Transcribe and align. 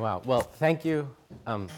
Wow. 0.00 0.22
Well, 0.24 0.40
thank 0.40 0.82
you 0.82 1.10
um, 1.46 1.68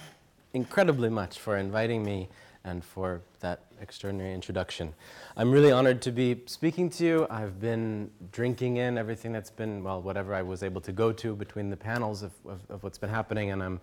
incredibly 0.54 1.08
much 1.08 1.40
for 1.40 1.56
inviting 1.56 2.04
me 2.04 2.28
and 2.62 2.84
for 2.84 3.20
that 3.40 3.64
extraordinary 3.80 4.32
introduction. 4.32 4.94
I'm 5.36 5.50
really 5.50 5.72
honored 5.72 6.00
to 6.02 6.12
be 6.12 6.40
speaking 6.46 6.88
to 6.90 7.04
you. 7.04 7.26
I've 7.30 7.60
been 7.60 8.12
drinking 8.30 8.76
in 8.76 8.96
everything 8.96 9.32
that's 9.32 9.50
been, 9.50 9.82
well, 9.82 10.00
whatever 10.00 10.34
I 10.34 10.42
was 10.42 10.62
able 10.62 10.80
to 10.82 10.92
go 10.92 11.10
to 11.10 11.34
between 11.34 11.68
the 11.68 11.76
panels 11.76 12.22
of, 12.22 12.30
of, 12.46 12.60
of 12.70 12.84
what's 12.84 12.96
been 12.96 13.10
happening, 13.10 13.50
and 13.50 13.60
I'm, 13.60 13.80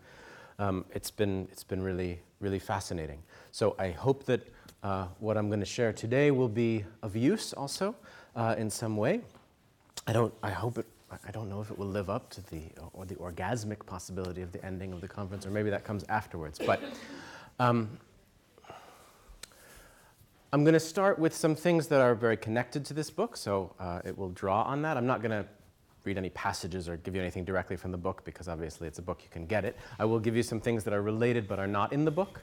um, 0.58 0.86
it's, 0.94 1.12
been, 1.12 1.50
it's 1.52 1.66
been 1.66 1.84
really, 1.84 2.22
really 2.40 2.60
fascinating. 2.60 3.22
So 3.52 3.76
I 3.78 3.90
hope 3.90 4.24
that 4.24 4.48
uh, 4.84 5.08
what 5.20 5.36
I'm 5.36 5.50
going 5.50 5.60
to 5.60 5.66
share 5.66 5.92
today 5.92 6.32
will 6.32 6.48
be 6.48 6.86
of 7.04 7.14
use 7.18 7.52
also 7.52 7.94
uh, 8.38 8.56
in 8.58 8.70
some 8.70 8.96
way. 8.96 9.20
I 10.08 10.14
don't, 10.14 10.34
I 10.42 10.52
hope 10.52 10.78
it, 10.78 10.86
I 11.12 11.32
don't 11.32 11.50
know 11.50 11.62
if 11.62 11.72
it 11.72 11.78
will 11.78 11.88
live 11.88 12.10
up 12.10 12.30
to 12.32 12.42
the, 12.50 12.62
or 12.94 13.06
the 13.06 13.16
orgasmic 13.16 13.86
possibility 13.86 14.42
of 14.42 14.52
the 14.52 14.64
ending 14.64 14.94
of 14.94 15.02
the 15.02 15.08
conference, 15.08 15.46
or 15.46 15.50
maybe 15.50 15.70
that 15.70 15.84
comes 15.84 16.04
afterwards. 16.10 16.60
But 16.64 16.82
um, 17.60 17.90
I'm 20.54 20.64
going 20.64 20.74
to 20.74 20.80
start 20.80 21.18
with 21.18 21.36
some 21.36 21.56
things 21.56 21.88
that 21.88 22.02
are 22.02 22.16
very 22.16 22.38
connected 22.38 22.86
to 22.86 22.94
this 22.94 23.10
book, 23.10 23.38
so 23.38 23.74
uh, 23.80 24.02
it 24.06 24.18
will 24.18 24.30
draw 24.30 24.64
on 24.64 24.82
that. 24.84 24.98
I'm 24.98 25.08
not 25.08 25.22
going 25.22 25.32
to 25.32 25.46
read 26.06 26.18
any 26.18 26.30
passages 26.30 26.88
or 26.88 26.98
give 26.98 27.16
you 27.16 27.22
anything 27.22 27.44
directly 27.44 27.76
from 27.76 27.92
the 27.92 27.98
book 27.98 28.24
because 28.24 28.48
obviously 28.48 28.88
it's 28.88 29.00
a 29.00 29.02
book, 29.02 29.22
you 29.24 29.30
can 29.30 29.46
get 29.46 29.66
it. 29.66 29.76
I 30.00 30.06
will 30.06 30.20
give 30.20 30.36
you 30.36 30.44
some 30.44 30.60
things 30.60 30.84
that 30.86 30.94
are 30.94 31.02
related 31.02 31.48
but 31.48 31.60
are 31.60 31.68
not 31.68 31.92
in 31.92 32.06
the 32.06 32.12
book. 32.12 32.42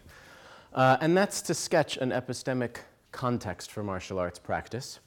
Uh, 0.75 0.99
and 1.01 1.17
that's 1.17 1.41
to 1.43 1.55
sketch 1.55 1.97
an 1.97 2.11
epistemic 2.11 2.79
context 3.13 3.71
for 3.71 3.83
martial 3.83 4.19
arts 4.19 4.39
practice 4.39 5.01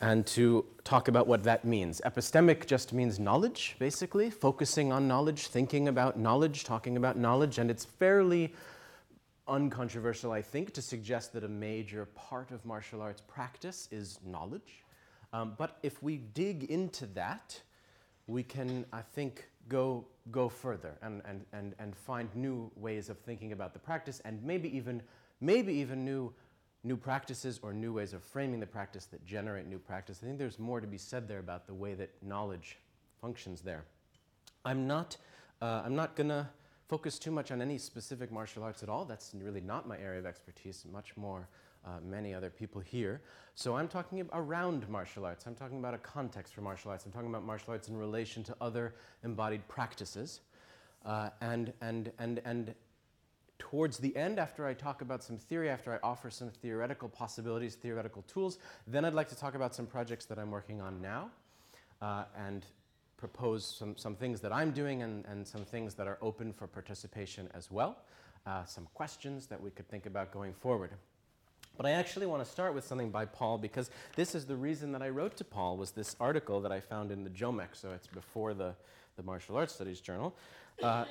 and 0.00 0.26
to 0.26 0.64
talk 0.84 1.08
about 1.08 1.26
what 1.26 1.42
that 1.42 1.64
means. 1.64 2.00
Epistemic 2.04 2.66
just 2.66 2.92
means 2.92 3.18
knowledge, 3.18 3.76
basically, 3.78 4.30
focusing 4.30 4.92
on 4.92 5.08
knowledge, 5.08 5.48
thinking 5.48 5.88
about 5.88 6.18
knowledge, 6.18 6.64
talking 6.64 6.96
about 6.96 7.16
knowledge, 7.16 7.58
and 7.58 7.70
it's 7.70 7.84
fairly 7.84 8.54
uncontroversial, 9.48 10.30
I 10.30 10.42
think, 10.42 10.72
to 10.74 10.82
suggest 10.82 11.32
that 11.32 11.42
a 11.42 11.48
major 11.48 12.06
part 12.14 12.50
of 12.50 12.64
martial 12.64 13.00
arts 13.00 13.22
practice 13.26 13.88
is 13.90 14.20
knowledge. 14.24 14.84
Um, 15.32 15.54
but 15.58 15.78
if 15.82 16.02
we 16.02 16.18
dig 16.18 16.64
into 16.64 17.06
that, 17.06 17.60
we 18.26 18.42
can, 18.42 18.84
I 18.92 19.00
think, 19.00 19.48
go, 19.68 20.06
go 20.30 20.48
further 20.48 20.96
and, 21.02 21.22
and, 21.24 21.44
and, 21.52 21.74
and 21.78 21.96
find 21.96 22.34
new 22.34 22.70
ways 22.76 23.08
of 23.08 23.18
thinking 23.18 23.52
about 23.52 23.72
the 23.72 23.78
practice 23.78 24.20
and 24.24 24.42
maybe 24.42 24.74
even, 24.76 25.02
maybe 25.40 25.72
even 25.74 26.04
new, 26.04 26.32
new 26.84 26.96
practices 26.96 27.60
or 27.62 27.72
new 27.72 27.92
ways 27.92 28.12
of 28.12 28.22
framing 28.22 28.60
the 28.60 28.66
practice 28.66 29.06
that 29.06 29.24
generate 29.24 29.66
new 29.66 29.78
practice. 29.78 30.20
I 30.22 30.26
think 30.26 30.38
there's 30.38 30.58
more 30.58 30.80
to 30.80 30.86
be 30.86 30.98
said 30.98 31.28
there 31.28 31.40
about 31.40 31.66
the 31.66 31.74
way 31.74 31.94
that 31.94 32.10
knowledge 32.22 32.78
functions 33.20 33.60
there. 33.60 33.84
I'm 34.64 34.86
not, 34.86 35.16
uh, 35.60 35.82
I'm 35.84 35.96
not 35.96 36.14
going 36.14 36.28
to 36.28 36.48
focus 36.88 37.18
too 37.18 37.30
much 37.30 37.50
on 37.50 37.60
any 37.60 37.78
specific 37.78 38.32
martial 38.32 38.62
arts 38.62 38.82
at 38.82 38.88
all. 38.88 39.04
That's 39.04 39.32
really 39.34 39.60
not 39.60 39.86
my 39.86 39.98
area 39.98 40.20
of 40.20 40.26
expertise, 40.26 40.84
much 40.90 41.16
more 41.16 41.48
uh, 41.84 42.00
many 42.02 42.34
other 42.34 42.50
people 42.50 42.80
here. 42.80 43.20
So 43.54 43.76
I'm 43.76 43.88
talking 43.88 44.26
around 44.32 44.88
martial 44.88 45.24
arts. 45.24 45.46
I'm 45.46 45.54
talking 45.54 45.78
about 45.78 45.94
a 45.94 45.98
context 45.98 46.54
for 46.54 46.60
martial 46.60 46.90
arts. 46.90 47.04
I'm 47.04 47.12
talking 47.12 47.28
about 47.28 47.44
martial 47.44 47.72
arts 47.72 47.88
in 47.88 47.96
relation 47.96 48.42
to 48.44 48.56
other 48.60 48.94
embodied 49.24 49.66
practices. 49.68 50.40
Uh, 51.04 51.30
and, 51.40 51.72
and, 51.80 52.12
and, 52.18 52.40
and 52.44 52.74
towards 53.58 53.98
the 53.98 54.16
end, 54.16 54.38
after 54.38 54.66
I 54.66 54.74
talk 54.74 55.02
about 55.02 55.22
some 55.22 55.38
theory, 55.38 55.68
after 55.68 55.92
I 55.92 55.98
offer 56.02 56.30
some 56.30 56.50
theoretical 56.50 57.08
possibilities, 57.08 57.74
theoretical 57.74 58.22
tools, 58.22 58.58
then 58.86 59.04
I'd 59.04 59.14
like 59.14 59.28
to 59.28 59.36
talk 59.36 59.54
about 59.54 59.74
some 59.74 59.86
projects 59.86 60.24
that 60.26 60.38
I'm 60.38 60.50
working 60.50 60.80
on 60.80 61.00
now. 61.02 61.30
Uh, 62.00 62.24
and 62.36 62.64
propose 63.18 63.66
some, 63.66 63.96
some 63.96 64.14
things 64.14 64.40
that 64.40 64.52
I'm 64.52 64.70
doing 64.70 65.02
and, 65.02 65.26
and 65.26 65.46
some 65.46 65.64
things 65.64 65.94
that 65.94 66.06
are 66.06 66.16
open 66.22 66.52
for 66.52 66.66
participation 66.66 67.48
as 67.52 67.70
well, 67.70 67.98
uh, 68.46 68.64
some 68.64 68.86
questions 68.94 69.46
that 69.48 69.60
we 69.60 69.70
could 69.70 69.88
think 69.88 70.06
about 70.06 70.32
going 70.32 70.54
forward. 70.54 70.92
But 71.76 71.86
I 71.86 71.90
actually 71.90 72.26
want 72.26 72.44
to 72.44 72.50
start 72.50 72.74
with 72.74 72.84
something 72.84 73.10
by 73.10 73.24
Paul 73.24 73.58
because 73.58 73.90
this 74.16 74.34
is 74.34 74.46
the 74.46 74.56
reason 74.56 74.92
that 74.92 75.02
I 75.02 75.10
wrote 75.10 75.36
to 75.36 75.44
Paul 75.44 75.76
was 75.76 75.90
this 75.90 76.16
article 76.18 76.60
that 76.60 76.72
I 76.72 76.80
found 76.80 77.10
in 77.10 77.24
the 77.24 77.30
JOMEC, 77.30 77.68
so 77.72 77.90
it's 77.90 78.06
before 78.06 78.54
the, 78.54 78.74
the 79.16 79.22
Martial 79.22 79.56
Arts 79.56 79.74
Studies 79.74 80.00
Journal, 80.00 80.34
uh, 80.82 81.04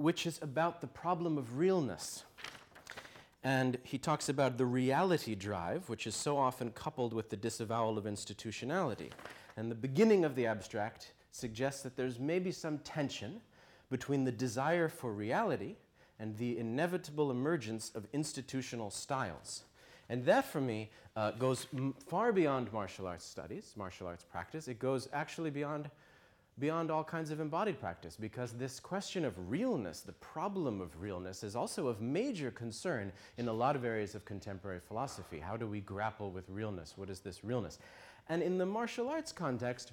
which 0.00 0.26
is 0.26 0.38
about 0.42 0.80
the 0.80 0.86
problem 0.86 1.36
of 1.36 1.58
realness. 1.58 2.24
And 3.44 3.78
he 3.82 3.98
talks 3.98 4.28
about 4.28 4.58
the 4.58 4.64
reality 4.64 5.34
drive, 5.34 5.88
which 5.88 6.06
is 6.06 6.14
so 6.14 6.38
often 6.38 6.70
coupled 6.70 7.12
with 7.12 7.30
the 7.30 7.36
disavowal 7.36 7.98
of 7.98 8.06
institutionality. 8.06 9.10
And 9.56 9.70
the 9.70 9.74
beginning 9.74 10.24
of 10.24 10.34
the 10.36 10.46
abstract 10.46 11.12
suggests 11.30 11.82
that 11.82 11.96
there's 11.96 12.18
maybe 12.18 12.50
some 12.50 12.78
tension 12.78 13.40
between 13.90 14.24
the 14.24 14.32
desire 14.32 14.88
for 14.88 15.12
reality 15.12 15.76
and 16.18 16.36
the 16.36 16.58
inevitable 16.58 17.30
emergence 17.30 17.90
of 17.94 18.06
institutional 18.12 18.90
styles. 18.90 19.64
And 20.08 20.24
that, 20.24 20.44
for 20.44 20.60
me, 20.60 20.90
uh, 21.14 21.32
goes 21.32 21.66
far 22.08 22.32
beyond 22.32 22.72
martial 22.72 23.06
arts 23.06 23.24
studies, 23.24 23.74
martial 23.76 24.06
arts 24.06 24.24
practice. 24.24 24.66
It 24.66 24.78
goes 24.78 25.08
actually 25.12 25.50
beyond, 25.50 25.90
beyond 26.60 26.90
all 26.90 27.02
kinds 27.02 27.30
of 27.30 27.40
embodied 27.40 27.80
practice 27.80 28.16
because 28.16 28.52
this 28.52 28.78
question 28.78 29.24
of 29.24 29.34
realness, 29.50 30.00
the 30.00 30.12
problem 30.12 30.80
of 30.80 31.00
realness, 31.00 31.42
is 31.42 31.56
also 31.56 31.88
of 31.88 32.00
major 32.00 32.50
concern 32.50 33.10
in 33.38 33.48
a 33.48 33.52
lot 33.52 33.74
of 33.74 33.84
areas 33.84 34.14
of 34.14 34.24
contemporary 34.24 34.80
philosophy. 34.80 35.40
How 35.40 35.56
do 35.56 35.66
we 35.66 35.80
grapple 35.80 36.30
with 36.30 36.48
realness? 36.48 36.94
What 36.96 37.10
is 37.10 37.20
this 37.20 37.42
realness? 37.42 37.78
And 38.28 38.42
in 38.42 38.58
the 38.58 38.66
martial 38.66 39.08
arts 39.08 39.32
context, 39.32 39.92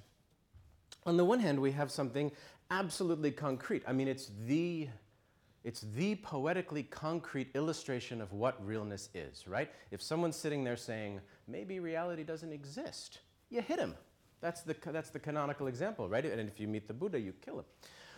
on 1.06 1.16
the 1.16 1.24
one 1.24 1.40
hand, 1.40 1.58
we 1.58 1.72
have 1.72 1.90
something 1.90 2.30
absolutely 2.70 3.30
concrete. 3.30 3.82
I 3.86 3.92
mean, 3.92 4.08
it's 4.08 4.30
the, 4.46 4.88
it's 5.64 5.80
the 5.94 6.16
poetically 6.16 6.82
concrete 6.82 7.48
illustration 7.54 8.20
of 8.20 8.32
what 8.32 8.64
realness 8.64 9.08
is, 9.14 9.48
right? 9.48 9.70
If 9.90 10.02
someone's 10.02 10.36
sitting 10.36 10.64
there 10.64 10.76
saying, 10.76 11.20
maybe 11.46 11.80
reality 11.80 12.24
doesn't 12.24 12.52
exist, 12.52 13.20
you 13.48 13.62
hit 13.62 13.78
him. 13.78 13.94
That's 14.40 14.62
the, 14.62 14.76
that's 14.86 15.10
the 15.10 15.18
canonical 15.18 15.66
example, 15.66 16.08
right? 16.08 16.24
And 16.24 16.48
if 16.48 16.60
you 16.60 16.68
meet 16.68 16.86
the 16.86 16.94
Buddha, 16.94 17.18
you 17.18 17.32
kill 17.44 17.58
him. 17.58 17.64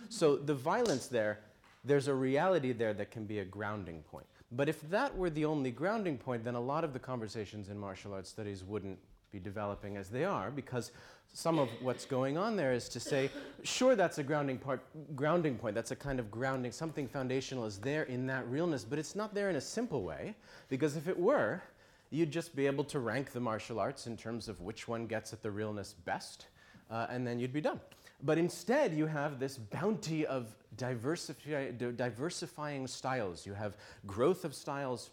So 0.09 0.37
the 0.37 0.55
violence 0.55 1.07
there, 1.07 1.41
there's 1.85 2.09
a 2.09 2.15
reality 2.15 2.73
there 2.73 2.95
that 2.95 3.11
can 3.11 3.25
be 3.25 3.39
a 3.39 3.45
grounding 3.45 4.03
point. 4.03 4.27
But 4.53 4.69
if 4.69 4.81
that 4.91 5.17
were 5.17 5.31
the 5.31 5.45
only 5.45 5.71
grounding 5.71 6.19
point, 6.19 6.45
then 6.45 6.55
a 6.55 6.61
lot 6.61 6.85
of 6.85 6.93
the 6.93 6.99
conversations 6.99 7.69
in 7.69 7.79
martial 7.79 8.13
arts 8.13 8.29
studies 8.29 8.65
wouldn't 8.65 8.99
be 9.31 9.39
developing 9.39 9.97
as 9.97 10.09
they 10.09 10.25
are 10.25 10.51
because 10.51 10.91
some 11.33 11.61
of 11.61 11.69
what's 11.81 12.05
going 12.05 12.37
on 12.37 12.57
there 12.57 12.73
is 12.73 12.89
to 12.89 12.99
say, 12.99 13.31
sure, 13.63 13.95
that's 13.95 14.19
a 14.19 14.23
grounding 14.23 14.59
part, 14.59 14.83
grounding 15.15 15.57
point. 15.57 15.77
That's 15.77 15.93
a 15.93 15.97
kind 15.97 16.19
of 16.19 16.31
grounding. 16.31 16.73
Something 16.73 17.07
foundational 17.07 17.65
is 17.65 17.79
there 17.79 18.03
in 18.05 18.27
that 18.27 18.49
realness, 18.49 18.85
but 18.85 18.99
it's 18.99 19.15
not 19.15 19.33
there 19.33 19.49
in 19.49 19.57
a 19.57 19.61
simple 19.61 20.03
way, 20.03 20.35
because 20.69 20.97
if 20.97 21.07
it 21.07 21.19
were, 21.19 21.63
you'd 22.11 22.31
just 22.31 22.55
be 22.55 22.67
able 22.67 22.85
to 22.85 22.99
rank 22.99 23.33
the 23.33 23.41
martial 23.41 23.81
arts 23.81 24.07
in 24.07 24.17
terms 24.17 24.49
of 24.49 24.61
which 24.61 24.89
one 24.89 25.07
gets 25.07 25.33
at 25.33 25.43
the 25.43 25.51
realness 25.51 25.95
best, 26.05 26.47
uh, 26.91 27.07
and 27.09 27.27
then 27.27 27.39
you'd 27.39 27.53
be 27.53 27.61
done. 27.61 27.81
But 28.23 28.37
instead, 28.37 28.93
you 28.93 29.07
have 29.07 29.39
this 29.39 29.57
bounty 29.57 30.27
of 30.27 30.55
diversify, 30.77 31.71
diversifying 31.71 32.87
styles. 32.87 33.47
You 33.47 33.55
have 33.55 33.77
growth 34.07 34.45
of 34.45 34.55
styles 34.55 35.11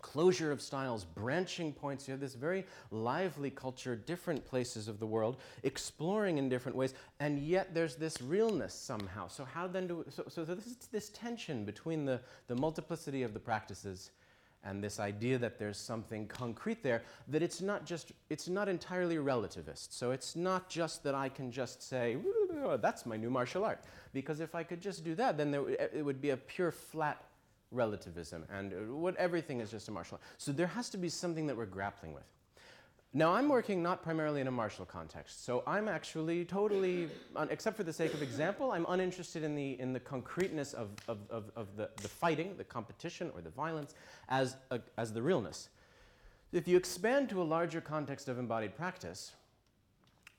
closure 0.00 0.52
of 0.52 0.60
styles, 0.60 1.04
branching 1.04 1.72
points. 1.72 2.06
You 2.06 2.12
have 2.12 2.20
this 2.20 2.34
very 2.34 2.64
lively 2.90 3.50
culture, 3.50 3.96
different 3.96 4.44
places 4.44 4.88
of 4.88 4.98
the 4.98 5.06
world, 5.06 5.38
exploring 5.62 6.38
in 6.38 6.48
different 6.48 6.76
ways, 6.76 6.94
and 7.20 7.38
yet 7.38 7.74
there's 7.74 7.96
this 7.96 8.20
realness 8.22 8.74
somehow. 8.74 9.28
So 9.28 9.44
how 9.44 9.66
then 9.66 9.86
do, 9.86 10.04
so, 10.08 10.24
so 10.28 10.44
this 10.44 10.66
is 10.66 10.76
this 10.92 11.10
tension 11.10 11.64
between 11.64 12.04
the, 12.04 12.20
the 12.46 12.54
multiplicity 12.54 13.22
of 13.22 13.34
the 13.34 13.40
practices 13.40 14.10
and 14.64 14.82
this 14.82 14.98
idea 14.98 15.38
that 15.38 15.58
there's 15.58 15.78
something 15.78 16.26
concrete 16.26 16.82
there, 16.82 17.02
that 17.28 17.42
it's 17.42 17.60
not 17.60 17.86
just, 17.86 18.12
it's 18.28 18.48
not 18.48 18.68
entirely 18.68 19.16
relativist. 19.16 19.92
So 19.92 20.10
it's 20.10 20.36
not 20.36 20.68
just 20.68 21.02
that 21.04 21.14
I 21.14 21.28
can 21.28 21.50
just 21.50 21.82
say, 21.82 22.16
that's 22.80 23.06
my 23.06 23.16
new 23.16 23.30
martial 23.30 23.64
art. 23.64 23.84
Because 24.12 24.40
if 24.40 24.54
I 24.54 24.62
could 24.62 24.80
just 24.80 25.04
do 25.04 25.14
that, 25.14 25.36
then 25.36 25.50
there, 25.50 25.68
it 25.68 26.04
would 26.04 26.20
be 26.20 26.30
a 26.30 26.36
pure 26.36 26.72
flat 26.72 27.24
relativism 27.70 28.44
and 28.50 28.72
uh, 28.72 28.94
what 28.94 29.14
everything 29.16 29.60
is 29.60 29.70
just 29.70 29.88
a 29.88 29.92
martial 29.92 30.16
art. 30.16 30.22
So 30.38 30.52
there 30.52 30.66
has 30.66 30.88
to 30.90 30.98
be 30.98 31.08
something 31.08 31.46
that 31.46 31.56
we're 31.56 31.66
grappling 31.66 32.14
with. 32.14 32.24
Now 33.14 33.32
I'm 33.32 33.48
working 33.48 33.82
not 33.82 34.02
primarily 34.02 34.42
in 34.42 34.48
a 34.48 34.50
martial 34.50 34.84
context, 34.84 35.44
so 35.46 35.62
I'm 35.66 35.88
actually 35.88 36.44
totally, 36.44 37.08
except 37.48 37.76
for 37.76 37.82
the 37.82 37.92
sake 37.92 38.12
of 38.12 38.22
example, 38.22 38.70
I'm 38.70 38.84
uninterested 38.86 39.42
in 39.42 39.54
the, 39.54 39.80
in 39.80 39.94
the 39.94 40.00
concreteness 40.00 40.74
of, 40.74 40.90
of, 41.08 41.18
of, 41.30 41.50
of 41.56 41.74
the, 41.76 41.88
the 42.02 42.08
fighting, 42.08 42.54
the 42.58 42.64
competition, 42.64 43.30
or 43.34 43.40
the 43.40 43.48
violence 43.48 43.94
as, 44.28 44.56
a, 44.70 44.80
as 44.98 45.14
the 45.14 45.22
realness. 45.22 45.70
If 46.52 46.68
you 46.68 46.76
expand 46.76 47.30
to 47.30 47.40
a 47.40 47.44
larger 47.44 47.80
context 47.80 48.28
of 48.28 48.38
embodied 48.38 48.76
practice, 48.76 49.32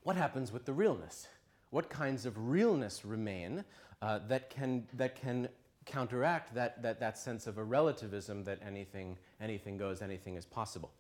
what 0.04 0.16
happens 0.16 0.52
with 0.52 0.66
the 0.66 0.74
realness? 0.74 1.28
What 1.72 1.90
kinds 1.90 2.28
of 2.28 2.36
realness 2.38 3.04
remain 3.04 3.64
uh, 4.02 4.20
that, 4.28 4.52
can, 4.52 4.88
that 4.94 5.16
can 5.20 5.50
counteract 5.86 6.54
that, 6.54 6.82
that, 6.84 7.00
that 7.00 7.18
sense 7.18 7.48
of 7.48 7.58
a 7.58 7.64
relativism 7.64 8.44
that 8.44 8.60
anything, 8.66 9.18
anything 9.42 9.76
goes, 9.76 10.04
anything 10.04 10.36
is 10.36 10.46
possible. 10.46 10.92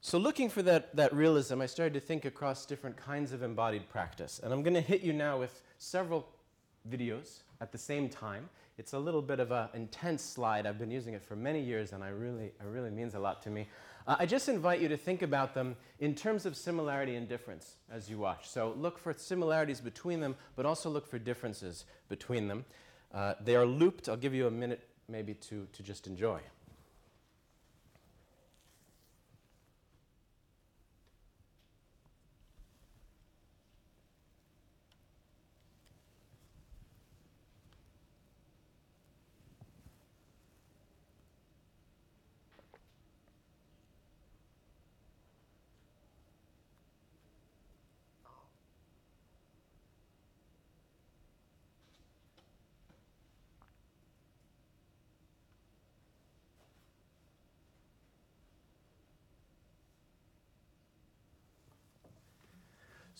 So 0.00 0.16
looking 0.18 0.48
for 0.48 0.62
that, 0.62 0.94
that 0.94 1.12
realism, 1.12 1.60
I 1.60 1.66
started 1.66 1.94
to 1.94 2.00
think 2.00 2.24
across 2.24 2.64
different 2.66 2.96
kinds 2.96 3.32
of 3.32 3.42
embodied 3.42 3.88
practice. 3.88 4.40
And 4.42 4.52
I'm 4.52 4.62
going 4.62 4.74
to 4.74 4.80
hit 4.80 5.02
you 5.02 5.12
now 5.12 5.38
with 5.38 5.60
several 5.78 6.28
videos 6.88 7.40
at 7.60 7.72
the 7.72 7.78
same 7.78 8.08
time. 8.08 8.48
It's 8.78 8.92
a 8.92 8.98
little 8.98 9.22
bit 9.22 9.40
of 9.40 9.50
an 9.50 9.68
intense 9.74 10.22
slide. 10.22 10.66
I've 10.66 10.78
been 10.78 10.92
using 10.92 11.14
it 11.14 11.22
for 11.22 11.34
many 11.34 11.60
years, 11.60 11.92
and 11.92 12.04
I 12.04 12.10
really, 12.10 12.44
it 12.44 12.64
really 12.64 12.90
means 12.90 13.16
a 13.16 13.18
lot 13.18 13.42
to 13.42 13.50
me. 13.50 13.66
Uh, 14.06 14.14
I 14.20 14.26
just 14.26 14.48
invite 14.48 14.80
you 14.80 14.88
to 14.88 14.96
think 14.96 15.22
about 15.22 15.52
them 15.52 15.74
in 15.98 16.14
terms 16.14 16.46
of 16.46 16.56
similarity 16.56 17.16
and 17.16 17.28
difference 17.28 17.74
as 17.90 18.08
you 18.08 18.18
watch. 18.18 18.48
So 18.48 18.74
look 18.78 18.98
for 18.98 19.12
similarities 19.12 19.80
between 19.80 20.20
them, 20.20 20.36
but 20.54 20.64
also 20.64 20.88
look 20.88 21.08
for 21.08 21.18
differences 21.18 21.86
between 22.08 22.46
them. 22.46 22.64
Uh, 23.12 23.34
they 23.40 23.56
are 23.56 23.66
looped. 23.66 24.08
I'll 24.08 24.16
give 24.16 24.32
you 24.32 24.46
a 24.46 24.50
minute 24.50 24.86
maybe 25.08 25.34
to, 25.34 25.66
to 25.72 25.82
just 25.82 26.06
enjoy. 26.06 26.38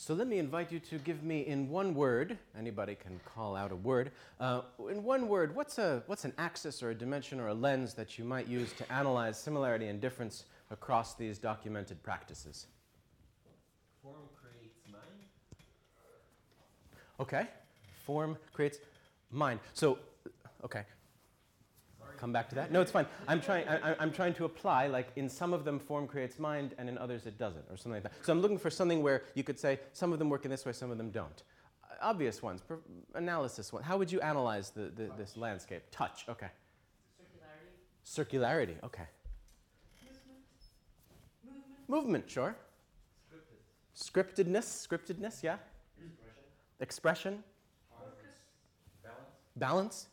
So 0.09 0.15
let 0.15 0.27
me 0.27 0.39
invite 0.39 0.73
you 0.73 0.81
to 0.81 0.97
give 0.97 1.23
me 1.23 1.47
in 1.47 1.69
one 1.69 1.95
word, 1.95 2.39
anybody 2.59 2.95
can 2.95 3.21
call 3.27 3.55
out 3.55 3.73
a 3.73 3.77
word, 3.77 4.11
uh, 4.41 4.63
in 4.91 5.05
one 5.05 5.29
word, 5.29 5.55
what's, 5.55 5.77
a, 5.77 6.03
what's 6.07 6.25
an 6.25 6.33
axis 6.39 6.83
or 6.83 6.89
a 6.89 6.95
dimension 6.95 7.39
or 7.39 7.49
a 7.49 7.53
lens 7.53 7.93
that 7.93 8.17
you 8.19 8.25
might 8.25 8.47
use 8.47 8.73
to 8.73 8.91
analyze 8.91 9.39
similarity 9.39 9.89
and 9.89 10.01
difference 10.01 10.45
across 10.71 11.15
these 11.15 11.37
documented 11.37 12.03
practices? 12.03 12.69
Form 14.03 14.15
creates 14.35 14.79
mind. 14.91 15.05
Okay, 17.21 17.47
form 18.07 18.39
creates 18.55 18.79
mind. 19.31 19.61
So, 19.75 19.99
okay. 20.65 20.85
Come 22.19 22.33
back 22.33 22.49
to 22.51 22.55
that. 22.57 22.71
No, 22.71 22.81
it's 22.81 22.91
fine. 22.91 23.07
I'm 23.27 23.41
trying, 23.41 23.67
I, 23.69 23.95
am 24.03 24.13
trying 24.13 24.35
to 24.35 24.45
apply, 24.45 24.89
like 24.89 25.09
in 25.17 25.29
some 25.29 25.53
of 25.53 25.65
them, 25.65 25.79
form 25.79 26.07
creates 26.07 26.39
mind, 26.39 26.75
and 26.79 26.89
in 26.89 26.99
others, 26.99 27.27
it 27.27 27.39
doesn't, 27.39 27.65
or 27.71 27.77
something 27.77 27.93
like 27.93 28.03
that. 28.03 28.13
So 28.23 28.33
I'm 28.33 28.41
looking 28.41 28.59
for 28.59 28.71
something 28.71 29.03
where 29.03 29.23
you 29.35 29.45
could 29.45 29.59
say 29.59 29.81
some 29.93 30.13
of 30.13 30.19
them 30.19 30.29
work 30.29 30.45
in 30.45 30.51
this 30.51 30.67
way, 30.67 30.73
some 30.73 30.91
of 30.91 30.99
them 30.99 31.11
don't. 31.11 31.43
Obvious 32.01 32.43
ones, 32.43 32.63
analysis 33.15 33.73
one. 33.73 33.83
How 33.83 33.97
would 33.97 34.13
you 34.13 34.21
analyze 34.21 34.71
the, 34.71 34.93
the, 34.95 35.11
this 35.17 35.37
landscape? 35.37 35.83
Touch, 35.91 36.27
okay. 36.29 36.49
Circularity. 38.07 38.77
Circularity, 38.79 38.85
okay. 38.85 39.05
Movement. 40.05 41.89
Movement. 41.89 41.89
Movement, 41.89 42.31
sure. 42.31 42.57
Scripted. 43.97 44.47
Scriptedness, 44.47 44.87
scriptedness, 44.87 45.43
yeah. 45.43 45.57
Expression. 45.99 46.45
Expression, 46.81 47.45
Focus. 47.91 48.15
Balance. 49.03 49.27
balance. 49.57 50.07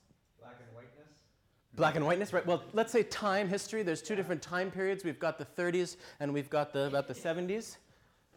Black 1.75 1.95
and 1.95 2.05
whiteness. 2.05 2.31
Black 2.31 2.43
and 2.43 2.51
whiteness, 2.51 2.61
right? 2.61 2.73
Well, 2.73 2.73
let's 2.73 2.91
say 2.91 3.03
time, 3.03 3.47
history. 3.49 3.83
There's 3.83 4.01
two 4.01 4.15
different 4.15 4.41
time 4.41 4.71
periods. 4.71 5.03
We've 5.03 5.19
got 5.19 5.37
the 5.37 5.45
30s 5.45 5.97
and 6.19 6.33
we've 6.33 6.49
got 6.49 6.73
the 6.73 6.87
about 6.87 7.07
the 7.07 7.13
70s. 7.13 7.77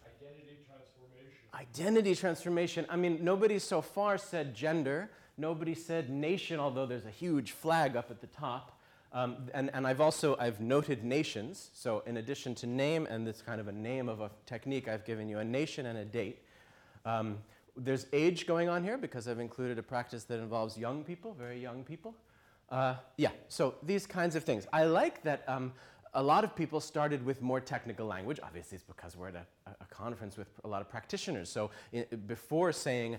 Identity 0.05 0.59
transformation. 0.67 1.55
Identity 1.55 2.15
transformation. 2.15 2.87
I 2.89 2.97
mean, 2.97 3.19
nobody 3.23 3.59
so 3.59 3.81
far 3.81 4.19
said 4.19 4.55
gender. 4.55 5.11
Nobody 5.37 5.75
said 5.75 6.11
nation, 6.11 6.59
although 6.59 6.87
there's 6.87 7.05
a 7.05 7.11
huge 7.11 7.53
flag 7.53 7.97
up 7.97 8.11
at 8.11 8.21
the 8.21 8.27
top. 8.27 8.79
Um, 9.13 9.49
and, 9.55 9.71
and 9.73 9.87
I've 9.87 10.01
also 10.01 10.37
I've 10.39 10.61
noted 10.61 11.05
nations. 11.05 11.71
So 11.75 12.03
in 12.07 12.17
addition 12.17 12.55
to 12.57 12.67
name 12.67 13.07
and 13.07 13.27
this 13.27 13.41
kind 13.41 13.61
of 13.61 13.69
a 13.69 13.73
name 13.73 14.09
of 14.09 14.21
a 14.21 14.31
technique, 14.47 14.89
I've 14.89 15.05
given 15.05 15.29
you 15.29 15.39
a 15.39 15.45
nation 15.45 15.87
and 15.87 15.99
a 15.99 16.05
date. 16.05 16.43
Um, 17.05 17.39
there's 17.77 18.07
age 18.13 18.47
going 18.47 18.69
on 18.69 18.83
here 18.83 18.99
because 18.99 19.29
I've 19.29 19.39
included 19.39 19.79
a 19.79 19.83
practice 19.83 20.25
that 20.25 20.41
involves 20.41 20.77
young 20.77 21.05
people, 21.05 21.35
very 21.39 21.61
young 21.61 21.85
people. 21.85 22.15
Uh, 22.71 22.95
yeah, 23.17 23.31
so 23.49 23.75
these 23.83 24.07
kinds 24.07 24.37
of 24.37 24.45
things. 24.45 24.67
I 24.73 24.85
like 24.85 25.23
that 25.23 25.43
um, 25.49 25.73
a 26.15 26.23
lot 26.23 26.45
of 26.45 26.55
people 26.55 26.81
started 26.81 27.25
with 27.25 27.41
more 27.41 27.61
technical 27.61 28.07
language. 28.07 28.41
Obviously, 28.43 28.77
it's 28.77 28.85
because 28.85 29.17
we're 29.17 29.29
at 29.29 29.47
a, 29.67 29.71
a 29.81 29.87
conference 29.87 30.37
with 30.37 30.49
a 30.65 30.69
lot 30.69 30.83
of 30.83 30.89
practitioners. 30.89 31.51
So 31.51 31.71
i 31.95 32.05
before 32.27 32.73
saying 32.73 33.19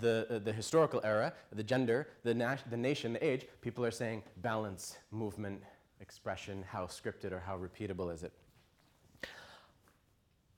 the, 0.00 0.26
uh, 0.28 0.38
the 0.38 0.52
historical 0.52 1.00
era, 1.04 1.32
the 1.52 1.62
gender, 1.62 2.08
the, 2.22 2.34
the 2.70 2.76
nation, 2.76 3.12
the 3.14 3.24
age, 3.24 3.46
people 3.60 3.84
are 3.84 3.90
saying 3.90 4.22
balance, 4.38 4.98
movement, 5.10 5.62
expression, 6.00 6.64
how 6.68 6.86
scripted 6.86 7.32
or 7.32 7.40
how 7.40 7.56
repeatable 7.56 8.12
is 8.12 8.22
it. 8.22 8.32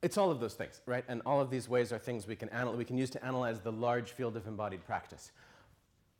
It's 0.01 0.17
all 0.17 0.31
of 0.31 0.39
those 0.39 0.55
things, 0.55 0.81
right? 0.87 1.05
And 1.07 1.21
all 1.25 1.39
of 1.39 1.51
these 1.51 1.69
ways 1.69 1.93
are 1.93 1.99
things 1.99 2.25
we 2.25 2.35
can, 2.35 2.49
anal- 2.51 2.75
we 2.75 2.85
can 2.85 2.97
use 2.97 3.11
to 3.11 3.23
analyze 3.23 3.59
the 3.59 3.71
large 3.71 4.11
field 4.11 4.35
of 4.35 4.47
embodied 4.47 4.83
practice. 4.83 5.31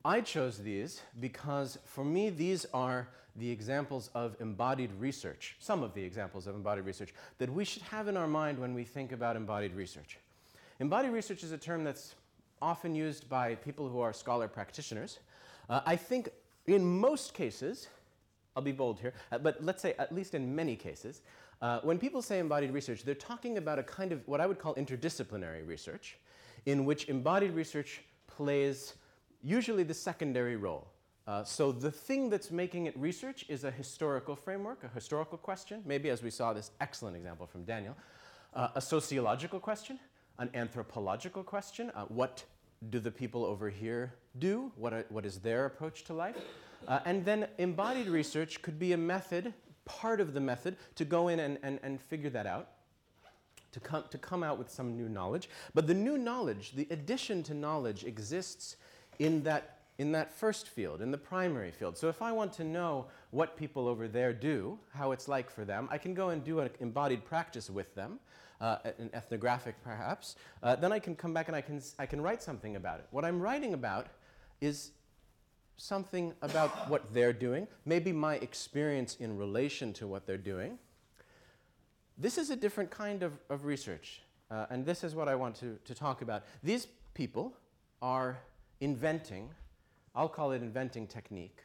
I 0.03 0.21
chose 0.21 0.57
these 0.57 1.01
because 1.19 1.77
for 1.85 2.03
me, 2.03 2.29
these 2.29 2.65
are 2.73 3.07
the 3.35 3.49
examples 3.49 4.09
of 4.15 4.35
embodied 4.39 4.91
research, 4.99 5.55
some 5.59 5.83
of 5.83 5.93
the 5.93 6.03
examples 6.03 6.47
of 6.47 6.55
embodied 6.55 6.85
research 6.85 7.13
that 7.37 7.51
we 7.51 7.63
should 7.63 7.83
have 7.83 8.07
in 8.07 8.17
our 8.17 8.27
mind 8.27 8.57
when 8.57 8.73
we 8.73 8.83
think 8.83 9.11
about 9.11 9.35
embodied 9.35 9.75
research. 9.75 10.17
Embodied 10.79 11.11
research 11.11 11.43
is 11.43 11.51
a 11.51 11.57
term 11.57 11.83
that's 11.83 12.15
often 12.61 12.95
used 12.95 13.29
by 13.29 13.55
people 13.55 13.87
who 13.87 13.99
are 13.99 14.11
scholar 14.11 14.47
practitioners. 14.47 15.19
Uh, 15.69 15.81
I 15.85 15.95
think 15.95 16.29
in 16.65 16.83
most 16.83 17.33
cases, 17.33 17.87
I'll 18.55 18.63
be 18.63 18.71
bold 18.71 18.99
here, 18.99 19.13
uh, 19.31 19.37
but 19.37 19.63
let's 19.63 19.81
say 19.81 19.93
at 19.99 20.13
least 20.13 20.33
in 20.33 20.53
many 20.53 20.75
cases, 20.75 21.21
uh, 21.61 21.79
when 21.83 21.99
people 21.99 22.23
say 22.23 22.39
embodied 22.39 22.73
research, 22.73 23.03
they're 23.03 23.13
talking 23.13 23.57
about 23.57 23.77
a 23.77 23.83
kind 23.83 24.11
of 24.11 24.27
what 24.27 24.41
I 24.41 24.47
would 24.47 24.57
call 24.57 24.73
interdisciplinary 24.75 25.65
research, 25.65 26.17
in 26.65 26.85
which 26.85 27.07
embodied 27.07 27.53
research 27.53 28.01
plays 28.27 28.95
usually 29.43 29.83
the 29.83 29.93
secondary 29.93 30.55
role. 30.55 30.87
Uh, 31.27 31.43
so 31.43 31.71
the 31.71 31.91
thing 31.91 32.29
that's 32.29 32.51
making 32.51 32.87
it 32.87 32.97
research 32.97 33.45
is 33.47 33.63
a 33.63 33.71
historical 33.71 34.35
framework, 34.35 34.83
a 34.83 34.87
historical 34.89 35.37
question, 35.37 35.81
maybe 35.85 36.09
as 36.09 36.23
we 36.23 36.29
saw 36.29 36.51
this 36.51 36.71
excellent 36.81 37.15
example 37.15 37.45
from 37.45 37.63
Daniel, 37.63 37.95
uh, 38.53 38.69
a 38.75 38.81
sociological 38.81 39.59
question, 39.59 39.99
an 40.39 40.49
anthropological 40.53 41.43
question, 41.43 41.91
uh, 41.95 42.05
what 42.05 42.43
do 42.89 42.99
the 42.99 43.11
people 43.11 43.45
over 43.45 43.69
here 43.69 44.13
do? 44.39 44.71
What, 44.75 44.93
are, 44.93 45.05
what 45.09 45.25
is 45.25 45.39
their 45.39 45.65
approach 45.65 46.03
to 46.05 46.13
life? 46.13 46.37
Uh, 46.87 46.99
and 47.05 47.23
then 47.23 47.47
embodied 47.59 48.07
research 48.07 48.61
could 48.63 48.79
be 48.79 48.93
a 48.93 48.97
method, 48.97 49.53
part 49.85 50.19
of 50.19 50.33
the 50.33 50.39
method, 50.39 50.77
to 50.95 51.05
go 51.05 51.27
in 51.27 51.39
and, 51.39 51.59
and, 51.61 51.79
and 51.83 52.01
figure 52.01 52.31
that 52.31 52.47
out. 52.47 52.69
To 53.73 53.79
come, 53.79 54.03
to 54.09 54.17
come 54.17 54.43
out 54.43 54.57
with 54.57 54.69
some 54.69 54.97
new 54.97 55.07
knowledge. 55.07 55.49
But 55.73 55.87
the 55.87 55.93
new 55.93 56.17
knowledge, 56.17 56.73
the 56.73 56.87
addition 56.89 57.41
to 57.43 57.53
knowledge, 57.53 58.03
exists 58.03 58.75
in 59.21 59.43
that, 59.43 59.77
in 59.99 60.11
that 60.11 60.31
first 60.31 60.67
field, 60.67 60.99
in 60.99 61.11
the 61.11 61.17
primary 61.17 61.69
field. 61.69 61.95
So 61.95 62.09
if 62.09 62.23
I 62.23 62.31
want 62.31 62.51
to 62.53 62.63
know 62.63 63.05
what 63.29 63.55
people 63.55 63.87
over 63.87 64.07
there 64.07 64.33
do, 64.33 64.79
how 64.95 65.11
it's 65.11 65.27
like 65.27 65.51
for 65.51 65.63
them, 65.63 65.87
I 65.91 65.99
can 65.99 66.15
go 66.15 66.29
and 66.29 66.43
do 66.43 66.59
an 66.59 66.71
embodied 66.79 67.23
practice 67.23 67.69
with 67.69 67.93
them, 67.93 68.19
uh, 68.59 68.77
an 68.97 69.11
ethnographic 69.13 69.75
perhaps. 69.83 70.37
Uh, 70.63 70.75
then 70.75 70.91
I 70.91 70.97
can 70.97 71.15
come 71.15 71.35
back 71.35 71.49
and 71.49 71.55
I 71.55 71.61
can, 71.61 71.79
I 71.99 72.07
can 72.07 72.19
write 72.19 72.41
something 72.41 72.75
about 72.75 72.99
it. 72.99 73.05
What 73.11 73.23
I'm 73.23 73.39
writing 73.39 73.75
about 73.75 74.07
is 74.59 74.91
something 75.77 76.33
about 76.41 76.89
what 76.89 77.13
they're 77.13 77.33
doing, 77.33 77.67
maybe 77.85 78.11
my 78.11 78.35
experience 78.35 79.17
in 79.19 79.37
relation 79.37 79.93
to 79.93 80.07
what 80.07 80.25
they're 80.25 80.37
doing. 80.37 80.79
This 82.17 82.39
is 82.39 82.49
a 82.49 82.55
different 82.55 82.89
kind 82.89 83.21
of, 83.21 83.33
of 83.51 83.65
research, 83.65 84.23
uh, 84.49 84.65
and 84.71 84.83
this 84.83 85.03
is 85.03 85.13
what 85.13 85.27
I 85.27 85.35
want 85.35 85.55
to, 85.57 85.77
to 85.85 85.93
talk 85.93 86.23
about. 86.23 86.43
These 86.63 86.87
people 87.13 87.53
are 88.01 88.39
inventing, 88.81 89.49
I'll 90.13 90.29
call 90.29 90.51
it 90.51 90.61
inventing 90.61 91.07
technique, 91.07 91.59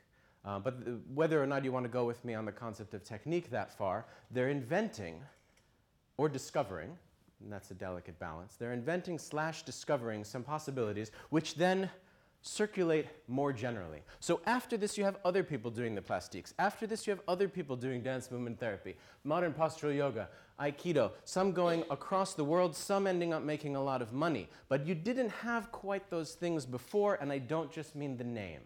uh, 0.44 0.60
but 0.60 0.84
the, 0.84 1.00
whether 1.12 1.42
or 1.42 1.46
not 1.46 1.64
you 1.64 1.72
want 1.72 1.84
to 1.84 1.90
go 1.90 2.04
with 2.04 2.24
me 2.24 2.34
on 2.34 2.44
the 2.44 2.52
concept 2.52 2.94
of 2.94 3.02
technique 3.02 3.50
that 3.50 3.76
far, 3.76 4.06
they're 4.30 4.50
inventing 4.50 5.20
or 6.18 6.28
discovering, 6.28 6.96
and 7.42 7.52
that's 7.52 7.70
a 7.70 7.74
delicate 7.74 8.18
balance, 8.18 8.54
they're 8.56 8.72
inventing 8.72 9.18
slash 9.18 9.62
discovering 9.64 10.22
some 10.22 10.42
possibilities 10.42 11.10
which 11.30 11.56
then 11.56 11.90
circulate 12.42 13.06
more 13.26 13.52
generally. 13.52 14.02
So 14.20 14.40
after 14.46 14.76
this, 14.76 14.96
you 14.96 15.04
have 15.04 15.16
other 15.24 15.42
people 15.42 15.70
doing 15.70 15.96
the 15.96 16.00
plastiques. 16.00 16.54
After 16.58 16.86
this, 16.86 17.06
you 17.06 17.10
have 17.10 17.20
other 17.26 17.48
people 17.48 17.74
doing 17.74 18.02
dance 18.02 18.30
movement 18.30 18.60
therapy, 18.60 18.94
modern 19.24 19.52
postural 19.52 19.94
yoga, 19.96 20.28
aikido, 20.60 21.10
some 21.24 21.52
going 21.52 21.84
across 21.90 22.34
the 22.34 22.44
world, 22.44 22.74
some 22.74 23.06
ending 23.06 23.32
up 23.32 23.42
making 23.42 23.76
a 23.76 23.82
lot 23.82 24.02
of 24.02 24.12
money. 24.12 24.48
But 24.68 24.86
you 24.86 24.94
didn't 24.94 25.30
have 25.30 25.70
quite 25.72 26.10
those 26.10 26.32
things 26.34 26.66
before, 26.66 27.16
and 27.20 27.32
I 27.32 27.38
don't 27.38 27.70
just 27.70 27.94
mean 27.94 28.16
the 28.16 28.24
name. 28.24 28.60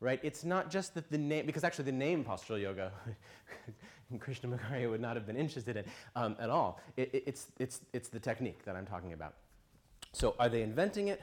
Right? 0.00 0.20
It's 0.22 0.44
not 0.44 0.70
just 0.70 0.94
that 0.94 1.10
the 1.10 1.18
name, 1.18 1.46
because 1.46 1.64
actually 1.64 1.86
the 1.86 1.92
name 1.92 2.24
postural 2.24 2.60
yoga, 2.60 2.92
Krishnamacharya 4.14 4.90
would 4.90 5.00
not 5.00 5.16
have 5.16 5.26
been 5.26 5.36
interested 5.36 5.76
in 5.78 5.84
um, 6.14 6.36
at 6.38 6.50
all. 6.50 6.80
It, 6.96 7.10
it, 7.12 7.22
it's, 7.26 7.46
it's, 7.58 7.80
it's 7.92 8.08
the 8.08 8.20
technique 8.20 8.64
that 8.64 8.76
I'm 8.76 8.86
talking 8.86 9.14
about. 9.14 9.34
So 10.12 10.34
are 10.38 10.48
they 10.48 10.62
inventing 10.62 11.08
it? 11.08 11.22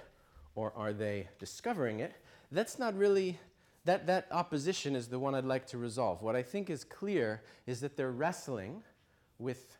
or 0.56 0.72
are 0.76 0.94
they 0.94 1.28
discovering 1.40 2.00
it? 2.00 2.14
that's 2.52 2.78
not 2.78 2.96
really, 2.96 3.40
that, 3.86 4.06
that 4.06 4.28
opposition 4.30 4.96
is 4.96 5.08
the 5.08 5.18
one 5.18 5.34
I'd 5.34 5.44
like 5.44 5.66
to 5.68 5.78
resolve. 5.80 6.22
What 6.22 6.36
I 6.36 6.44
think 6.44 6.70
is 6.70 6.84
clear 6.84 7.42
is 7.66 7.82
that 7.82 7.98
they're 7.98 8.12
wrestling 8.12 8.84
with 9.40 9.78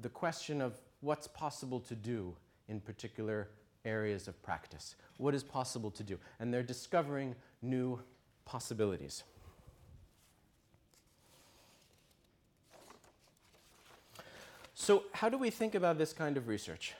the 0.00 0.08
question 0.08 0.60
of 0.60 0.80
what's 1.00 1.26
possible 1.26 1.80
to 1.80 1.94
do 1.94 2.34
in 2.68 2.80
particular 2.80 3.48
areas 3.84 4.28
of 4.28 4.42
practice. 4.42 4.96
What 5.18 5.34
is 5.34 5.42
possible 5.42 5.90
to 5.92 6.02
do? 6.02 6.18
And 6.40 6.52
they're 6.52 6.62
discovering 6.62 7.34
new 7.62 8.00
possibilities. 8.44 9.22
So, 14.74 15.04
how 15.12 15.28
do 15.28 15.38
we 15.38 15.50
think 15.50 15.74
about 15.74 15.98
this 15.98 16.12
kind 16.12 16.36
of 16.36 16.48
research? 16.48 16.94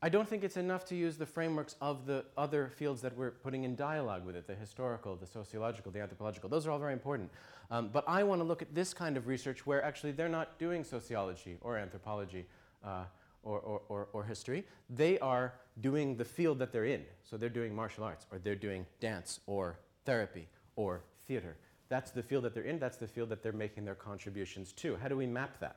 I 0.00 0.08
don't 0.08 0.28
think 0.28 0.44
it's 0.44 0.56
enough 0.56 0.84
to 0.86 0.94
use 0.94 1.16
the 1.16 1.26
frameworks 1.26 1.74
of 1.80 2.06
the 2.06 2.24
other 2.36 2.70
fields 2.76 3.02
that 3.02 3.16
we're 3.16 3.32
putting 3.32 3.64
in 3.64 3.74
dialogue 3.74 4.24
with 4.24 4.36
it 4.36 4.46
the 4.46 4.54
historical, 4.54 5.16
the 5.16 5.26
sociological, 5.26 5.90
the 5.90 6.00
anthropological. 6.00 6.48
Those 6.48 6.68
are 6.68 6.70
all 6.70 6.78
very 6.78 6.92
important. 6.92 7.30
Um, 7.72 7.88
but 7.92 8.04
I 8.06 8.22
want 8.22 8.40
to 8.40 8.44
look 8.44 8.62
at 8.62 8.72
this 8.72 8.94
kind 8.94 9.16
of 9.16 9.26
research 9.26 9.66
where 9.66 9.82
actually 9.82 10.12
they're 10.12 10.28
not 10.28 10.56
doing 10.56 10.84
sociology 10.84 11.56
or 11.62 11.76
anthropology 11.76 12.46
uh, 12.84 13.04
or, 13.42 13.58
or, 13.58 13.82
or, 13.88 14.08
or, 14.12 14.24
history. 14.24 14.64
They 14.88 15.18
are 15.18 15.54
doing 15.80 16.16
the 16.16 16.24
field 16.24 16.60
that 16.60 16.72
they're 16.72 16.84
in. 16.84 17.04
So 17.24 17.36
they're 17.36 17.48
doing 17.48 17.74
martial 17.74 18.04
arts 18.04 18.24
or 18.30 18.38
they're 18.38 18.54
doing 18.54 18.86
dance 19.00 19.40
or 19.46 19.80
therapy 20.04 20.46
or 20.76 21.02
theater. 21.26 21.56
That's 21.88 22.12
the 22.12 22.22
field 22.22 22.44
that 22.44 22.54
they're 22.54 22.62
in, 22.62 22.78
that's 22.78 22.98
the 22.98 23.08
field 23.08 23.30
that 23.30 23.42
they're 23.42 23.52
making 23.52 23.84
their 23.84 23.96
contributions 23.96 24.72
to. 24.74 24.96
How 24.96 25.08
do 25.08 25.16
we 25.16 25.26
map 25.26 25.58
that? 25.58 25.76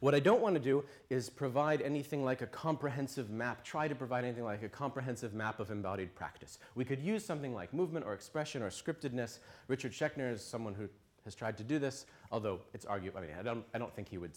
What 0.00 0.14
I 0.14 0.20
don't 0.20 0.40
want 0.40 0.54
to 0.54 0.60
do 0.60 0.84
is 1.10 1.30
provide 1.30 1.80
anything 1.82 2.24
like 2.24 2.42
a 2.42 2.46
comprehensive 2.46 3.30
map, 3.30 3.64
try 3.64 3.88
to 3.88 3.94
provide 3.94 4.24
anything 4.24 4.44
like 4.44 4.62
a 4.62 4.68
comprehensive 4.68 5.34
map 5.34 5.60
of 5.60 5.70
embodied 5.70 6.14
practice. 6.14 6.58
We 6.74 6.84
could 6.84 7.00
use 7.00 7.24
something 7.24 7.54
like 7.54 7.72
movement 7.72 8.04
or 8.06 8.12
expression 8.12 8.62
or 8.62 8.70
scriptedness. 8.70 9.38
Richard 9.68 9.92
Schechner 9.92 10.32
is 10.32 10.42
someone 10.42 10.74
who 10.74 10.88
has 11.24 11.34
tried 11.34 11.56
to 11.58 11.64
do 11.64 11.78
this, 11.78 12.06
although 12.30 12.60
it's 12.74 12.84
arguable. 12.84 13.18
I 13.18 13.22
mean, 13.22 13.30
I 13.38 13.42
don't, 13.42 13.64
I 13.74 13.78
don't 13.78 13.94
think 13.94 14.08
he 14.08 14.18
would 14.18 14.32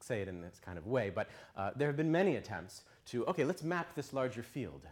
say 0.00 0.22
it 0.22 0.28
in 0.28 0.40
this 0.40 0.60
kind 0.64 0.78
of 0.78 0.86
way, 0.86 1.10
but 1.10 1.28
uh, 1.56 1.70
there 1.76 1.88
have 1.88 1.96
been 1.96 2.10
many 2.10 2.36
attempts 2.36 2.82
to, 3.06 3.24
okay, 3.26 3.44
let's 3.44 3.62
map 3.62 3.94
this 3.94 4.12
larger 4.12 4.42
field. 4.42 4.82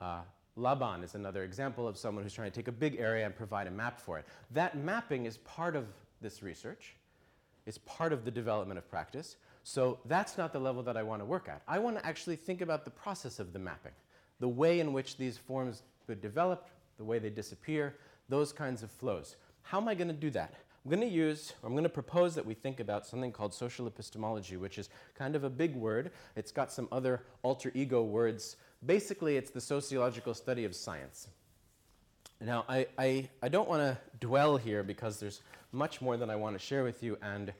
Uh, 0.00 0.20
Laban 0.56 1.02
is 1.02 1.14
another 1.14 1.44
example 1.44 1.86
of 1.86 1.98
someone 1.98 2.24
who's 2.24 2.32
trying 2.32 2.50
to 2.50 2.54
take 2.54 2.68
a 2.68 2.72
big 2.72 2.96
area 2.98 3.26
and 3.26 3.36
provide 3.36 3.66
a 3.66 3.70
map 3.70 4.00
for 4.00 4.18
it. 4.18 4.24
That 4.52 4.76
mapping 4.78 5.26
is 5.26 5.36
part 5.38 5.76
of 5.76 5.86
this 6.22 6.42
research. 6.42 6.94
It's 7.66 7.78
part 7.78 8.12
of 8.12 8.24
the 8.24 8.30
development 8.30 8.78
of 8.78 8.88
practice. 8.88 9.36
So 9.68 9.98
that's 10.04 10.38
not 10.38 10.52
the 10.52 10.60
level 10.60 10.84
that 10.84 10.96
I 10.96 11.02
want 11.02 11.22
to 11.22 11.26
work 11.26 11.48
at. 11.48 11.60
I 11.66 11.80
want 11.80 11.98
to 11.98 12.06
actually 12.06 12.36
think 12.36 12.60
about 12.60 12.84
the 12.84 12.90
process 12.92 13.40
of 13.40 13.52
the 13.52 13.58
mapping, 13.58 13.94
the 14.38 14.46
way 14.46 14.78
in 14.78 14.92
which 14.92 15.16
these 15.16 15.38
forms 15.38 15.82
could 16.06 16.20
develop, 16.20 16.68
the 16.98 17.04
way 17.04 17.18
they 17.18 17.30
disappear, 17.30 17.96
those 18.28 18.52
kinds 18.52 18.84
of 18.84 18.92
flows. 18.92 19.34
How 19.62 19.80
am 19.80 19.88
I 19.88 19.96
going 19.96 20.06
to 20.06 20.14
do 20.14 20.30
that? 20.30 20.54
I'm 20.84 20.90
going 20.92 21.00
to 21.00 21.12
use, 21.12 21.52
I'm 21.64 21.72
going 21.72 21.82
to 21.82 21.88
propose 21.88 22.36
that 22.36 22.46
we 22.46 22.54
think 22.54 22.78
about 22.78 23.08
something 23.08 23.32
called 23.32 23.52
social 23.52 23.88
epistemology, 23.88 24.56
which 24.56 24.78
is 24.78 24.88
kind 25.16 25.34
of 25.34 25.42
a 25.42 25.50
big 25.50 25.74
word. 25.74 26.12
It's 26.36 26.52
got 26.52 26.70
some 26.70 26.86
other 26.92 27.24
alter 27.42 27.72
ego 27.74 28.04
words. 28.04 28.54
Basically, 28.86 29.36
it's 29.36 29.50
the 29.50 29.60
sociological 29.60 30.34
study 30.34 30.64
of 30.64 30.76
science. 30.76 31.26
Now, 32.40 32.66
I, 32.68 32.86
I, 32.96 33.28
I 33.42 33.48
don't 33.48 33.68
want 33.68 33.82
to 33.82 33.98
dwell 34.20 34.58
here 34.58 34.84
because 34.84 35.18
there's 35.18 35.40
much 35.72 36.00
more 36.00 36.16
that 36.16 36.30
I 36.30 36.36
want 36.36 36.56
to 36.56 36.64
share 36.64 36.84
with 36.84 37.02
you, 37.02 37.18
and 37.20 37.52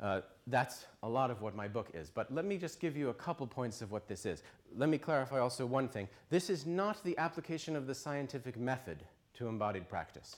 uh, 0.00 0.20
that's 0.46 0.86
a 1.02 1.08
lot 1.08 1.30
of 1.30 1.40
what 1.42 1.54
my 1.54 1.68
book 1.68 1.90
is. 1.94 2.10
But 2.10 2.32
let 2.32 2.44
me 2.44 2.58
just 2.58 2.80
give 2.80 2.96
you 2.96 3.08
a 3.08 3.14
couple 3.14 3.46
points 3.46 3.82
of 3.82 3.92
what 3.92 4.08
this 4.08 4.26
is. 4.26 4.42
Let 4.76 4.88
me 4.88 4.98
clarify 4.98 5.38
also 5.38 5.64
one 5.66 5.88
thing. 5.88 6.08
This 6.30 6.50
is 6.50 6.66
not 6.66 7.02
the 7.04 7.16
application 7.18 7.76
of 7.76 7.86
the 7.86 7.94
scientific 7.94 8.56
method 8.56 9.04
to 9.34 9.48
embodied 9.48 9.88
practice. 9.88 10.36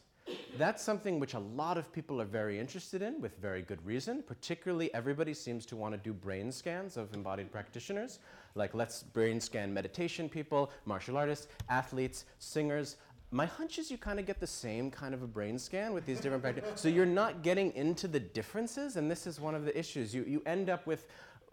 That's 0.57 0.83
something 0.83 1.19
which 1.21 1.35
a 1.35 1.39
lot 1.39 1.79
of 1.79 1.93
people 1.93 2.21
are 2.21 2.27
very 2.27 2.59
interested 2.59 3.01
in 3.01 3.21
with 3.21 3.37
very 3.39 3.63
good 3.63 3.85
reason. 3.85 4.23
Particularly, 4.23 4.93
everybody 4.93 5.33
seems 5.33 5.65
to 5.67 5.77
want 5.77 5.95
to 5.95 5.99
do 5.99 6.13
brain 6.13 6.53
scans 6.53 6.97
of 6.97 7.13
embodied 7.15 7.51
practitioners. 7.51 8.19
Like, 8.55 8.75
let's 8.75 9.03
brain 9.03 9.41
scan 9.41 9.73
meditation 9.73 10.29
people, 10.29 10.71
martial 10.85 11.17
artists, 11.17 11.49
athletes, 11.69 12.25
singers, 12.39 12.97
my 13.31 13.47
hunch 13.47 13.79
is 13.79 13.91
you 13.91 13.99
kind 13.99 14.19
of 14.19 14.27
get 14.27 14.41
the 14.41 14.47
same 14.47 14.91
kind 14.91 15.13
of 15.13 15.23
a 15.23 15.27
brain 15.27 15.59
scan 15.59 15.93
with 15.93 16.07
these 16.07 16.21
different 16.21 16.43
practices. 16.43 16.71
So 16.77 16.89
you're 16.89 17.05
not 17.05 17.43
getting 17.43 17.75
into 17.75 18.09
the 18.09 18.21
differences, 18.21 18.97
and 18.97 19.11
this 19.11 19.27
is 19.27 19.39
one 19.39 19.55
of 19.55 19.65
the 19.65 19.79
issues. 19.79 20.15
You, 20.15 20.25
you 20.27 20.43
end 20.47 20.71
up 20.71 20.87
with 20.87 21.07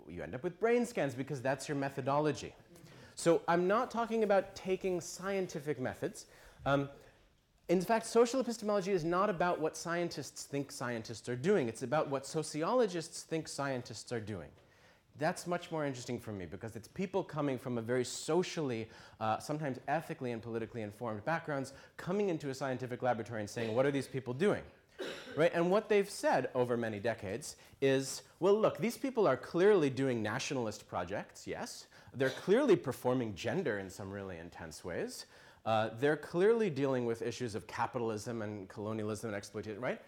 you 0.07 0.21
end 0.21 0.35
up 0.35 0.43
with 0.43 0.59
brain 0.59 0.85
scans 0.85 1.15
because 1.15 1.41
that's 1.41 1.67
your 1.67 1.75
methodology. 1.75 2.53
So 3.15 3.41
I'm 3.47 3.67
not 3.67 3.89
talking 3.89 4.23
about 4.23 4.55
taking 4.55 5.01
scientific 5.01 5.79
methods. 5.79 6.27
Um, 6.65 6.89
in 7.69 7.81
fact, 7.81 8.05
social 8.05 8.39
epistemology 8.39 8.91
is 8.91 9.03
not 9.03 9.29
about 9.29 9.59
what 9.59 9.75
scientists 9.75 10.43
think 10.43 10.71
scientists 10.71 11.27
are 11.27 11.35
doing. 11.35 11.67
It's 11.67 11.81
about 11.81 12.09
what 12.09 12.25
sociologists 12.27 13.23
think 13.23 13.47
scientists 13.47 14.11
are 14.11 14.19
doing. 14.19 14.49
That's 15.17 15.47
much 15.47 15.71
more 15.71 15.85
interesting 15.85 16.19
for 16.19 16.31
me 16.31 16.45
because 16.45 16.75
it's 16.75 16.89
people 16.89 17.23
coming 17.23 17.57
from 17.57 17.77
a 17.77 17.81
very 17.81 18.03
socially, 18.03 18.89
uh, 19.19 19.39
sometimes 19.39 19.79
ethically 19.87 20.31
and 20.31 20.41
politically 20.41 20.81
informed 20.81 21.23
backgrounds 21.23 21.73
coming 21.95 22.29
into 22.29 22.49
a 22.49 22.53
scientific 22.53 23.01
laboratory 23.01 23.39
and 23.39 23.49
saying, 23.49 23.73
what 23.73 23.85
are 23.85 23.91
these 23.91 24.07
people 24.07 24.33
doing? 24.33 24.61
Right? 25.35 25.51
And 25.53 25.71
what 25.71 25.87
they've 25.89 26.09
said 26.09 26.49
over 26.53 26.75
many 26.75 26.99
decades 26.99 27.55
is, 27.81 28.23
well, 28.39 28.59
look, 28.59 28.77
these 28.77 28.97
people 28.97 29.27
are 29.27 29.37
clearly 29.37 29.89
doing 29.89 30.21
nationalist 30.21 30.87
projects, 30.87 31.47
yes. 31.47 31.87
They're 32.13 32.29
clearly 32.29 32.75
performing 32.75 33.35
gender 33.35 33.79
in 33.79 33.89
some 33.89 34.09
really 34.11 34.37
intense 34.37 34.83
ways. 34.83 35.25
Uh, 35.65 35.89
they're 35.99 36.17
clearly 36.17 36.69
dealing 36.69 37.05
with 37.05 37.21
issues 37.21 37.55
of 37.55 37.65
capitalism 37.67 38.41
and 38.41 38.69
colonialism 38.69 39.29
and 39.29 39.35
exploitation, 39.35 39.81
right? 39.81 39.99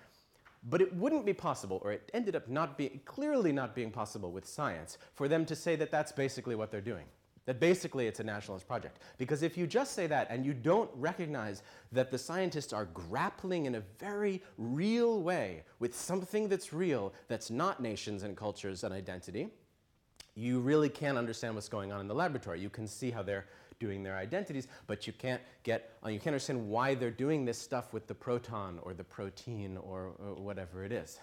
But 0.64 0.82
it 0.82 0.94
wouldn't 0.94 1.26
be 1.26 1.34
possible, 1.34 1.80
or 1.84 1.92
it 1.92 2.10
ended 2.14 2.36
up 2.36 2.50
not 2.50 2.78
being, 2.78 3.00
clearly 3.06 3.52
not 3.52 3.76
being 3.76 3.92
possible 3.92 4.32
with 4.32 4.46
science, 4.46 4.98
for 5.14 5.28
them 5.28 5.46
to 5.46 5.56
say 5.56 5.76
that 5.76 5.92
that's 5.92 6.12
basically 6.12 6.56
what 6.56 6.72
they're 6.72 6.82
doing. 6.82 7.06
That 7.46 7.62
basically 7.62 8.08
it's 8.08 8.20
a 8.20 8.26
nationalist 8.26 8.68
project. 8.68 9.00
Because 9.18 9.42
if 9.42 9.58
you 9.58 9.68
just 9.68 9.94
say 9.94 10.06
that 10.08 10.28
and 10.30 10.46
you 10.46 10.54
don't 10.54 10.90
recognize 10.96 11.64
that 11.94 12.12
the 12.12 12.18
scientists 12.18 12.74
are 12.74 12.86
grappling 12.86 13.68
in 13.68 13.76
a 13.76 13.84
very 14.00 14.44
real 14.58 15.22
way 15.22 15.64
with 15.80 15.96
something 15.96 16.50
that's 16.50 16.74
real, 16.74 17.14
that's 17.30 17.50
not 17.50 17.82
nations 17.82 18.24
and 18.24 18.36
cultures 18.36 18.84
and 18.84 18.94
identity, 18.94 19.48
you 20.36 20.60
really 20.60 20.90
can't 20.90 21.18
understand 21.18 21.56
what's 21.56 21.70
going 21.70 21.94
on 21.94 22.02
in 22.02 22.08
the 22.08 22.14
laboratory. 22.14 22.60
You 22.60 22.70
can 22.70 22.86
see 22.86 23.12
how 23.12 23.24
they're 23.24 23.46
doing 23.80 24.04
their 24.04 24.16
identities, 24.16 24.68
but 24.88 25.08
you 25.08 25.14
can't 25.14 25.42
get, 25.64 25.98
uh, 26.06 26.10
you 26.10 26.20
can't 26.20 26.28
understand 26.28 26.68
why 26.68 26.96
they're 26.96 27.12
doing 27.12 27.46
this 27.46 27.58
stuff 27.58 27.94
with 27.94 28.08
the 28.08 28.16
proton 28.16 28.80
or 28.84 28.94
the 28.94 29.04
protein 29.04 29.78
or, 29.78 30.12
or 30.20 30.34
whatever 30.36 30.84
it 30.84 30.92
is. 30.92 31.20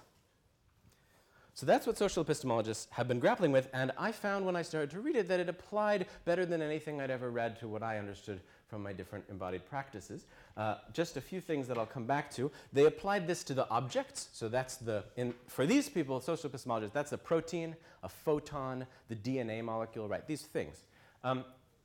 So 1.57 1.67
that's 1.67 1.87
what 1.87 1.97
social 1.97 2.25
epistemologists 2.25 2.89
have 2.91 3.07
been 3.07 3.21
grappling 3.21 3.53
with, 3.53 3.69
and 3.73 3.93
I 3.97 4.11
found 4.11 4.45
when 4.45 4.57
I 4.57 4.63
started 4.63 4.91
to 4.91 5.01
read 5.01 5.15
it 5.15 5.29
that 5.29 5.39
it 5.39 5.49
applied 5.49 6.07
better 6.25 6.45
than 6.45 6.61
anything 6.61 7.01
I'd 7.01 7.13
ever 7.13 7.31
read 7.31 7.61
to 7.61 7.69
what 7.69 7.81
I 7.81 7.99
understood 7.99 8.41
from 8.67 8.83
my 8.83 8.93
different 8.93 9.25
embodied 9.31 9.65
practices. 9.65 10.27
Uh, 10.57 10.79
just 10.93 11.17
a 11.17 11.21
few 11.21 11.41
things 11.41 11.69
that 11.69 11.79
I'll 11.79 11.87
come 11.87 12.07
back 12.07 12.29
to. 12.33 12.51
They 12.73 12.87
applied 12.87 13.29
this 13.29 13.45
to 13.45 13.55
the 13.55 13.69
objects, 13.71 14.31
so 14.33 14.49
that's 14.49 14.79
the, 14.79 15.05
in, 15.17 15.33
for 15.47 15.65
these 15.65 15.89
people, 15.89 16.21
social 16.21 16.51
epistemologists, 16.51 16.93
that's 16.93 17.13
a 17.13 17.19
protein, 17.19 17.77
a 18.03 18.09
photon, 18.09 18.85
the 19.09 19.15
DNA 19.15 19.63
molecule, 19.63 20.09
right, 20.09 20.27
these 20.27 20.43
things. 20.43 20.83
Um, 21.23 21.45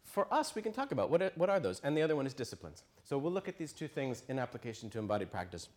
for 0.09 0.31
us, 0.33 0.55
we 0.55 0.61
can 0.61 0.73
talk 0.73 0.91
about 0.91 1.09
what 1.09 1.21
are, 1.21 1.31
what 1.35 1.49
are 1.49 1.59
those, 1.59 1.79
and 1.83 1.95
the 1.95 2.01
other 2.01 2.15
one 2.15 2.25
is 2.25 2.33
disciplines. 2.33 2.83
So 3.03 3.17
we'll 3.17 3.31
look 3.31 3.47
at 3.47 3.57
these 3.57 3.71
two 3.71 3.87
things 3.87 4.23
in 4.27 4.39
application 4.39 4.89
to 4.91 4.99
embodied 4.99 5.31
practice. 5.31 5.69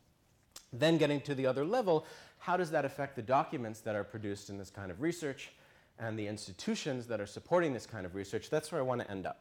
Then 0.72 0.96
getting 0.96 1.20
to 1.22 1.34
the 1.34 1.46
other 1.46 1.64
level, 1.64 2.06
how 2.38 2.56
does 2.56 2.70
that 2.70 2.84
affect 2.84 3.14
the 3.14 3.22
documents 3.22 3.80
that 3.80 3.94
are 3.94 4.04
produced 4.04 4.48
in 4.48 4.56
this 4.56 4.70
kind 4.70 4.90
of 4.90 5.02
research 5.02 5.52
and 5.98 6.18
the 6.18 6.26
institutions 6.26 7.06
that 7.08 7.20
are 7.20 7.26
supporting 7.26 7.74
this 7.74 7.84
kind 7.84 8.06
of 8.06 8.14
research? 8.14 8.48
That's 8.48 8.72
where 8.72 8.80
I 8.80 8.84
want 8.84 9.02
to 9.02 9.10
end 9.10 9.26
up. 9.26 9.40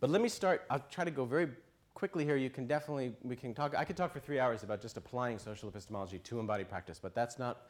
But 0.00 0.08
let 0.08 0.22
me 0.22 0.30
start, 0.30 0.62
I'll 0.70 0.84
try 0.90 1.04
to 1.04 1.10
go 1.10 1.26
very 1.26 1.48
quickly 1.92 2.24
here. 2.24 2.36
You 2.36 2.48
can 2.48 2.66
definitely, 2.66 3.12
we 3.22 3.36
can 3.36 3.52
talk, 3.52 3.74
I 3.76 3.84
could 3.84 3.96
talk 3.96 4.10
for 4.10 4.20
three 4.20 4.40
hours 4.40 4.62
about 4.62 4.80
just 4.80 4.96
applying 4.96 5.38
social 5.38 5.68
epistemology 5.68 6.18
to 6.18 6.40
embodied 6.40 6.70
practice, 6.70 6.98
but 6.98 7.14
that's 7.14 7.38
not, 7.38 7.66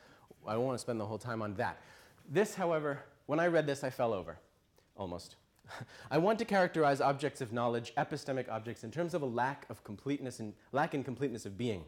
I 0.47 0.53
don't 0.53 0.65
want 0.65 0.79
to 0.79 0.81
spend 0.81 1.01
the 1.01 1.07
whole 1.07 1.19
time 1.19 1.43
on 1.43 1.55
that. 1.57 1.81
This, 2.29 2.55
however, 2.55 3.01
when 3.27 3.41
I 3.41 3.49
read 3.49 3.67
this, 3.67 3.83
I 3.83 3.91
fell 3.91 4.13
over, 4.13 4.39
almost. 4.97 5.35
I 6.11 6.19
want 6.19 6.39
to 6.39 6.45
characterize 6.45 7.01
objects 7.01 7.41
of 7.41 7.53
knowledge, 7.53 7.95
epistemic 7.97 8.49
objects, 8.49 8.85
in 8.85 8.91
terms 8.91 9.15
of 9.15 9.23
a 9.23 9.27
lack 9.27 9.67
of 9.71 9.85
completeness 9.85 10.41
and 10.41 10.55
lack 10.73 10.95
in 10.95 11.05
completeness 11.05 11.47
of 11.47 11.57
being. 11.57 11.85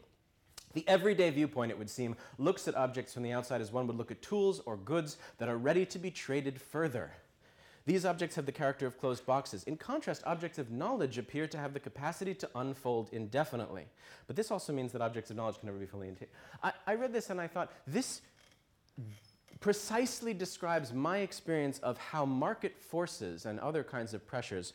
The 0.73 0.87
everyday 0.87 1.29
viewpoint, 1.29 1.71
it 1.71 1.77
would 1.77 1.89
seem, 1.89 2.15
looks 2.37 2.67
at 2.67 2.75
objects 2.75 3.13
from 3.13 3.23
the 3.23 3.31
outside 3.31 3.61
as 3.61 3.71
one 3.71 3.85
would 3.87 3.97
look 3.97 4.11
at 4.11 4.21
tools 4.21 4.59
or 4.65 4.75
goods 4.75 5.17
that 5.37 5.49
are 5.49 5.57
ready 5.57 5.85
to 5.85 5.99
be 5.99 6.09
traded 6.09 6.59
further. 6.59 7.11
These 7.85 8.05
objects 8.05 8.37
have 8.37 8.45
the 8.45 8.51
character 8.51 8.87
of 8.87 8.97
closed 8.97 9.25
boxes. 9.25 9.63
In 9.65 9.75
contrast, 9.75 10.23
objects 10.25 10.57
of 10.57 10.71
knowledge 10.71 11.17
appear 11.17 11.47
to 11.47 11.57
have 11.57 11.73
the 11.73 11.79
capacity 11.79 12.33
to 12.35 12.49
unfold 12.55 13.09
indefinitely. 13.11 13.85
But 14.25 14.37
this 14.37 14.51
also 14.51 14.71
means 14.71 14.93
that 14.93 15.01
objects 15.01 15.31
of 15.31 15.37
knowledge 15.37 15.59
can 15.59 15.67
never 15.67 15.79
be 15.79 15.85
fully 15.85 16.07
intact. 16.07 16.31
I, 16.63 16.71
I 16.87 16.95
read 16.95 17.11
this 17.11 17.29
and 17.29 17.41
I 17.41 17.47
thought, 17.47 17.73
this 17.85 18.21
precisely 19.63 20.33
describes 20.33 20.91
my 20.91 21.19
experience 21.19 21.79
of 21.79 21.97
how 21.97 22.25
market 22.25 22.77
forces 22.77 23.45
and 23.45 23.61
other 23.61 23.81
kinds 23.81 24.13
of 24.13 24.27
pressures 24.27 24.73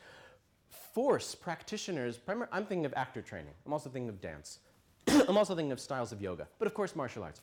force 0.70 1.34
practitioners, 1.34 2.16
primar- 2.16 2.48
I'm 2.50 2.64
thinking 2.64 2.86
of 2.86 2.94
actor 2.96 3.20
training, 3.20 3.52
I'm 3.66 3.74
also 3.74 3.90
thinking 3.90 4.08
of 4.08 4.18
dance, 4.22 4.60
I'm 5.06 5.36
also 5.36 5.54
thinking 5.54 5.72
of 5.72 5.78
styles 5.78 6.10
of 6.10 6.22
yoga, 6.22 6.48
but 6.58 6.66
of 6.66 6.72
course, 6.72 6.96
martial 6.96 7.22
arts, 7.22 7.42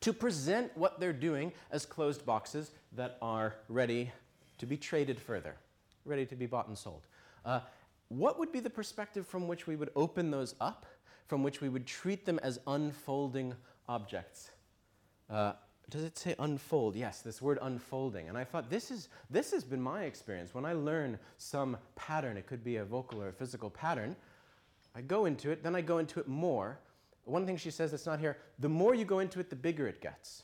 to 0.00 0.14
present 0.14 0.74
what 0.78 0.98
they're 0.98 1.12
doing 1.12 1.52
as 1.70 1.84
closed 1.84 2.24
boxes 2.24 2.70
that 2.92 3.18
are 3.20 3.56
ready 3.68 4.10
to 4.56 4.64
be 4.64 4.78
traded 4.78 5.20
further, 5.20 5.56
ready 6.06 6.24
to 6.24 6.36
be 6.36 6.46
bought 6.46 6.68
and 6.68 6.78
sold. 6.78 7.02
Uh, 7.44 7.60
what 8.08 8.38
would 8.38 8.50
be 8.50 8.60
the 8.60 8.70
perspective 8.70 9.26
from 9.26 9.46
which 9.46 9.66
we 9.66 9.76
would 9.76 9.90
open 9.94 10.30
those 10.30 10.54
up, 10.58 10.86
from 11.26 11.42
which 11.42 11.60
we 11.60 11.68
would 11.68 11.86
treat 11.86 12.24
them 12.24 12.40
as 12.42 12.58
unfolding 12.66 13.52
objects? 13.90 14.52
Uh, 15.28 15.52
does 15.90 16.04
it 16.04 16.16
say 16.16 16.34
unfold? 16.38 16.96
Yes, 16.96 17.20
this 17.20 17.42
word 17.42 17.58
unfolding. 17.60 18.28
And 18.28 18.38
I 18.38 18.44
thought 18.44 18.70
this 18.70 18.90
is 18.90 19.08
this 19.28 19.50
has 19.50 19.64
been 19.64 19.82
my 19.82 20.04
experience. 20.04 20.54
When 20.54 20.64
I 20.64 20.72
learn 20.72 21.18
some 21.38 21.76
pattern, 21.96 22.36
it 22.36 22.46
could 22.46 22.64
be 22.64 22.76
a 22.76 22.84
vocal 22.84 23.20
or 23.20 23.28
a 23.28 23.32
physical 23.32 23.70
pattern, 23.70 24.16
I 24.94 25.02
go 25.02 25.26
into 25.26 25.50
it, 25.50 25.62
then 25.62 25.76
I 25.76 25.80
go 25.80 25.98
into 25.98 26.20
it 26.20 26.28
more. 26.28 26.78
One 27.24 27.46
thing 27.46 27.56
she 27.56 27.70
says 27.70 27.90
that's 27.90 28.06
not 28.06 28.18
here, 28.18 28.38
the 28.58 28.68
more 28.68 28.94
you 28.94 29.04
go 29.04 29.20
into 29.20 29.40
it, 29.40 29.50
the 29.50 29.56
bigger 29.56 29.86
it 29.86 30.00
gets. 30.00 30.42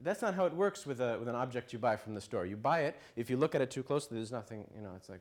That's 0.00 0.22
not 0.22 0.34
how 0.34 0.46
it 0.46 0.54
works 0.54 0.86
with, 0.86 1.00
a, 1.00 1.18
with 1.18 1.28
an 1.28 1.34
object 1.34 1.72
you 1.72 1.78
buy 1.78 1.96
from 1.96 2.14
the 2.14 2.20
store. 2.20 2.46
You 2.46 2.56
buy 2.56 2.82
it, 2.82 2.96
if 3.16 3.28
you 3.28 3.36
look 3.36 3.56
at 3.56 3.60
it 3.60 3.70
too 3.70 3.82
closely, 3.82 4.16
there's 4.16 4.30
nothing, 4.30 4.64
you 4.76 4.80
know, 4.80 4.92
it's 4.94 5.08
like, 5.08 5.20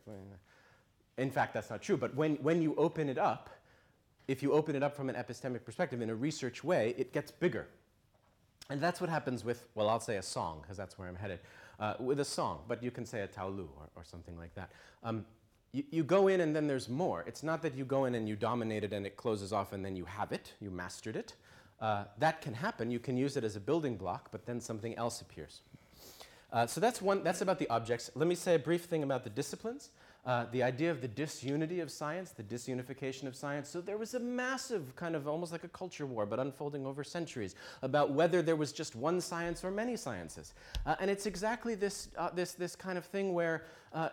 in 1.17 1.31
fact, 1.31 1.55
that's 1.55 1.71
not 1.71 1.81
true. 1.81 1.97
But 1.97 2.13
when, 2.13 2.35
when 2.35 2.61
you 2.61 2.75
open 2.75 3.09
it 3.09 3.17
up, 3.17 3.49
if 4.27 4.43
you 4.43 4.51
open 4.51 4.75
it 4.75 4.83
up 4.83 4.95
from 4.95 5.09
an 5.09 5.15
epistemic 5.15 5.63
perspective 5.63 6.01
in 6.01 6.11
a 6.11 6.15
research 6.15 6.63
way, 6.63 6.93
it 6.97 7.11
gets 7.11 7.31
bigger. 7.31 7.67
And 8.69 8.81
that's 8.81 8.99
what 8.99 9.09
happens 9.09 9.45
with, 9.45 9.65
well, 9.75 9.89
I'll 9.89 9.99
say 9.99 10.17
a 10.17 10.21
song, 10.21 10.59
because 10.61 10.77
that's 10.77 10.99
where 10.99 11.07
I'm 11.07 11.15
headed, 11.15 11.39
uh, 11.79 11.93
with 11.99 12.19
a 12.19 12.25
song, 12.25 12.61
but 12.67 12.83
you 12.83 12.91
can 12.91 13.05
say 13.05 13.21
a 13.21 13.27
taolu 13.27 13.67
or, 13.77 13.89
or 13.95 14.03
something 14.03 14.37
like 14.37 14.53
that. 14.55 14.71
Um, 15.03 15.25
you, 15.71 15.83
you, 15.91 16.03
go 16.03 16.27
in 16.27 16.41
and 16.41 16.55
then 16.55 16.67
there's 16.67 16.89
more. 16.89 17.23
It's 17.27 17.43
not 17.43 17.61
that 17.61 17.75
you 17.75 17.85
go 17.85 18.05
in 18.05 18.15
and 18.15 18.27
you 18.27 18.35
dominate 18.35 18.83
it 18.83 18.93
and 18.93 19.05
it 19.05 19.15
closes 19.15 19.53
off 19.53 19.73
and 19.73 19.85
then 19.85 19.95
you 19.95 20.05
have 20.05 20.31
it, 20.31 20.53
you 20.59 20.69
mastered 20.69 21.15
it. 21.15 21.33
Uh, 21.79 22.05
that 22.17 22.41
can 22.41 22.53
happen. 22.53 22.89
You 22.89 22.99
can 22.99 23.17
use 23.17 23.37
it 23.37 23.43
as 23.43 23.55
a 23.55 23.59
building 23.59 23.95
block, 23.95 24.29
but 24.31 24.45
then 24.45 24.59
something 24.59 24.95
else 24.97 25.21
appears. 25.21 25.61
Uh, 26.51 26.65
so 26.65 26.81
that's 26.81 27.01
one. 27.01 27.23
That's 27.23 27.41
about 27.41 27.59
the 27.59 27.69
objects. 27.69 28.09
Let 28.15 28.27
me 28.27 28.35
say 28.35 28.55
a 28.55 28.59
brief 28.59 28.85
thing 28.85 29.03
about 29.03 29.23
the 29.23 29.29
disciplines. 29.29 29.89
Uh, 30.27 30.45
the 30.51 30.61
idea 30.61 30.91
of 30.91 30.99
the 30.99 31.07
disunity 31.07 31.79
of 31.79 31.89
science, 31.89 32.31
the 32.31 32.43
disunification 32.43 33.27
of 33.27 33.33
science. 33.33 33.69
So 33.69 33.79
there 33.79 33.97
was 33.97 34.13
a 34.13 34.19
massive 34.19 34.93
kind 34.97 35.15
of 35.15 35.25
almost 35.25 35.53
like 35.53 35.63
a 35.63 35.69
culture 35.69 36.05
war, 36.05 36.25
but 36.25 36.37
unfolding 36.37 36.85
over 36.85 37.01
centuries, 37.01 37.55
about 37.81 38.11
whether 38.11 38.41
there 38.41 38.57
was 38.57 38.73
just 38.73 38.93
one 38.93 39.21
science 39.21 39.63
or 39.63 39.71
many 39.71 39.95
sciences. 39.95 40.53
Uh, 40.85 40.95
and 40.99 41.09
it's 41.09 41.27
exactly 41.27 41.75
this, 41.75 42.09
uh, 42.17 42.29
this, 42.35 42.51
this 42.51 42.75
kind 42.75 42.97
of 42.97 43.05
thing 43.05 43.33
where 43.33 43.63
uh, 43.93 44.09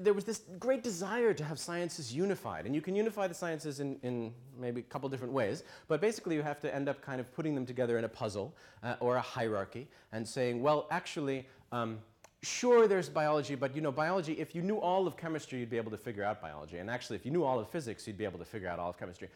there 0.00 0.12
was 0.12 0.24
this 0.24 0.42
great 0.58 0.82
desire 0.82 1.32
to 1.32 1.44
have 1.44 1.60
sciences 1.60 2.12
unified. 2.12 2.66
And 2.66 2.74
you 2.74 2.80
can 2.80 2.96
unify 2.96 3.28
the 3.28 3.34
sciences 3.34 3.78
in, 3.78 3.96
in 4.02 4.34
maybe 4.58 4.80
a 4.80 4.84
couple 4.84 5.08
different 5.08 5.32
ways, 5.32 5.62
but 5.86 6.00
basically 6.00 6.34
you 6.34 6.42
have 6.42 6.58
to 6.62 6.74
end 6.74 6.88
up 6.88 7.00
kind 7.00 7.20
of 7.20 7.32
putting 7.32 7.54
them 7.54 7.64
together 7.64 7.96
in 7.96 8.02
a 8.02 8.08
puzzle 8.08 8.56
uh, 8.82 8.96
or 8.98 9.14
a 9.14 9.20
hierarchy 9.20 9.86
and 10.10 10.26
saying, 10.26 10.60
well, 10.60 10.88
actually, 10.90 11.46
um, 11.70 12.00
sure 12.42 12.86
there's 12.86 13.08
biology, 13.08 13.54
but 13.54 13.74
you 13.74 13.80
know, 13.80 13.92
biology, 13.92 14.34
if 14.34 14.54
you 14.54 14.62
knew 14.62 14.78
all 14.78 15.06
of 15.06 15.16
chemistry, 15.16 15.58
you'd 15.58 15.70
be 15.70 15.76
able 15.76 15.90
to 15.90 15.98
figure 15.98 16.24
out 16.24 16.40
biology. 16.40 16.78
And 16.78 16.90
actually, 16.90 17.16
if 17.16 17.26
you 17.26 17.32
knew 17.32 17.44
all 17.44 17.58
of 17.58 17.68
physics, 17.68 18.06
you'd 18.06 18.18
be 18.18 18.24
able 18.24 18.38
to 18.38 18.44
figure 18.44 18.68
out 18.68 18.78
all 18.78 18.90
of 18.90 18.98
chemistry 18.98 19.28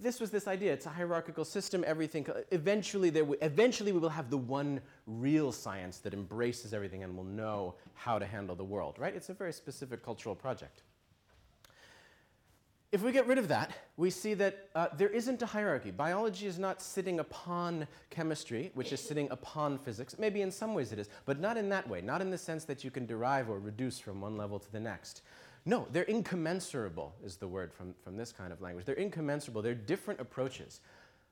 this 0.00 0.20
was 0.20 0.30
this 0.30 0.46
idea. 0.46 0.72
It's 0.72 0.86
a 0.86 0.90
hierarchical 0.90 1.44
system. 1.44 1.84
Everything. 1.86 2.26
Eventually, 2.50 3.10
there 3.10 3.26
eventually 3.40 3.92
we 3.92 3.98
will 3.98 4.08
have 4.08 4.30
the 4.30 4.38
one 4.38 4.80
real 5.06 5.50
science 5.50 5.98
that 5.98 6.14
embraces 6.14 6.72
everything 6.72 7.02
and 7.02 7.16
will 7.16 7.24
know 7.24 7.74
how 7.94 8.18
to 8.18 8.26
handle 8.26 8.54
the 8.54 8.64
world. 8.64 8.96
Right? 8.98 9.14
It's 9.14 9.28
a 9.28 9.34
very 9.34 9.52
specific 9.52 10.04
cultural 10.04 10.34
project. 10.34 10.82
If 12.92 13.02
we 13.02 13.10
get 13.10 13.26
rid 13.26 13.38
of 13.38 13.48
that, 13.48 13.70
we 13.96 14.10
see 14.10 14.34
that 14.34 14.68
uh, 14.74 14.88
there 14.98 15.08
isn't 15.08 15.40
a 15.40 15.46
hierarchy. 15.46 15.90
Biology 15.90 16.46
is 16.46 16.58
not 16.58 16.82
sitting 16.82 17.20
upon 17.20 17.88
chemistry, 18.10 18.70
which 18.74 18.92
is 18.92 19.00
sitting 19.00 19.30
upon 19.30 19.78
physics. 19.78 20.18
Maybe 20.18 20.42
in 20.42 20.50
some 20.50 20.74
ways 20.74 20.92
it 20.92 20.98
is, 20.98 21.08
but 21.24 21.40
not 21.40 21.56
in 21.56 21.70
that 21.70 21.88
way. 21.88 22.02
Not 22.02 22.20
in 22.20 22.30
the 22.30 22.36
sense 22.36 22.64
that 22.66 22.84
you 22.84 22.90
can 22.90 23.06
derive 23.06 23.48
or 23.48 23.58
reduce 23.58 23.98
from 23.98 24.20
one 24.20 24.36
level 24.36 24.58
to 24.58 24.70
the 24.70 24.78
next. 24.78 25.22
No, 25.64 25.86
they're 25.90 26.04
incommensurable, 26.04 27.14
is 27.24 27.36
the 27.36 27.48
word 27.48 27.72
from, 27.72 27.94
from 28.04 28.18
this 28.18 28.30
kind 28.30 28.52
of 28.52 28.60
language. 28.60 28.84
They're 28.84 28.94
incommensurable. 28.96 29.62
They're 29.62 29.74
different 29.74 30.20
approaches. 30.20 30.80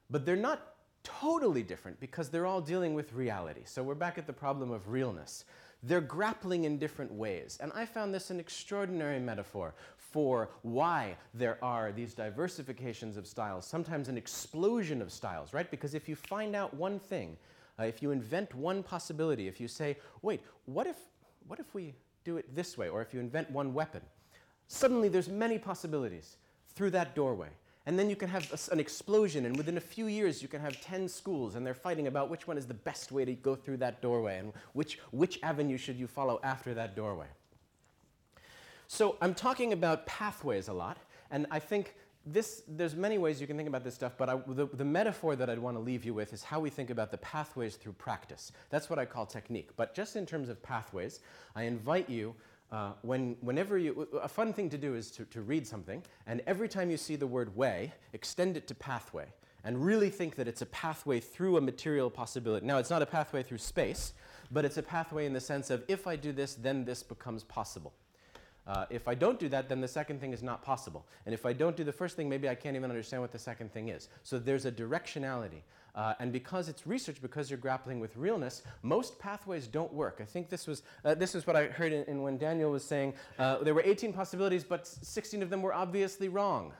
But 0.08 0.24
they're 0.24 0.36
not 0.36 0.76
totally 1.02 1.62
different 1.62 2.00
because 2.00 2.30
they're 2.30 2.46
all 2.46 2.62
dealing 2.62 2.94
with 2.94 3.12
reality. 3.12 3.62
So 3.66 3.82
we're 3.82 3.94
back 3.94 4.16
at 4.16 4.26
the 4.26 4.32
problem 4.32 4.70
of 4.70 4.88
realness. 4.88 5.44
They're 5.82 6.00
grappling 6.00 6.64
in 6.64 6.78
different 6.78 7.12
ways. 7.12 7.58
And 7.60 7.72
I 7.74 7.86
found 7.86 8.14
this 8.14 8.30
an 8.30 8.38
extraordinary 8.38 9.18
metaphor 9.18 9.74
for 10.10 10.50
why 10.62 11.16
there 11.34 11.58
are 11.62 11.92
these 11.92 12.14
diversifications 12.14 13.16
of 13.16 13.26
styles, 13.26 13.66
sometimes 13.66 14.08
an 14.08 14.16
explosion 14.16 15.00
of 15.02 15.12
styles, 15.12 15.52
right? 15.52 15.70
Because 15.70 15.94
if 15.94 16.08
you 16.08 16.16
find 16.16 16.56
out 16.56 16.74
one 16.74 16.98
thing, 16.98 17.36
uh, 17.78 17.84
if 17.84 18.02
you 18.02 18.10
invent 18.10 18.54
one 18.54 18.82
possibility, 18.82 19.48
if 19.48 19.60
you 19.60 19.68
say, 19.68 19.96
wait, 20.22 20.40
what 20.66 20.86
if, 20.86 20.96
what 21.46 21.58
if 21.58 21.74
we 21.74 21.94
do 22.24 22.36
it 22.36 22.54
this 22.54 22.76
way? 22.76 22.88
Or 22.88 23.00
if 23.02 23.14
you 23.14 23.20
invent 23.20 23.50
one 23.50 23.72
weapon, 23.72 24.02
Suddenly, 24.72 25.08
there's 25.08 25.28
many 25.28 25.58
possibilities 25.58 26.36
through 26.76 26.90
that 26.90 27.16
doorway. 27.16 27.48
And 27.86 27.98
then 27.98 28.08
you 28.08 28.14
can 28.14 28.28
have 28.28 28.52
a, 28.52 28.72
an 28.72 28.78
explosion, 28.78 29.44
and 29.44 29.56
within 29.56 29.78
a 29.78 29.80
few 29.80 30.06
years, 30.06 30.42
you 30.42 30.46
can 30.46 30.60
have 30.60 30.80
10 30.80 31.08
schools, 31.08 31.56
and 31.56 31.66
they're 31.66 31.74
fighting 31.74 32.06
about 32.06 32.30
which 32.30 32.46
one 32.46 32.56
is 32.56 32.66
the 32.66 32.74
best 32.74 33.10
way 33.10 33.24
to 33.24 33.32
go 33.34 33.56
through 33.56 33.78
that 33.78 34.00
doorway, 34.00 34.38
and 34.38 34.52
which, 34.74 35.00
which 35.10 35.40
avenue 35.42 35.76
should 35.76 35.96
you 35.96 36.06
follow 36.06 36.38
after 36.44 36.72
that 36.74 36.94
doorway. 36.94 37.26
So 38.92 39.16
I'm 39.20 39.34
talking 39.34 39.72
about 39.72 40.04
pathways 40.04 40.66
a 40.66 40.72
lot, 40.72 40.98
and 41.30 41.46
I 41.52 41.60
think 41.60 41.94
this, 42.26 42.64
there's 42.66 42.96
many 42.96 43.18
ways 43.18 43.40
you 43.40 43.46
can 43.46 43.56
think 43.56 43.68
about 43.68 43.84
this 43.84 43.94
stuff, 43.94 44.14
but 44.18 44.28
I, 44.28 44.40
the, 44.48 44.66
the 44.66 44.84
metaphor 44.84 45.36
that 45.36 45.48
I'd 45.48 45.60
want 45.60 45.76
to 45.76 45.80
leave 45.80 46.04
you 46.04 46.12
with 46.12 46.32
is 46.32 46.42
how 46.42 46.58
we 46.58 46.70
think 46.70 46.90
about 46.90 47.12
the 47.12 47.18
pathways 47.18 47.76
through 47.76 47.92
practice. 47.92 48.50
That's 48.68 48.90
what 48.90 48.98
I 48.98 49.04
call 49.04 49.26
technique. 49.26 49.70
But 49.76 49.94
just 49.94 50.16
in 50.16 50.26
terms 50.26 50.48
of 50.48 50.60
pathways, 50.60 51.20
I 51.54 51.62
invite 51.62 52.10
you 52.10 52.34
uh, 52.72 52.94
when, 53.02 53.36
whenever 53.42 53.78
you, 53.78 54.08
a 54.20 54.26
fun 54.26 54.52
thing 54.52 54.68
to 54.70 54.76
do 54.76 54.96
is 54.96 55.12
to, 55.12 55.24
to 55.26 55.42
read 55.42 55.68
something, 55.68 56.02
and 56.26 56.42
every 56.48 56.68
time 56.68 56.90
you 56.90 56.96
see 56.96 57.14
the 57.14 57.28
word 57.28 57.54
way, 57.56 57.92
extend 58.12 58.56
it 58.56 58.66
to 58.66 58.74
pathway, 58.74 59.26
and 59.62 59.86
really 59.86 60.10
think 60.10 60.34
that 60.34 60.48
it's 60.48 60.62
a 60.62 60.66
pathway 60.66 61.20
through 61.20 61.58
a 61.58 61.60
material 61.60 62.10
possibility. 62.10 62.66
Now, 62.66 62.78
it's 62.78 62.90
not 62.90 63.02
a 63.02 63.06
pathway 63.06 63.44
through 63.44 63.58
space, 63.58 64.14
but 64.50 64.64
it's 64.64 64.78
a 64.78 64.82
pathway 64.82 65.26
in 65.26 65.32
the 65.32 65.40
sense 65.40 65.70
of 65.70 65.84
if 65.86 66.08
I 66.08 66.16
do 66.16 66.32
this, 66.32 66.56
then 66.56 66.84
this 66.84 67.04
becomes 67.04 67.44
possible. 67.44 67.92
Uh, 68.66 68.86
if 68.90 69.08
I 69.08 69.14
don't 69.14 69.38
do 69.38 69.48
that, 69.48 69.68
then 69.68 69.80
the 69.80 69.88
second 69.88 70.20
thing 70.20 70.32
is 70.32 70.42
not 70.42 70.62
possible. 70.62 71.06
And 71.26 71.34
if 71.34 71.46
I 71.46 71.52
don't 71.52 71.76
do 71.76 71.84
the 71.84 71.92
first 71.92 72.16
thing, 72.16 72.28
maybe 72.28 72.48
I 72.48 72.54
can't 72.54 72.76
even 72.76 72.90
understand 72.90 73.22
what 73.22 73.32
the 73.32 73.38
second 73.38 73.72
thing 73.72 73.88
is. 73.88 74.08
So 74.22 74.38
there's 74.38 74.66
a 74.66 74.72
directionality. 74.72 75.62
Uh, 75.94 76.14
and 76.20 76.32
because 76.32 76.68
it's 76.68 76.86
research, 76.86 77.20
because 77.20 77.50
you're 77.50 77.58
grappling 77.58 77.98
with 77.98 78.16
realness, 78.16 78.62
most 78.82 79.18
pathways 79.18 79.66
don't 79.66 79.92
work. 79.92 80.18
I 80.20 80.24
think 80.24 80.48
this 80.48 80.66
was, 80.66 80.82
uh, 81.04 81.14
this 81.14 81.34
is 81.34 81.46
what 81.46 81.56
I 81.56 81.66
heard 81.66 81.92
in, 81.92 82.04
in 82.04 82.22
when 82.22 82.38
Daniel 82.38 82.70
was 82.70 82.84
saying 82.84 83.14
uh, 83.38 83.58
there 83.58 83.74
were 83.74 83.82
18 83.84 84.12
possibilities, 84.12 84.62
but 84.62 84.86
16 84.86 85.42
of 85.42 85.50
them 85.50 85.62
were 85.62 85.74
obviously 85.74 86.28
wrong 86.28 86.72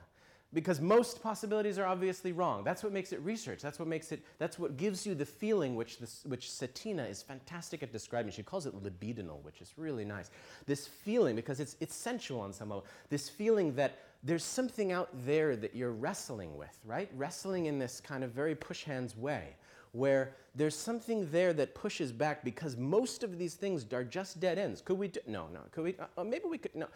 because 0.53 0.81
most 0.81 1.23
possibilities 1.23 1.77
are 1.77 1.85
obviously 1.85 2.31
wrong. 2.31 2.63
That's 2.63 2.83
what 2.83 2.91
makes 2.91 3.13
it 3.13 3.21
research. 3.21 3.61
That's 3.61 3.79
what 3.79 3.87
makes 3.87 4.11
it. 4.11 4.21
That's 4.37 4.59
what 4.59 4.77
gives 4.77 5.05
you 5.05 5.15
the 5.15 5.25
feeling 5.25 5.75
which 5.75 5.99
this, 5.99 6.23
which 6.25 6.47
Cetina 6.47 7.09
is 7.09 7.21
fantastic 7.21 7.83
at 7.83 7.91
describing. 7.91 8.31
She 8.31 8.43
calls 8.43 8.65
it 8.65 8.73
libidinal, 8.83 9.41
which 9.43 9.61
is 9.61 9.73
really 9.77 10.05
nice. 10.05 10.29
This 10.65 10.87
feeling 10.87 11.35
because 11.35 11.59
it's 11.59 11.77
it's 11.79 11.95
sensual 11.95 12.41
on 12.41 12.51
some 12.51 12.69
level. 12.69 12.85
This 13.09 13.29
feeling 13.29 13.75
that 13.75 13.99
there's 14.23 14.43
something 14.43 14.91
out 14.91 15.09
there 15.25 15.55
that 15.55 15.75
you're 15.75 15.91
wrestling 15.91 16.55
with, 16.57 16.77
right? 16.85 17.09
Wrestling 17.15 17.65
in 17.65 17.79
this 17.79 17.99
kind 17.99 18.23
of 18.23 18.31
very 18.31 18.53
push 18.53 18.83
hands 18.83 19.17
way 19.17 19.55
where 19.91 20.33
there's 20.55 20.75
something 20.75 21.29
there 21.31 21.53
that 21.53 21.75
pushes 21.75 22.11
back 22.11 22.43
because 22.43 22.77
most 22.77 23.23
of 23.23 23.37
these 23.37 23.55
things 23.55 23.85
are 23.93 24.03
just 24.03 24.39
dead 24.39 24.57
ends. 24.57 24.81
Could 24.81 24.97
we 24.97 25.07
do, 25.07 25.19
no, 25.27 25.47
no, 25.53 25.61
could 25.71 25.83
we, 25.83 25.95
uh, 26.17 26.23
maybe 26.23 26.45
we 26.49 26.57
could, 26.57 26.75
no. 26.75 26.87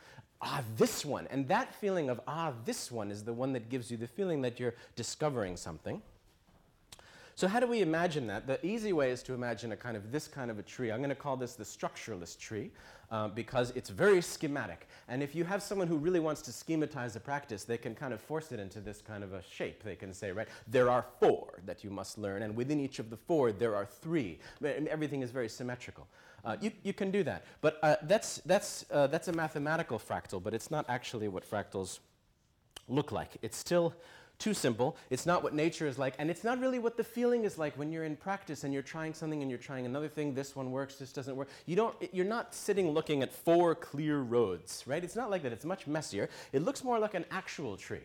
Ah, 0.41 0.61
this 0.77 1.05
one. 1.05 1.27
And 1.27 1.47
that 1.47 1.73
feeling 1.73 2.09
of, 2.09 2.19
ah, 2.27 2.53
this 2.65 2.91
one 2.91 3.09
is 3.11 3.23
the 3.23 3.33
one 3.33 3.53
that 3.53 3.69
gives 3.69 3.89
you 3.89 3.97
the 3.97 4.07
feeling 4.07 4.41
that 4.41 4.59
you're 4.59 4.75
discovering 4.95 5.55
something. 5.55 6.01
So 7.37 7.49
how 7.49 7.59
do 7.59 7.67
we 7.67 7.81
imagine 7.81 8.27
that? 8.27 8.47
The 8.47 8.65
easy 8.65 8.93
way 8.93 9.11
is 9.11 9.21
to 9.23 9.33
imagine 9.33 9.73
a 9.73 9.75
kind 9.75 9.97
of 9.97 10.09
this 10.09 10.25
kind 10.25 10.49
of 10.49 10.57
a 10.57 10.63
tree. 10.63 10.89
I'm 10.89 10.99
going 10.99 11.09
to 11.09 11.15
call 11.15 11.35
this 11.35 11.55
the 11.55 11.65
structuralist 11.65 12.39
tree 12.39 12.71
uh, 13.11 13.27
because 13.27 13.71
it's 13.75 13.89
very 13.89 14.21
schematic. 14.21 14.87
And 15.09 15.21
if 15.21 15.35
you 15.35 15.43
have 15.43 15.61
someone 15.61 15.89
who 15.89 15.97
really 15.97 16.21
wants 16.21 16.41
to 16.43 16.51
schematize 16.51 17.17
a 17.17 17.19
practice, 17.19 17.65
they 17.65 17.77
can 17.77 17.93
kind 17.93 18.13
of 18.13 18.21
force 18.21 18.53
it 18.53 18.59
into 18.61 18.79
this 18.79 19.01
kind 19.01 19.21
of 19.21 19.33
a 19.33 19.43
shape. 19.43 19.83
They 19.83 19.97
can 19.97 20.13
say, 20.13 20.31
right, 20.31 20.47
there 20.65 20.89
are 20.89 21.05
four 21.19 21.59
that 21.65 21.83
you 21.83 21.89
must 21.89 22.17
learn, 22.17 22.41
and 22.41 22.55
within 22.55 22.79
each 22.79 22.99
of 22.99 23.09
the 23.09 23.17
four, 23.17 23.51
there 23.51 23.75
are 23.75 23.85
three. 23.85 24.39
Everything 24.63 25.21
is 25.21 25.31
very 25.31 25.49
symmetrical. 25.49 26.07
Uh, 26.45 26.55
you, 26.61 26.71
you 26.83 26.93
can 26.93 27.11
do 27.11 27.21
that. 27.23 27.43
But 27.59 27.79
uh, 27.83 27.97
that's, 28.03 28.37
that's, 28.45 28.85
uh, 28.91 29.07
that's 29.07 29.27
a 29.27 29.33
mathematical 29.33 29.99
fractal, 29.99 30.41
but 30.41 30.53
it's 30.53 30.71
not 30.71 30.85
actually 30.87 31.27
what 31.27 31.43
fractals 31.49 31.99
look 32.87 33.11
like. 33.11 33.31
It's 33.41 33.57
still 33.57 33.93
too 34.37 34.53
simple. 34.53 34.97
It's 35.09 35.25
not 35.25 35.43
what 35.43 35.53
nature 35.53 35.87
is 35.87 35.97
like, 35.97 36.15
and 36.19 36.29
it's 36.29 36.43
not 36.43 36.59
really 36.59 36.79
what 36.79 36.97
the 36.97 37.03
feeling 37.03 37.45
is 37.45 37.57
like 37.57 37.77
when 37.77 37.91
you're 37.91 38.03
in 38.03 38.15
practice 38.15 38.63
and 38.63 38.73
you're 38.73 38.83
trying 38.83 39.13
something 39.13 39.41
and 39.41 39.49
you're 39.49 39.59
trying 39.59 39.85
another 39.85 40.07
thing. 40.09 40.33
This 40.33 40.55
one 40.55 40.71
works, 40.71 40.95
this 40.95 41.11
doesn't 41.11 41.35
work. 41.35 41.49
You 41.65 41.75
don't, 41.75 41.95
you're 42.11 42.25
not 42.25 42.53
sitting 42.53 42.91
looking 42.91 43.21
at 43.21 43.33
four 43.33 43.75
clear 43.75 44.19
roads, 44.19 44.83
right? 44.85 45.03
It's 45.03 45.15
not 45.15 45.29
like 45.29 45.43
that. 45.43 45.51
It's 45.51 45.65
much 45.65 45.87
messier. 45.87 46.29
It 46.51 46.63
looks 46.63 46.83
more 46.83 46.99
like 46.99 47.13
an 47.13 47.25
actual 47.31 47.77
tree 47.77 48.03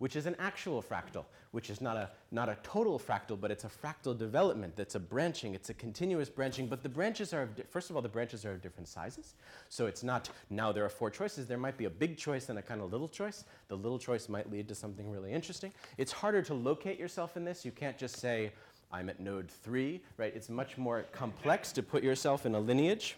which 0.00 0.16
is 0.16 0.24
an 0.26 0.34
actual 0.38 0.82
fractal, 0.82 1.26
which 1.52 1.68
is 1.68 1.80
not 1.80 1.96
a, 1.96 2.08
not 2.30 2.48
a 2.48 2.56
total 2.62 2.98
fractal, 2.98 3.40
but 3.40 3.50
it's 3.50 3.64
a 3.64 3.68
fractal 3.68 4.16
development 4.16 4.76
that's 4.76 4.94
a 4.94 5.00
branching, 5.00 5.54
it's 5.54 5.68
a 5.68 5.74
continuous 5.74 6.28
branching, 6.28 6.68
but 6.68 6.82
the 6.82 6.88
branches 6.88 7.32
are, 7.34 7.42
of 7.42 7.50
first 7.68 7.90
of 7.90 7.96
all, 7.96 8.02
the 8.02 8.08
branches 8.08 8.44
are 8.44 8.52
of 8.52 8.62
different 8.62 8.88
sizes. 8.88 9.34
So 9.68 9.86
it's 9.86 10.02
not, 10.02 10.30
now 10.48 10.70
there 10.70 10.84
are 10.84 10.88
four 10.88 11.10
choices, 11.10 11.46
there 11.46 11.58
might 11.58 11.76
be 11.76 11.86
a 11.86 11.90
big 11.90 12.16
choice 12.16 12.48
and 12.50 12.58
a 12.58 12.62
kind 12.62 12.80
of 12.80 12.92
little 12.92 13.08
choice. 13.08 13.44
The 13.68 13.76
little 13.76 13.98
choice 13.98 14.28
might 14.28 14.50
lead 14.50 14.68
to 14.68 14.74
something 14.74 15.10
really 15.10 15.32
interesting. 15.32 15.72
It's 15.98 16.12
harder 16.12 16.42
to 16.42 16.54
locate 16.54 16.98
yourself 16.98 17.36
in 17.36 17.44
this. 17.44 17.64
You 17.64 17.72
can't 17.72 17.98
just 17.98 18.16
say, 18.16 18.52
I'm 18.92 19.08
at 19.08 19.20
node 19.20 19.50
three, 19.50 20.02
right? 20.16 20.32
It's 20.34 20.48
much 20.48 20.78
more 20.78 21.04
complex 21.12 21.72
to 21.72 21.82
put 21.82 22.02
yourself 22.02 22.46
in 22.46 22.54
a 22.54 22.60
lineage. 22.60 23.16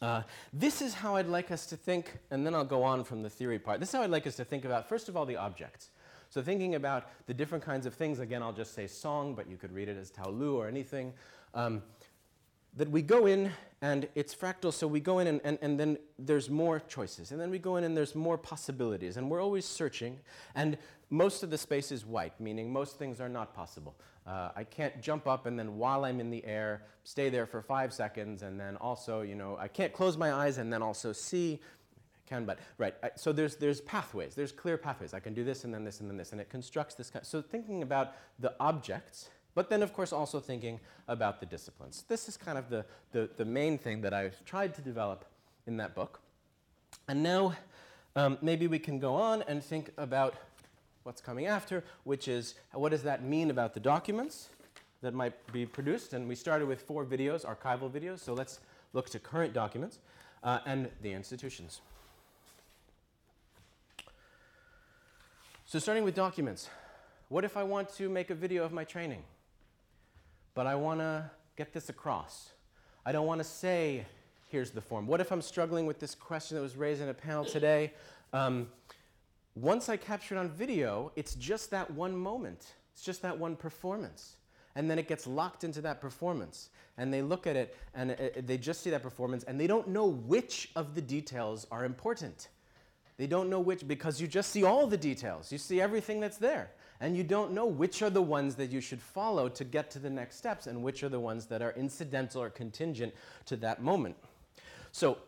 Uh, 0.00 0.22
this 0.52 0.80
is 0.80 0.94
how 0.94 1.16
I'd 1.16 1.26
like 1.26 1.50
us 1.50 1.66
to 1.66 1.76
think, 1.76 2.18
and 2.30 2.46
then 2.46 2.54
I'll 2.54 2.64
go 2.64 2.84
on 2.84 3.02
from 3.02 3.22
the 3.22 3.30
theory 3.30 3.58
part. 3.58 3.80
This 3.80 3.88
is 3.88 3.94
how 3.96 4.02
I'd 4.02 4.10
like 4.10 4.26
us 4.26 4.36
to 4.36 4.44
think 4.44 4.64
about, 4.64 4.88
first 4.88 5.08
of 5.08 5.16
all, 5.16 5.26
the 5.26 5.36
objects. 5.36 5.90
So, 6.30 6.42
thinking 6.42 6.74
about 6.74 7.10
the 7.26 7.34
different 7.34 7.64
kinds 7.64 7.86
of 7.86 7.94
things, 7.94 8.18
again, 8.18 8.42
I'll 8.42 8.52
just 8.52 8.74
say 8.74 8.86
song, 8.86 9.34
but 9.34 9.48
you 9.48 9.56
could 9.56 9.72
read 9.72 9.88
it 9.88 9.96
as 9.96 10.10
Taolu 10.10 10.54
or 10.54 10.68
anything. 10.68 11.14
Um, 11.54 11.82
that 12.76 12.90
we 12.90 13.02
go 13.02 13.26
in 13.26 13.50
and 13.80 14.08
it's 14.14 14.34
fractal, 14.34 14.72
so 14.72 14.86
we 14.86 15.00
go 15.00 15.18
in 15.20 15.26
and, 15.26 15.40
and, 15.44 15.58
and 15.62 15.78
then 15.78 15.98
there's 16.18 16.50
more 16.50 16.80
choices. 16.80 17.32
And 17.32 17.40
then 17.40 17.50
we 17.50 17.58
go 17.58 17.76
in 17.76 17.84
and 17.84 17.96
there's 17.96 18.14
more 18.14 18.36
possibilities. 18.36 19.16
And 19.16 19.30
we're 19.30 19.42
always 19.42 19.64
searching. 19.64 20.18
And 20.54 20.76
most 21.10 21.42
of 21.42 21.50
the 21.50 21.58
space 21.58 21.90
is 21.90 22.04
white, 22.04 22.38
meaning 22.40 22.72
most 22.72 22.98
things 22.98 23.20
are 23.20 23.28
not 23.28 23.54
possible. 23.54 23.96
Uh, 24.26 24.50
I 24.54 24.64
can't 24.64 25.00
jump 25.00 25.26
up 25.26 25.46
and 25.46 25.58
then 25.58 25.78
while 25.78 26.04
I'm 26.04 26.20
in 26.20 26.30
the 26.30 26.44
air, 26.44 26.82
stay 27.04 27.30
there 27.30 27.46
for 27.46 27.62
five 27.62 27.94
seconds, 27.94 28.42
and 28.42 28.60
then 28.60 28.76
also, 28.76 29.22
you 29.22 29.34
know, 29.34 29.56
I 29.58 29.68
can't 29.68 29.92
close 29.92 30.18
my 30.18 30.32
eyes 30.32 30.58
and 30.58 30.72
then 30.72 30.82
also 30.82 31.12
see. 31.12 31.60
Can, 32.28 32.44
but 32.44 32.58
right. 32.76 32.94
So 33.16 33.32
there's 33.32 33.56
there's 33.56 33.80
pathways. 33.80 34.34
There's 34.34 34.52
clear 34.52 34.76
pathways. 34.76 35.14
I 35.14 35.20
can 35.20 35.34
do 35.34 35.44
this 35.44 35.64
and 35.64 35.72
then 35.72 35.84
this 35.84 36.00
and 36.00 36.10
then 36.10 36.16
this, 36.16 36.32
and 36.32 36.40
it 36.40 36.50
constructs 36.50 36.94
this. 36.94 37.10
Kind 37.10 37.24
so 37.24 37.40
thinking 37.40 37.82
about 37.82 38.12
the 38.38 38.54
objects, 38.60 39.30
but 39.54 39.70
then 39.70 39.82
of 39.82 39.92
course 39.92 40.12
also 40.12 40.40
thinking 40.40 40.80
about 41.06 41.40
the 41.40 41.46
disciplines. 41.46 42.04
This 42.08 42.28
is 42.28 42.36
kind 42.36 42.58
of 42.58 42.68
the 42.68 42.84
the, 43.12 43.30
the 43.36 43.44
main 43.44 43.78
thing 43.78 44.02
that 44.02 44.12
I've 44.12 44.44
tried 44.44 44.74
to 44.74 44.82
develop 44.82 45.24
in 45.66 45.76
that 45.78 45.94
book. 45.94 46.20
And 47.08 47.22
now 47.22 47.54
um, 48.14 48.36
maybe 48.42 48.66
we 48.66 48.78
can 48.78 48.98
go 48.98 49.14
on 49.14 49.42
and 49.42 49.62
think 49.62 49.90
about 49.96 50.34
what's 51.04 51.20
coming 51.20 51.46
after, 51.46 51.82
which 52.04 52.28
is 52.28 52.54
what 52.72 52.90
does 52.90 53.02
that 53.04 53.22
mean 53.22 53.50
about 53.50 53.72
the 53.72 53.80
documents 53.80 54.48
that 55.00 55.14
might 55.14 55.34
be 55.52 55.64
produced? 55.64 56.12
And 56.12 56.28
we 56.28 56.34
started 56.34 56.68
with 56.68 56.82
four 56.82 57.04
videos, 57.04 57.46
archival 57.46 57.90
videos, 57.90 58.18
so 58.18 58.34
let's 58.34 58.60
look 58.92 59.08
to 59.10 59.18
current 59.18 59.54
documents 59.54 59.98
uh, 60.42 60.58
and 60.66 60.90
the 61.00 61.12
institutions. 61.12 61.80
So, 65.70 65.78
starting 65.78 66.02
with 66.02 66.14
documents, 66.14 66.70
what 67.28 67.44
if 67.44 67.54
I 67.58 67.62
want 67.62 67.94
to 67.96 68.08
make 68.08 68.30
a 68.30 68.34
video 68.34 68.64
of 68.64 68.72
my 68.72 68.84
training, 68.84 69.22
but 70.54 70.66
I 70.66 70.74
want 70.74 71.00
to 71.00 71.30
get 71.58 71.74
this 71.74 71.90
across? 71.90 72.52
I 73.04 73.12
don't 73.12 73.26
want 73.26 73.40
to 73.40 73.44
say, 73.44 74.06
here's 74.46 74.70
the 74.70 74.80
form. 74.80 75.06
What 75.06 75.20
if 75.20 75.30
I'm 75.30 75.42
struggling 75.42 75.84
with 75.84 76.00
this 76.00 76.14
question 76.14 76.56
that 76.56 76.62
was 76.62 76.74
raised 76.74 77.02
in 77.02 77.10
a 77.10 77.14
panel 77.14 77.44
today? 77.44 77.92
Um, 78.32 78.68
once 79.56 79.90
I 79.90 79.98
capture 79.98 80.36
it 80.36 80.38
on 80.38 80.48
video, 80.48 81.12
it's 81.16 81.34
just 81.34 81.70
that 81.72 81.90
one 81.90 82.16
moment. 82.16 82.72
It's 82.94 83.02
just 83.02 83.20
that 83.20 83.38
one 83.38 83.54
performance. 83.54 84.36
And 84.74 84.90
then 84.90 84.98
it 84.98 85.06
gets 85.06 85.26
locked 85.26 85.64
into 85.64 85.82
that 85.82 86.00
performance. 86.00 86.70
And 86.96 87.12
they 87.12 87.20
look 87.20 87.46
at 87.46 87.56
it 87.56 87.76
and 87.94 88.12
it, 88.12 88.46
they 88.46 88.56
just 88.56 88.82
see 88.82 88.88
that 88.88 89.02
performance 89.02 89.44
and 89.44 89.60
they 89.60 89.66
don't 89.66 89.88
know 89.88 90.06
which 90.06 90.70
of 90.76 90.94
the 90.94 91.02
details 91.02 91.66
are 91.70 91.84
important. 91.84 92.48
They 93.18 93.26
don't 93.26 93.50
know 93.50 93.60
which 93.60 93.86
because 93.86 94.20
you 94.20 94.26
just 94.26 94.50
see 94.50 94.64
all 94.64 94.86
the 94.86 94.96
details. 94.96 95.52
You 95.52 95.58
see 95.58 95.80
everything 95.80 96.20
that's 96.20 96.38
there. 96.38 96.70
And 97.00 97.16
you 97.16 97.22
don't 97.22 97.52
know 97.52 97.66
which 97.66 98.02
are 98.02 98.10
the 98.10 98.22
ones 98.22 98.54
that 98.56 98.70
you 98.70 98.80
should 98.80 99.02
follow 99.02 99.48
to 99.50 99.64
get 99.64 99.90
to 99.92 99.98
the 99.98 100.10
next 100.10 100.36
steps 100.36 100.66
and 100.66 100.82
which 100.82 101.02
are 101.02 101.08
the 101.08 101.20
ones 101.20 101.46
that 101.46 101.62
are 101.62 101.72
incidental 101.72 102.42
or 102.42 102.50
contingent 102.50 103.12
to 103.46 103.56
that 103.56 103.82
moment. 103.82 104.16
So 104.92 105.18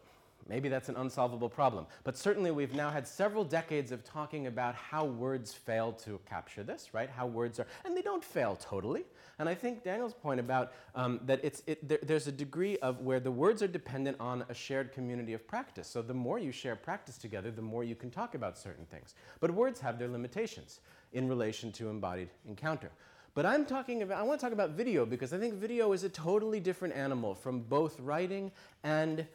Maybe 0.51 0.69
that's 0.69 0.89
an 0.89 0.97
unsolvable 0.97 1.49
problem. 1.49 1.87
But 2.03 2.19
certainly 2.19 2.51
we've 2.51 2.75
now 2.75 2.91
had 2.91 3.07
several 3.07 3.45
decades 3.45 3.93
of 3.93 4.03
talking 4.03 4.49
about 4.49 4.75
how 4.75 5.05
words 5.05 5.53
fail 5.53 5.93
to 6.05 6.19
capture 6.29 6.65
this, 6.65 6.93
right? 6.93 7.09
How 7.09 7.27
words 7.27 7.61
are, 7.61 7.69
and 7.85 7.97
they 7.97 8.03
don't 8.03 8.25
fail 8.25 8.57
totally. 8.61 9.05
And 9.41 9.49
I 9.49 9.55
think 9.55 9.83
Daniel's 9.83 10.13
point 10.13 10.39
about 10.39 10.75
um, 10.95 11.19
that 11.25 11.41
it's, 11.43 11.63
it, 11.67 11.89
there, 11.89 11.99
there's 12.03 12.27
a 12.27 12.33
degree 12.33 12.77
of 12.79 13.01
where 13.01 13.19
the 13.19 13.31
words 13.31 13.63
are 13.63 13.67
dependent 13.67 14.19
on 14.21 14.45
a 14.51 14.55
shared 14.55 14.93
community 14.93 15.33
of 15.33 15.49
practice. 15.49 15.89
So 15.89 16.03
the 16.03 16.13
more 16.13 16.39
you 16.39 16.53
share 16.53 16.77
practice 16.77 17.17
together, 17.17 17.51
the 17.51 17.63
more 17.63 17.83
you 17.83 17.95
can 17.95 18.11
talk 18.11 18.35
about 18.35 18.59
certain 18.59 18.85
things. 18.85 19.15
But 19.41 19.51
words 19.51 19.81
have 19.81 19.99
their 19.99 20.09
limitations 20.09 20.81
in 21.15 21.27
relation 21.27 21.73
to 21.73 21.89
embodied 21.89 22.29
encounter. 22.47 22.91
But 23.33 23.47
I'm 23.47 23.65
talking 23.65 24.03
about, 24.03 24.21
I 24.21 24.25
want 24.25 24.39
to 24.41 24.45
talk 24.45 24.53
about 24.53 24.73
video 24.73 25.07
because 25.07 25.33
I 25.33 25.39
think 25.39 25.55
video 25.55 25.93
is 25.93 26.05
a 26.05 26.11
totally 26.11 26.61
different 26.61 26.95
animal 26.95 27.35
from 27.35 27.61
both 27.61 27.99
writing 27.99 28.53
and 28.85 29.27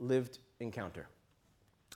lived 0.00 0.38
encounter. 0.58 1.06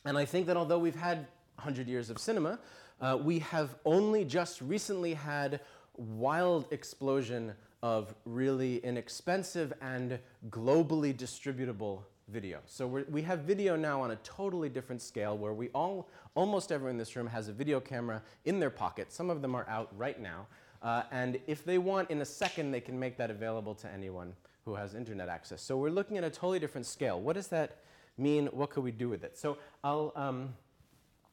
And 0.04 0.16
I 0.16 0.24
think 0.24 0.46
that 0.46 0.56
although 0.56 0.78
we've 0.78 0.94
had 0.94 1.26
100 1.56 1.88
years 1.88 2.10
of 2.10 2.18
cinema, 2.20 2.60
uh, 3.00 3.18
we 3.20 3.40
have 3.40 3.74
only 3.84 4.24
just 4.24 4.60
recently 4.60 5.14
had 5.14 5.60
wild 5.96 6.66
explosion 6.70 7.52
of 7.82 8.14
really 8.24 8.78
inexpensive 8.78 9.72
and 9.80 10.18
globally 10.50 11.14
distributable 11.14 12.00
video. 12.28 12.58
So 12.66 12.86
we 12.86 13.22
have 13.22 13.40
video 13.40 13.76
now 13.76 14.00
on 14.00 14.10
a 14.10 14.16
totally 14.16 14.68
different 14.68 15.00
scale 15.00 15.38
where 15.38 15.52
we 15.52 15.68
all, 15.68 16.08
almost 16.34 16.72
everyone 16.72 16.92
in 16.92 16.98
this 16.98 17.14
room 17.14 17.26
has 17.28 17.48
a 17.48 17.52
video 17.52 17.78
camera 17.78 18.22
in 18.44 18.58
their 18.58 18.70
pocket. 18.70 19.12
Some 19.12 19.30
of 19.30 19.42
them 19.42 19.54
are 19.54 19.68
out 19.68 19.96
right 19.96 20.20
now. 20.20 20.46
Uh, 20.82 21.02
and 21.12 21.38
if 21.46 21.64
they 21.64 21.78
want, 21.78 22.10
in 22.10 22.20
a 22.20 22.24
second, 22.24 22.72
they 22.72 22.80
can 22.80 22.98
make 22.98 23.16
that 23.16 23.30
available 23.30 23.74
to 23.76 23.88
anyone 23.92 24.32
who 24.64 24.74
has 24.74 24.94
internet 24.94 25.28
access. 25.28 25.62
So 25.62 25.76
we're 25.76 25.90
looking 25.90 26.18
at 26.18 26.24
a 26.24 26.30
totally 26.30 26.58
different 26.58 26.86
scale. 26.86 27.20
What 27.20 27.34
does 27.34 27.46
that 27.48 27.78
mean? 28.18 28.46
What 28.46 28.70
could 28.70 28.82
we 28.82 28.90
do 28.90 29.08
with 29.08 29.22
it? 29.22 29.38
So 29.38 29.58
I'll, 29.84 30.12
um, 30.16 30.54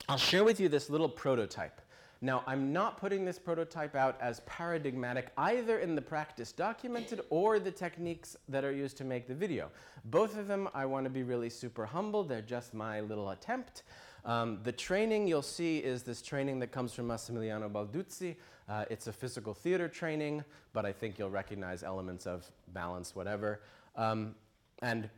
I'll 0.07 0.17
share 0.17 0.43
with 0.43 0.59
you 0.59 0.69
this 0.69 0.89
little 0.89 1.09
prototype. 1.09 1.81
Now, 2.23 2.41
I'm 2.47 2.71
not 2.71 2.95
putting 2.95 3.25
this 3.25 3.37
prototype 3.37 3.95
out 3.97 4.15
as 4.21 4.39
paradigmatic 4.45 5.33
either 5.37 5.79
in 5.79 5.93
the 5.93 6.01
practice 6.01 6.53
documented 6.53 7.19
or 7.29 7.59
the 7.59 7.69
techniques 7.69 8.37
that 8.47 8.63
are 8.63 8.71
used 8.71 8.95
to 8.99 9.03
make 9.03 9.27
the 9.27 9.35
video. 9.35 9.69
Both 10.05 10.37
of 10.37 10.47
them, 10.47 10.69
I 10.73 10.85
want 10.85 11.03
to 11.03 11.09
be 11.09 11.23
really 11.23 11.49
super 11.49 11.85
humble. 11.85 12.23
They're 12.23 12.41
just 12.41 12.73
my 12.73 13.01
little 13.01 13.31
attempt. 13.31 13.83
Um, 14.23 14.59
the 14.63 14.71
training 14.71 15.27
you'll 15.27 15.41
see 15.41 15.79
is 15.79 16.03
this 16.03 16.21
training 16.21 16.59
that 16.59 16.71
comes 16.71 16.93
from 16.93 17.09
Massimiliano 17.09 17.69
Balduzzi. 17.69 18.37
Uh, 18.69 18.85
it's 18.89 19.07
a 19.07 19.11
physical 19.11 19.53
theater 19.53 19.89
training, 19.89 20.45
but 20.71 20.85
I 20.85 20.93
think 20.93 21.19
you'll 21.19 21.29
recognize 21.29 21.83
elements 21.83 22.25
of 22.25 22.49
balance, 22.69 23.17
whatever. 23.17 23.59
Um, 23.97 24.33
and 24.81 25.09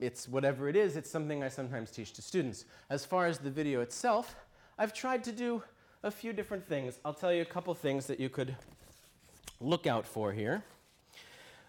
it's 0.00 0.28
whatever 0.28 0.68
it 0.68 0.74
is, 0.74 0.96
it's 0.96 1.10
something 1.10 1.44
I 1.44 1.48
sometimes 1.48 1.92
teach 1.92 2.12
to 2.14 2.22
students. 2.22 2.64
As 2.90 3.04
far 3.04 3.26
as 3.26 3.38
the 3.38 3.52
video 3.52 3.82
itself, 3.82 4.34
I've 4.78 4.92
tried 4.92 5.22
to 5.22 5.32
do 5.32 5.62
a 6.02 6.10
few 6.10 6.32
different 6.32 6.66
things. 6.66 6.98
I'll 7.04 7.14
tell 7.14 7.32
you 7.32 7.42
a 7.42 7.46
couple 7.46 7.74
things 7.74 8.06
that 8.06 8.18
you 8.18 8.28
could 8.28 8.56
look 9.60 9.86
out 9.86 10.06
for 10.06 10.32
here. 10.32 10.64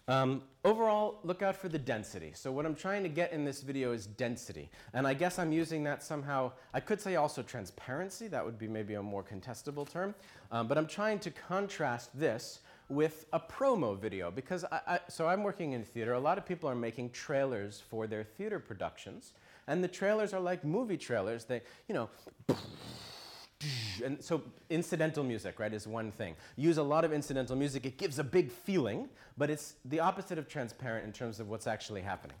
Um, 0.08 0.42
overall, 0.64 1.20
look 1.22 1.42
out 1.42 1.54
for 1.54 1.68
the 1.68 1.78
density. 1.78 2.32
So 2.34 2.50
what 2.50 2.66
I'm 2.66 2.74
trying 2.74 3.02
to 3.04 3.08
get 3.08 3.32
in 3.32 3.44
this 3.44 3.62
video 3.62 3.92
is 3.92 4.06
density. 4.06 4.68
And 4.94 5.06
I 5.06 5.14
guess 5.14 5.38
I'm 5.38 5.52
using 5.52 5.84
that 5.84 6.02
somehow, 6.02 6.52
I 6.74 6.80
could 6.80 7.00
say 7.00 7.16
also 7.16 7.42
transparency, 7.42 8.26
that 8.28 8.44
would 8.44 8.58
be 8.58 8.66
maybe 8.66 8.94
a 8.94 9.02
more 9.02 9.22
contestable 9.22 9.88
term. 9.88 10.14
Um, 10.50 10.66
but 10.66 10.76
I'm 10.76 10.88
trying 10.88 11.18
to 11.20 11.30
contrast 11.30 12.18
this 12.18 12.60
with 12.88 13.26
a 13.32 13.38
promo 13.38 13.96
video 13.96 14.30
because 14.30 14.64
I, 14.64 14.80
I, 14.86 15.00
so 15.08 15.28
I'm 15.28 15.42
working 15.42 15.72
in 15.72 15.84
theater. 15.84 16.14
A 16.14 16.20
lot 16.20 16.36
of 16.36 16.44
people 16.44 16.68
are 16.68 16.74
making 16.74 17.10
trailers 17.10 17.80
for 17.88 18.06
their 18.06 18.24
theater 18.24 18.58
productions, 18.58 19.32
and 19.66 19.84
the 19.84 19.88
trailers 19.88 20.34
are 20.34 20.40
like 20.40 20.64
movie 20.64 20.98
trailers. 20.98 21.44
They, 21.44 21.62
you 21.88 21.94
know, 21.94 22.10
and 24.04 24.22
so 24.22 24.42
incidental 24.70 25.24
music, 25.24 25.58
right, 25.60 25.72
is 25.72 25.86
one 25.86 26.12
thing. 26.12 26.34
Use 26.56 26.78
a 26.78 26.82
lot 26.82 27.04
of 27.04 27.12
incidental 27.12 27.56
music. 27.56 27.86
It 27.86 27.98
gives 27.98 28.18
a 28.18 28.24
big 28.24 28.50
feeling, 28.50 29.08
but 29.36 29.50
it's 29.50 29.74
the 29.84 30.00
opposite 30.00 30.38
of 30.38 30.48
transparent 30.48 31.04
in 31.04 31.12
terms 31.12 31.40
of 31.40 31.48
what's 31.48 31.66
actually 31.66 32.02
happening. 32.02 32.36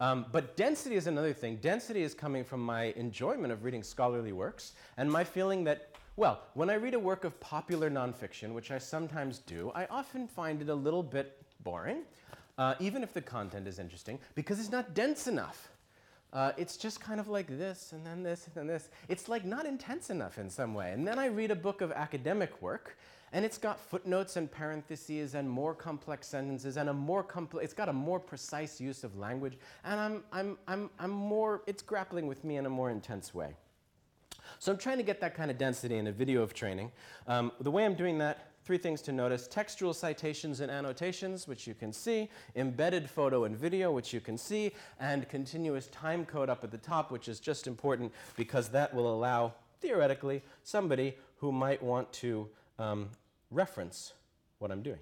Um, 0.00 0.26
but 0.32 0.56
density 0.56 0.96
is 0.96 1.06
another 1.06 1.32
thing. 1.32 1.56
Density 1.56 2.02
is 2.02 2.14
coming 2.14 2.44
from 2.44 2.60
my 2.60 2.86
enjoyment 2.96 3.52
of 3.52 3.62
reading 3.62 3.82
scholarly 3.82 4.32
works 4.32 4.72
and 4.96 5.10
my 5.10 5.22
feeling 5.22 5.64
that 5.64 5.90
well, 6.16 6.42
when 6.52 6.68
I 6.68 6.74
read 6.74 6.92
a 6.92 6.98
work 6.98 7.24
of 7.24 7.38
popular 7.40 7.90
nonfiction, 7.90 8.52
which 8.52 8.70
I 8.70 8.76
sometimes 8.76 9.38
do, 9.38 9.72
I 9.74 9.86
often 9.86 10.28
find 10.28 10.60
it 10.60 10.68
a 10.68 10.74
little 10.74 11.02
bit 11.02 11.38
boring, 11.64 12.02
uh, 12.58 12.74
even 12.80 13.02
if 13.02 13.14
the 13.14 13.22
content 13.22 13.66
is 13.66 13.78
interesting, 13.78 14.18
because 14.34 14.60
it's 14.60 14.70
not 14.70 14.92
dense 14.92 15.26
enough. 15.26 15.71
Uh, 16.32 16.52
it's 16.56 16.76
just 16.76 17.00
kind 17.00 17.20
of 17.20 17.28
like 17.28 17.46
this 17.46 17.92
and 17.92 18.06
then 18.06 18.22
this 18.22 18.46
and 18.46 18.54
then 18.54 18.66
this. 18.66 18.88
It's 19.08 19.28
like 19.28 19.44
not 19.44 19.66
intense 19.66 20.10
enough 20.10 20.38
in 20.38 20.48
some 20.48 20.72
way. 20.74 20.92
And 20.92 21.06
then 21.06 21.18
I 21.18 21.26
read 21.26 21.50
a 21.50 21.56
book 21.56 21.80
of 21.82 21.92
academic 21.92 22.62
work, 22.62 22.98
and 23.32 23.44
it's 23.44 23.58
got 23.58 23.78
footnotes 23.78 24.36
and 24.36 24.50
parentheses 24.50 25.34
and 25.34 25.48
more 25.48 25.74
complex 25.74 26.26
sentences 26.26 26.76
and 26.76 26.88
a 26.88 26.92
more 26.92 27.22
complex. 27.22 27.64
It's 27.64 27.74
got 27.74 27.88
a 27.88 27.92
more 27.92 28.18
precise 28.18 28.80
use 28.80 29.04
of 29.04 29.16
language, 29.16 29.58
and 29.84 30.00
I'm 30.00 30.24
I'm 30.32 30.58
I'm 30.66 30.90
I'm 30.98 31.10
more. 31.10 31.62
It's 31.66 31.82
grappling 31.82 32.26
with 32.26 32.44
me 32.44 32.56
in 32.56 32.66
a 32.66 32.70
more 32.70 32.90
intense 32.90 33.34
way. 33.34 33.54
So 34.58 34.72
I'm 34.72 34.78
trying 34.78 34.98
to 34.98 35.02
get 35.02 35.20
that 35.20 35.34
kind 35.34 35.50
of 35.50 35.58
density 35.58 35.98
in 35.98 36.06
a 36.06 36.12
video 36.12 36.42
of 36.42 36.54
training. 36.54 36.92
Um, 37.26 37.52
the 37.60 37.70
way 37.70 37.84
I'm 37.84 37.94
doing 37.94 38.18
that, 38.18 38.51
three 38.64 38.78
things 38.78 39.02
to 39.02 39.12
notice. 39.12 39.46
Textual 39.46 39.92
citations 39.92 40.60
and 40.60 40.70
annotations, 40.70 41.48
which 41.48 41.66
you 41.66 41.74
can 41.74 41.92
see, 41.92 42.28
embedded 42.56 43.08
photo 43.10 43.44
and 43.44 43.56
video, 43.56 43.90
which 43.92 44.12
you 44.12 44.20
can 44.20 44.38
see, 44.38 44.72
and 45.00 45.28
continuous 45.28 45.88
time 45.88 46.24
code 46.24 46.48
up 46.48 46.64
at 46.64 46.70
the 46.70 46.78
top, 46.78 47.10
which 47.10 47.28
is 47.28 47.40
just 47.40 47.66
important 47.66 48.12
because 48.36 48.68
that 48.68 48.94
will 48.94 49.12
allow, 49.12 49.52
theoretically, 49.80 50.42
somebody 50.62 51.16
who 51.36 51.52
might 51.52 51.82
want 51.82 52.12
to 52.12 52.48
um, 52.78 53.08
reference 53.50 54.12
what 54.58 54.70
I'm 54.70 54.82
doing. 54.82 54.98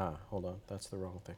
Ah, 0.00 0.12
hold 0.40 0.54
on, 0.54 0.60
that's 0.68 0.86
the 0.86 0.96
wrong 0.96 1.20
thing. 1.24 1.34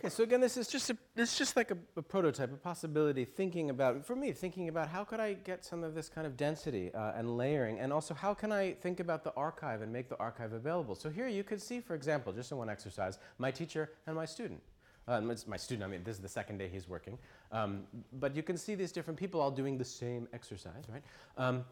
Okay, 0.00 0.08
so 0.08 0.22
again, 0.22 0.40
this 0.40 0.56
is 0.56 0.66
just 0.66 0.88
a, 0.88 0.96
this 1.14 1.32
is 1.32 1.36
just 1.36 1.56
like 1.56 1.70
a, 1.70 1.76
a 1.94 2.00
prototype, 2.00 2.50
a 2.50 2.56
possibility. 2.56 3.26
Thinking 3.26 3.68
about, 3.68 4.02
for 4.02 4.16
me, 4.16 4.32
thinking 4.32 4.70
about 4.70 4.88
how 4.88 5.04
could 5.04 5.20
I 5.20 5.34
get 5.34 5.62
some 5.62 5.84
of 5.84 5.94
this 5.94 6.08
kind 6.08 6.26
of 6.26 6.38
density 6.38 6.90
uh, 6.94 7.12
and 7.16 7.36
layering, 7.36 7.78
and 7.78 7.92
also 7.92 8.14
how 8.14 8.32
can 8.32 8.50
I 8.50 8.72
think 8.72 9.00
about 9.00 9.24
the 9.24 9.34
archive 9.34 9.82
and 9.82 9.92
make 9.92 10.08
the 10.08 10.16
archive 10.16 10.54
available. 10.54 10.94
So 10.94 11.10
here 11.10 11.28
you 11.28 11.44
could 11.44 11.60
see, 11.60 11.80
for 11.80 11.94
example, 11.94 12.32
just 12.32 12.50
in 12.50 12.56
one 12.56 12.70
exercise, 12.70 13.18
my 13.36 13.50
teacher 13.50 13.90
and 14.06 14.16
my 14.16 14.24
student. 14.24 14.62
Uh, 15.06 15.20
it's 15.28 15.46
my 15.46 15.58
student, 15.58 15.84
I 15.84 15.88
mean, 15.88 16.02
this 16.02 16.16
is 16.16 16.22
the 16.22 16.30
second 16.30 16.56
day 16.56 16.68
he's 16.72 16.88
working. 16.88 17.18
Um, 17.52 17.82
but 18.14 18.34
you 18.34 18.42
can 18.42 18.56
see 18.56 18.74
these 18.74 18.92
different 18.92 19.20
people 19.20 19.38
all 19.38 19.50
doing 19.50 19.76
the 19.76 19.84
same 19.84 20.28
exercise, 20.32 20.84
right? 20.88 21.02
Um, 21.36 21.66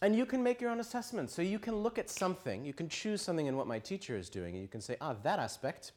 and 0.00 0.16
you 0.16 0.24
can 0.24 0.42
make 0.42 0.62
your 0.62 0.70
own 0.70 0.80
assessment. 0.80 1.28
So 1.28 1.42
you 1.42 1.58
can 1.58 1.76
look 1.76 1.98
at 1.98 2.08
something, 2.08 2.64
you 2.64 2.72
can 2.72 2.88
choose 2.88 3.20
something 3.20 3.44
in 3.44 3.58
what 3.58 3.66
my 3.66 3.78
teacher 3.78 4.16
is 4.16 4.30
doing, 4.30 4.54
and 4.54 4.62
you 4.62 4.68
can 4.68 4.80
say, 4.80 4.96
ah, 5.02 5.16
that 5.22 5.38
aspect 5.38 5.92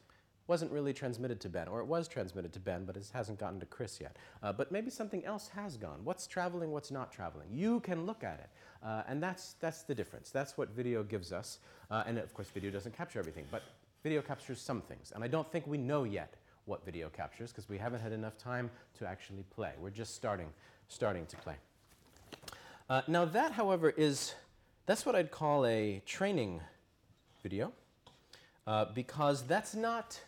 wasn't 0.50 0.72
really 0.72 0.92
transmitted 0.92 1.40
to 1.40 1.48
Ben, 1.48 1.68
or 1.68 1.78
it 1.78 1.86
was 1.86 2.08
transmitted 2.08 2.52
to 2.52 2.58
Ben, 2.58 2.84
but 2.84 2.96
it 2.96 3.08
hasn't 3.14 3.38
gotten 3.38 3.60
to 3.60 3.66
Chris 3.66 4.00
yet. 4.00 4.16
Uh, 4.42 4.52
but 4.52 4.72
maybe 4.72 4.90
something 4.90 5.24
else 5.24 5.46
has 5.46 5.76
gone. 5.76 6.00
What's 6.02 6.26
traveling, 6.26 6.72
what's 6.72 6.90
not 6.90 7.12
traveling? 7.12 7.46
You 7.52 7.78
can 7.80 8.04
look 8.04 8.24
at 8.24 8.40
it. 8.40 8.50
Uh, 8.84 9.04
and 9.06 9.22
that's, 9.22 9.54
that's 9.60 9.84
the 9.84 9.94
difference. 9.94 10.30
That's 10.30 10.58
what 10.58 10.70
video 10.70 11.04
gives 11.04 11.32
us. 11.32 11.60
Uh, 11.88 12.02
and 12.04 12.18
of 12.18 12.34
course, 12.34 12.48
video 12.48 12.72
doesn't 12.72 12.96
capture 12.96 13.20
everything, 13.20 13.44
but 13.52 13.62
video 14.02 14.20
captures 14.22 14.60
some 14.60 14.80
things. 14.80 15.12
And 15.14 15.22
I 15.22 15.28
don't 15.28 15.50
think 15.52 15.68
we 15.68 15.78
know 15.78 16.02
yet 16.02 16.34
what 16.64 16.84
video 16.84 17.08
captures 17.10 17.52
because 17.52 17.68
we 17.68 17.78
haven't 17.78 18.00
had 18.00 18.10
enough 18.10 18.36
time 18.36 18.70
to 18.98 19.06
actually 19.06 19.44
play. 19.50 19.70
We're 19.80 19.90
just 19.90 20.16
starting, 20.16 20.48
starting 20.88 21.26
to 21.26 21.36
play. 21.36 21.54
Uh, 22.88 23.02
now 23.06 23.24
that, 23.24 23.52
however, 23.52 23.90
is, 23.90 24.34
that's 24.86 25.06
what 25.06 25.14
I'd 25.14 25.30
call 25.30 25.64
a 25.64 26.02
training 26.06 26.60
video 27.40 27.70
uh, 28.66 28.86
because 28.86 29.44
that's 29.46 29.76
not, 29.76 30.20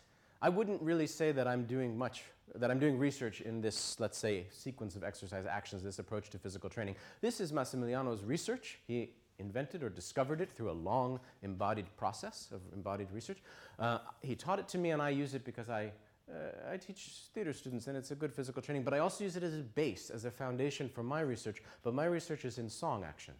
I 0.43 0.49
wouldn't 0.49 0.81
really 0.81 1.07
say 1.07 1.31
that 1.31 1.47
I'm 1.47 1.63
doing 1.63 1.97
much, 1.97 2.25
that 2.55 2.69
I'm 2.69 2.77
doing 2.77 2.97
research 2.97 3.39
in 3.39 3.61
this, 3.61 3.97
let's 4.01 4.17
say, 4.17 4.45
sequence 4.51 4.97
of 4.97 5.03
exercise 5.03 5.45
actions, 5.45 5.83
this 5.83 5.99
approach 5.99 6.29
to 6.31 6.37
physical 6.37 6.69
training. 6.69 6.97
This 7.21 7.39
is 7.39 7.53
Massimiliano's 7.53 8.25
research. 8.25 8.79
He 8.85 9.11
invented 9.39 9.83
or 9.83 9.89
discovered 9.89 10.41
it 10.41 10.51
through 10.51 10.69
a 10.69 10.73
long 10.73 11.21
embodied 11.43 11.85
process 11.95 12.49
of 12.51 12.59
embodied 12.73 13.07
research. 13.13 13.37
Uh, 13.79 13.99
he 14.19 14.35
taught 14.35 14.59
it 14.59 14.67
to 14.67 14.77
me 14.77 14.91
and 14.91 15.01
I 15.01 15.11
use 15.11 15.33
it 15.33 15.45
because 15.45 15.69
I 15.69 15.93
uh, 16.29 16.71
I 16.71 16.77
teach 16.77 17.11
theater 17.33 17.53
students 17.53 17.87
and 17.87 17.97
it's 17.97 18.11
a 18.11 18.15
good 18.15 18.33
physical 18.33 18.61
training, 18.61 18.83
but 18.83 18.93
I 18.93 18.99
also 18.99 19.23
use 19.23 19.35
it 19.37 19.43
as 19.43 19.55
a 19.55 19.63
base, 19.63 20.09
as 20.09 20.25
a 20.25 20.31
foundation 20.31 20.89
for 20.89 21.03
my 21.03 21.21
research. 21.21 21.61
But 21.83 21.93
my 21.93 22.05
research 22.05 22.43
is 22.43 22.57
in 22.59 22.69
song 22.69 23.03
action. 23.03 23.33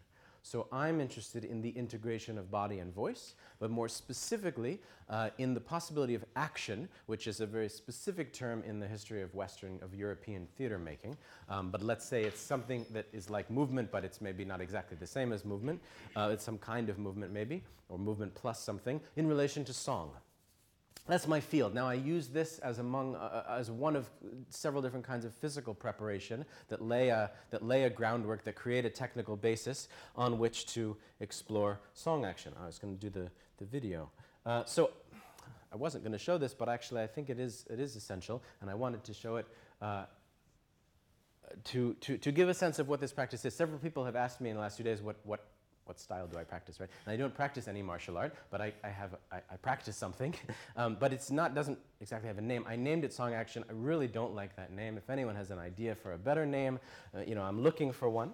So 0.46 0.68
I'm 0.74 1.00
interested 1.00 1.46
in 1.46 1.62
the 1.62 1.70
integration 1.70 2.38
of 2.38 2.52
body 2.52 2.80
and 2.80 2.94
voice, 2.94 3.36
but 3.60 3.72
more 3.72 3.88
specifically 3.88 4.82
uh, 5.10 5.30
in 5.38 5.54
the 5.54 5.62
possibility 5.62 6.16
of 6.16 6.26
action, 6.36 6.90
which 7.06 7.28
is 7.28 7.40
a 7.40 7.46
very 7.46 7.70
specific 7.70 8.34
term 8.34 8.62
in 8.68 8.78
the 8.78 8.86
history 8.86 9.22
of 9.22 9.34
Western, 9.34 9.80
of 9.82 9.96
European 9.96 10.46
theater 10.58 10.78
making. 10.78 11.18
Um, 11.48 11.72
but 11.72 11.82
let's 11.82 12.06
say 12.06 12.24
it's 12.26 12.42
something 12.42 12.86
that 12.92 13.08
is 13.14 13.30
like 13.30 13.50
movement, 13.50 13.90
but 13.90 14.04
it's 14.04 14.20
maybe 14.20 14.44
not 14.44 14.60
exactly 14.60 14.98
the 15.00 15.08
same 15.08 15.32
as 15.32 15.46
movement. 15.46 15.82
Uh, 16.14 16.30
it's 16.34 16.44
some 16.44 16.58
kind 16.58 16.90
of 16.90 17.00
movement 17.00 17.32
maybe, 17.32 17.64
or 17.88 17.98
movement 17.98 18.36
plus 18.36 18.60
something, 18.60 19.00
in 19.16 19.28
relation 19.28 19.64
to 19.64 19.74
song. 19.74 20.12
That's 21.06 21.28
my 21.28 21.42
field. 21.42 21.74
Now 21.74 21.88
I 21.88 21.96
use 21.96 22.30
this 22.30 22.60
as 22.60 22.80
among 22.80 23.16
uh, 23.16 23.44
uh, 23.50 23.58
as 23.60 23.70
one 23.70 23.98
of 23.98 24.10
several 24.50 24.82
different 24.82 25.06
kinds 25.06 25.26
of 25.26 25.34
physical 25.34 25.74
preparation 25.74 26.46
that 26.70 26.82
lay 26.82 27.10
a, 27.10 27.30
that 27.50 27.62
lay 27.62 27.84
a 27.84 27.90
groundwork 27.90 28.46
that 28.46 28.56
create 28.56 28.86
a 28.86 28.90
technical 28.90 29.36
basis 29.36 29.90
on 30.16 30.40
which 30.40 30.66
to 30.68 30.96
explore 31.20 31.80
song 31.94 32.24
action. 32.24 32.54
I 32.62 32.68
was 32.68 32.80
going 32.80 32.98
to 32.98 33.00
do 33.00 33.10
the 33.10 33.30
the 33.58 33.66
video. 33.66 34.10
Uh, 34.46 34.64
so 34.64 34.92
I 35.74 35.76
wasn't 35.76 36.06
going 36.06 36.14
to 36.14 36.20
show 36.20 36.38
this, 36.38 36.54
but 36.54 36.70
actually 36.70 37.02
I 37.02 37.08
think 37.08 37.30
it 37.30 37.40
is 37.40 37.66
it 37.70 37.82
is 37.82 37.98
essential, 37.98 38.42
and 38.62 38.70
I 38.70 38.74
wanted 38.74 39.04
to 39.04 39.14
show 39.14 39.36
it. 39.36 39.48
Uh, 39.82 40.06
to, 41.66 41.94
to, 41.96 42.18
to 42.18 42.32
give 42.32 42.50
a 42.50 42.54
sense 42.54 42.80
of 42.80 42.88
what 42.88 43.00
this 43.00 43.12
practice 43.12 43.46
is, 43.46 43.54
several 43.54 43.78
people 43.78 44.06
have 44.06 44.16
asked 44.16 44.42
me 44.42 44.50
in 44.50 44.56
the 44.56 44.62
last 44.62 44.78
two 44.78 44.84
days 44.84 45.02
what, 45.02 45.18
what 45.24 45.46
what 45.86 46.00
style 46.00 46.28
do 46.28 46.38
I 46.38 46.44
practice, 46.44 46.80
right? 46.80 46.90
And 47.06 47.14
I 47.14 47.18
don't 47.18 47.34
practice 47.34 47.68
any 47.68 47.82
martial 47.82 48.18
art, 48.18 48.36
but 48.50 48.62
I, 48.62 48.74
I 48.84 48.90
have 48.90 49.16
I, 49.32 49.38
I 49.52 49.56
practice 49.58 49.98
something, 49.98 50.34
um, 50.78 50.98
but 51.00 51.14
it's 51.14 51.32
not 51.32 51.54
doesn't 51.56 51.80
exactly 52.02 52.28
have 52.28 52.38
a 52.38 52.42
name. 52.42 52.66
I 52.68 52.76
named 52.76 53.04
it 53.04 53.14
Song 53.14 53.34
Action. 53.34 53.64
I 53.70 53.74
really 53.74 54.08
don't 54.08 54.34
like 54.34 54.56
that 54.56 54.72
name. 54.72 54.98
If 54.98 55.10
anyone 55.10 55.36
has 55.36 55.52
an 55.52 55.60
idea 55.60 55.96
for 55.96 56.14
a 56.14 56.18
better 56.18 56.46
name, 56.46 56.80
uh, 57.16 57.22
you 57.22 57.36
know, 57.36 57.44
I'm 57.44 57.62
looking 57.62 57.92
for 57.92 58.10
one. 58.10 58.32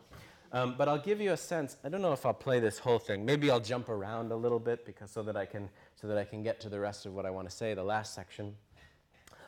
Um, 0.51 0.75
but 0.77 0.87
I'll 0.87 1.01
give 1.01 1.21
you 1.21 1.33
a 1.33 1.37
sense. 1.37 1.77
I 1.83 1.89
don't 1.89 2.01
know 2.01 2.11
if 2.11 2.25
I'll 2.25 2.33
play 2.33 2.59
this 2.59 2.79
whole 2.79 2.97
thing. 2.97 3.23
Maybe 3.23 3.51
I'll 3.51 3.59
jump 3.59 3.87
around 3.87 4.31
a 4.31 4.35
little 4.35 4.57
bit 4.57 4.83
because 4.83 5.11
so 5.11 5.21
that 5.23 5.37
I 5.37 5.45
can 5.45 5.69
so 5.95 6.07
that 6.07 6.17
I 6.17 6.23
can 6.23 6.41
get 6.43 6.59
to 6.61 6.69
the 6.69 6.79
rest 6.79 7.05
of 7.05 7.13
what 7.13 7.25
I 7.25 7.29
want 7.29 7.49
to 7.49 7.55
say, 7.55 7.73
the 7.73 7.83
last 7.83 8.15
section. 8.15 8.55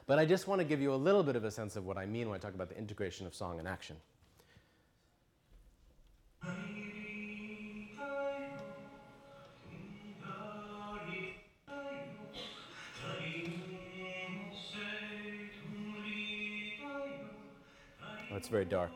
But 0.05 0.19
I 0.19 0.25
just 0.25 0.47
want 0.47 0.59
to 0.59 0.65
give 0.65 0.81
you 0.81 0.93
a 0.93 0.95
little 0.95 1.23
bit 1.23 1.35
of 1.35 1.43
a 1.43 1.51
sense 1.51 1.75
of 1.75 1.85
what 1.85 1.97
I 1.97 2.05
mean 2.05 2.29
when 2.29 2.35
I 2.35 2.39
talk 2.39 2.53
about 2.53 2.69
the 2.69 2.77
integration 2.77 3.25
of 3.25 3.33
song 3.33 3.59
and 3.59 3.67
action. 3.67 3.95
It's 18.41 18.49
very 18.49 18.65
dark. 18.65 18.89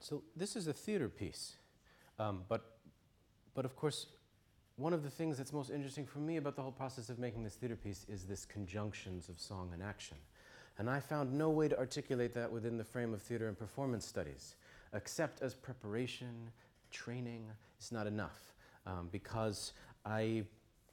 So 0.00 0.22
this 0.34 0.56
is 0.56 0.66
a 0.66 0.72
theater 0.72 1.08
piece, 1.08 1.56
um, 2.18 2.44
but 2.48 2.78
but 3.54 3.64
of 3.64 3.74
course, 3.76 4.06
one 4.76 4.92
of 4.92 5.02
the 5.02 5.10
things 5.10 5.38
that's 5.38 5.52
most 5.52 5.70
interesting 5.70 6.06
for 6.06 6.18
me 6.18 6.36
about 6.36 6.56
the 6.56 6.62
whole 6.62 6.72
process 6.72 7.08
of 7.08 7.18
making 7.18 7.44
this 7.44 7.54
theater 7.54 7.76
piece 7.76 8.04
is 8.08 8.24
this 8.24 8.44
conjunctions 8.44 9.28
of 9.28 9.40
song 9.40 9.70
and 9.72 9.82
action, 9.82 10.18
and 10.78 10.90
I 10.90 11.00
found 11.00 11.32
no 11.32 11.50
way 11.50 11.68
to 11.68 11.78
articulate 11.78 12.34
that 12.34 12.50
within 12.50 12.76
the 12.76 12.84
frame 12.84 13.14
of 13.14 13.22
theater 13.22 13.48
and 13.48 13.58
performance 13.58 14.06
studies, 14.06 14.56
except 14.92 15.42
as 15.42 15.54
preparation, 15.54 16.50
training. 16.90 17.46
It's 17.78 17.92
not 17.92 18.06
enough 18.06 18.54
um, 18.86 19.08
because 19.12 19.72
I 20.04 20.44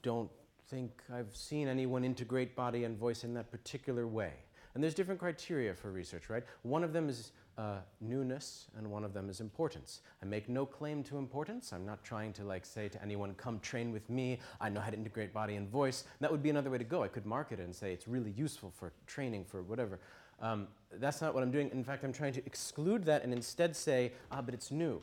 don't 0.02 0.30
think 0.68 1.02
I've 1.12 1.34
seen 1.34 1.68
anyone 1.68 2.04
integrate 2.04 2.56
body 2.56 2.84
and 2.84 2.96
voice 2.98 3.24
in 3.24 3.34
that 3.34 3.50
particular 3.50 4.06
way. 4.06 4.32
And 4.74 4.82
there's 4.82 4.94
different 4.94 5.20
criteria 5.20 5.72
for 5.74 5.92
research, 5.92 6.28
right? 6.28 6.42
One 6.62 6.82
of 6.82 6.92
them 6.92 7.08
is 7.08 7.30
uh, 7.56 7.78
newness, 8.00 8.66
and 8.76 8.90
one 8.90 9.04
of 9.04 9.12
them 9.14 9.30
is 9.30 9.40
importance. 9.40 10.00
I 10.22 10.26
make 10.26 10.48
no 10.48 10.66
claim 10.66 11.02
to 11.04 11.18
importance. 11.18 11.72
I'm 11.72 11.86
not 11.86 12.02
trying 12.02 12.32
to 12.34 12.44
like 12.44 12.64
say 12.66 12.88
to 12.88 13.02
anyone, 13.02 13.34
"Come 13.34 13.60
train 13.60 13.92
with 13.92 14.08
me. 14.10 14.40
I 14.60 14.68
know 14.68 14.80
how 14.80 14.90
to 14.90 14.96
integrate 14.96 15.32
body 15.32 15.56
and 15.56 15.68
voice." 15.68 16.04
That 16.20 16.30
would 16.30 16.42
be 16.42 16.50
another 16.50 16.70
way 16.70 16.78
to 16.78 16.84
go. 16.84 17.02
I 17.02 17.08
could 17.08 17.26
market 17.26 17.60
it 17.60 17.64
and 17.64 17.74
say 17.74 17.92
it's 17.92 18.08
really 18.08 18.32
useful 18.32 18.70
for 18.70 18.92
training 19.06 19.44
for 19.44 19.62
whatever. 19.62 20.00
Um, 20.40 20.68
that's 20.92 21.20
not 21.20 21.34
what 21.34 21.42
I'm 21.42 21.50
doing. 21.50 21.70
In 21.70 21.84
fact, 21.84 22.04
I'm 22.04 22.12
trying 22.12 22.32
to 22.34 22.44
exclude 22.46 23.04
that 23.04 23.22
and 23.22 23.32
instead 23.32 23.76
say, 23.76 24.12
"Ah, 24.32 24.42
but 24.42 24.54
it's 24.54 24.70
new." 24.70 25.02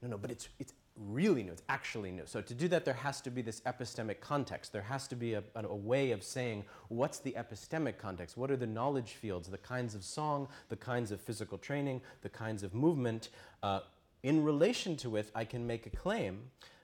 No, 0.00 0.08
no, 0.10 0.18
but 0.18 0.30
it's 0.30 0.48
it's 0.58 0.74
really 0.96 1.42
new. 1.42 1.52
It's 1.52 1.62
actually 1.68 2.10
new. 2.10 2.24
So 2.26 2.40
to 2.40 2.54
do 2.54 2.68
that, 2.68 2.84
there 2.84 2.94
has 2.94 3.20
to 3.22 3.30
be 3.30 3.42
this 3.42 3.60
epistemic 3.62 4.20
context. 4.20 4.72
There 4.72 4.82
has 4.82 5.08
to 5.08 5.16
be 5.16 5.34
a, 5.34 5.42
a, 5.54 5.74
way 5.74 6.12
of 6.12 6.22
saying 6.22 6.64
what's 6.88 7.18
the 7.18 7.32
epistemic 7.32 7.98
context? 7.98 8.36
What 8.36 8.50
are 8.50 8.56
the 8.56 8.66
knowledge 8.66 9.12
fields, 9.12 9.48
the 9.48 9.58
kinds 9.58 9.94
of 9.94 10.04
song, 10.04 10.48
the 10.68 10.76
kinds 10.76 11.10
of 11.10 11.20
physical 11.20 11.58
training, 11.58 12.00
the 12.22 12.28
kinds 12.28 12.62
of 12.62 12.74
movement? 12.74 13.30
Uh, 13.62 13.80
in 14.22 14.42
relation 14.42 14.96
to 14.96 15.10
which 15.10 15.26
I 15.34 15.44
can 15.44 15.66
make 15.66 15.86
a 15.86 15.90
claim 15.90 16.42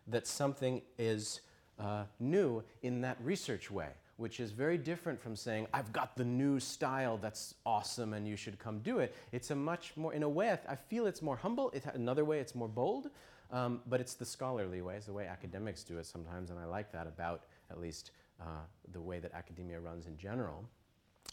that 0.08 0.26
something 0.26 0.82
is 0.98 1.40
uh, 1.78 2.04
new 2.18 2.62
in 2.82 3.00
that 3.02 3.16
research 3.22 3.70
way 3.70 3.88
which 4.20 4.38
is 4.38 4.50
very 4.52 4.76
different 4.76 5.18
from 5.18 5.34
saying, 5.34 5.66
I've 5.72 5.94
got 5.94 6.14
the 6.14 6.26
new 6.26 6.60
style 6.60 7.16
that's 7.16 7.54
awesome 7.64 8.12
and 8.12 8.28
you 8.28 8.36
should 8.36 8.58
come 8.58 8.80
do 8.80 8.98
it. 8.98 9.16
It's 9.32 9.50
a 9.50 9.54
much 9.54 9.94
more, 9.96 10.12
in 10.12 10.22
a 10.22 10.28
way, 10.28 10.50
I 10.68 10.76
feel 10.76 11.06
it's 11.06 11.22
more 11.22 11.36
humble. 11.36 11.70
It, 11.70 11.84
another 11.94 12.22
way, 12.26 12.38
it's 12.38 12.54
more 12.54 12.68
bold, 12.68 13.08
um, 13.52 13.80
but 13.86 14.00
it's 14.00 14.14
the 14.14 14.24
scholarly 14.24 14.82
way. 14.82 14.96
It's 14.96 15.06
the 15.06 15.12
way 15.12 15.26
academics 15.26 15.82
do 15.84 15.98
it 15.98 16.06
sometimes, 16.06 16.50
and 16.50 16.58
I 16.58 16.64
like 16.64 16.92
that 16.92 17.06
about 17.06 17.44
at 17.70 17.80
least 17.80 18.12
uh, 18.40 18.64
the 18.92 19.00
way 19.00 19.18
that 19.18 19.32
academia 19.34 19.80
runs 19.80 20.06
in 20.06 20.16
general, 20.16 20.64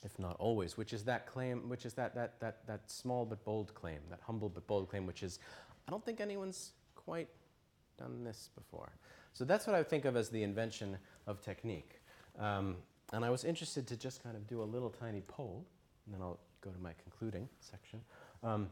if 0.03 0.17
not 0.19 0.35
always, 0.39 0.77
which 0.77 0.93
is 0.93 1.03
that 1.05 1.25
claim, 1.25 1.69
which 1.69 1.85
is 1.85 1.93
that, 1.93 2.13
that, 2.15 2.39
that, 2.39 2.65
that 2.67 2.89
small 2.89 3.25
but 3.25 3.43
bold 3.45 3.73
claim, 3.73 3.99
that 4.09 4.19
humble 4.21 4.49
but 4.49 4.67
bold 4.67 4.89
claim, 4.89 5.05
which 5.05 5.23
is, 5.23 5.39
I 5.87 5.91
don't 5.91 6.03
think 6.03 6.19
anyone's 6.19 6.71
quite 6.95 7.29
done 7.97 8.23
this 8.23 8.49
before. 8.55 8.91
So 9.33 9.45
that's 9.45 9.67
what 9.67 9.75
I 9.75 9.83
think 9.83 10.05
of 10.05 10.15
as 10.15 10.29
the 10.29 10.43
invention 10.43 10.97
of 11.25 11.41
technique. 11.41 12.01
Um, 12.39 12.75
and 13.13 13.23
I 13.23 13.29
was 13.29 13.43
interested 13.43 13.87
to 13.87 13.95
just 13.97 14.21
kind 14.21 14.35
of 14.35 14.47
do 14.47 14.61
a 14.61 14.65
little 14.65 14.89
tiny 14.89 15.21
poll, 15.21 15.65
and 16.05 16.13
then 16.13 16.21
I'll 16.21 16.39
go 16.61 16.71
to 16.71 16.79
my 16.79 16.91
concluding 17.01 17.47
section. 17.59 18.01
Um, 18.43 18.69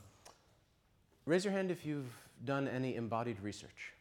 raise 1.26 1.43
your 1.43 1.53
hand 1.53 1.71
if 1.71 1.86
you've 1.86 2.11
done 2.43 2.67
any 2.67 2.95
embodied 2.95 3.39
research. 3.41 3.93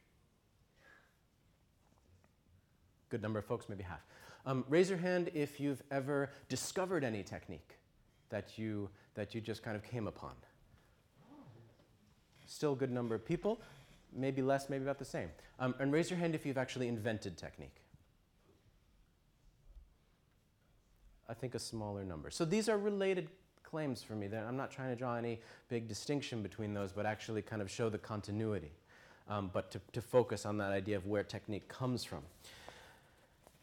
Good 3.09 3.23
number 3.23 3.39
of 3.39 3.45
folks, 3.45 3.69
maybe 3.69 3.85
half. 3.85 4.05
Um, 4.47 4.65
raise 4.69 4.91
your 4.91 4.99
hand 4.99 5.31
if 5.35 5.59
you've 5.59 5.83
ever 5.91 6.31
discovered 6.49 7.05
any 7.05 7.23
technique 7.23 7.79
that 8.29 8.59
you, 8.59 8.91
that 9.15 9.35
you 9.35 9.41
just 9.41 9.63
kind 9.63 9.77
of 9.77 9.83
came 9.83 10.07
upon. 10.07 10.33
Still 12.47 12.75
a 12.75 12.77
good 12.77 12.91
number 12.91 13.15
of 13.15 13.25
people, 13.25 13.61
maybe 14.13 14.43
less, 14.43 14.69
maybe 14.69 14.85
about 14.85 14.99
the 14.99 15.05
same. 15.05 15.31
Um, 15.59 15.75
and 15.79 15.93
raise 15.93 16.11
your 16.11 16.19
hand 16.19 16.35
if 16.35 16.45
you've 16.45 16.59
actually 16.59 16.89
invented 16.89 17.39
technique. 17.39 17.77
I 21.29 21.33
think 21.33 21.55
a 21.55 21.59
smaller 21.59 22.05
number. 22.05 22.31
So 22.31 22.45
these 22.45 22.69
are 22.69 22.77
related 22.77 23.29
claims 23.75 24.05
for 24.05 24.15
me. 24.15 24.29
I'm 24.33 24.57
not 24.57 24.71
trying 24.71 24.91
to 24.91 24.95
draw 24.95 25.17
any 25.17 25.41
big 25.69 25.89
distinction 25.89 26.43
between 26.43 26.75
those, 26.75 26.93
but 26.93 27.07
actually 27.07 27.43
kind 27.43 27.61
of 27.61 27.69
show 27.69 27.89
the 27.89 27.99
continuity, 27.99 28.71
um, 29.29 29.51
but 29.53 29.73
to, 29.73 29.81
to 29.95 30.01
focus 30.01 30.47
on 30.47 30.57
that 30.59 30.71
idea 30.71 30.97
of 30.97 31.09
where 31.09 31.25
technique 31.25 31.67
comes 31.67 32.05
from. 32.05 32.21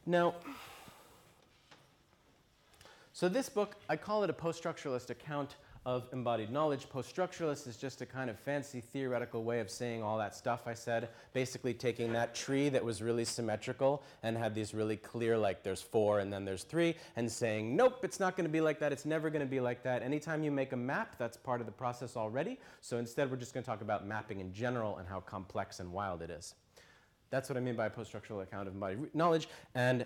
Now, 0.05 0.35
so 3.13 3.29
this 3.29 3.47
book, 3.47 3.77
I 3.87 3.95
call 3.95 4.25
it 4.25 4.29
a 4.29 4.33
post-structuralist 4.33 5.11
account 5.11 5.55
of 5.85 6.07
embodied 6.13 6.51
knowledge. 6.51 6.87
Post-structuralist 6.89 7.67
is 7.67 7.75
just 7.75 8.01
a 8.01 8.05
kind 8.05 8.29
of 8.29 8.39
fancy 8.39 8.81
theoretical 8.81 9.43
way 9.43 9.59
of 9.59 9.69
saying 9.69 10.03
all 10.03 10.17
that 10.19 10.35
stuff 10.35 10.67
I 10.67 10.75
said, 10.75 11.09
basically 11.33 11.73
taking 11.73 12.13
that 12.13 12.35
tree 12.35 12.69
that 12.69 12.85
was 12.85 13.01
really 13.01 13.25
symmetrical 13.25 14.03
and 14.21 14.37
had 14.37 14.53
these 14.53 14.75
really 14.75 14.97
clear, 14.97 15.37
like 15.37 15.63
there's 15.63 15.81
four 15.81 16.19
and 16.19 16.31
then 16.31 16.45
there's 16.45 16.63
three, 16.63 16.95
and 17.15 17.31
saying, 17.31 17.75
nope, 17.75 17.99
it's 18.03 18.19
not 18.19 18.35
going 18.35 18.45
to 18.45 18.51
be 18.51 18.61
like 18.61 18.79
that, 18.79 18.91
it's 18.91 19.05
never 19.05 19.31
going 19.31 19.43
to 19.43 19.49
be 19.49 19.59
like 19.59 19.81
that. 19.81 20.03
Anytime 20.03 20.43
you 20.43 20.51
make 20.51 20.71
a 20.71 20.77
map, 20.77 21.15
that's 21.17 21.35
part 21.35 21.61
of 21.61 21.65
the 21.65 21.73
process 21.73 22.15
already. 22.15 22.59
So 22.81 22.97
instead, 22.97 23.31
we're 23.31 23.37
just 23.37 23.53
going 23.53 23.63
to 23.63 23.69
talk 23.69 23.81
about 23.81 24.05
mapping 24.05 24.39
in 24.39 24.53
general 24.53 24.97
and 24.97 25.07
how 25.07 25.21
complex 25.21 25.79
and 25.79 25.91
wild 25.91 26.21
it 26.21 26.29
is. 26.29 26.53
That's 27.31 27.49
what 27.49 27.57
I 27.57 27.59
mean 27.59 27.75
by 27.75 27.87
a 27.87 27.89
post-structural 27.89 28.41
account 28.41 28.67
of 28.67 28.75
embodied 28.75 29.15
knowledge. 29.15 29.47
And 29.73 30.05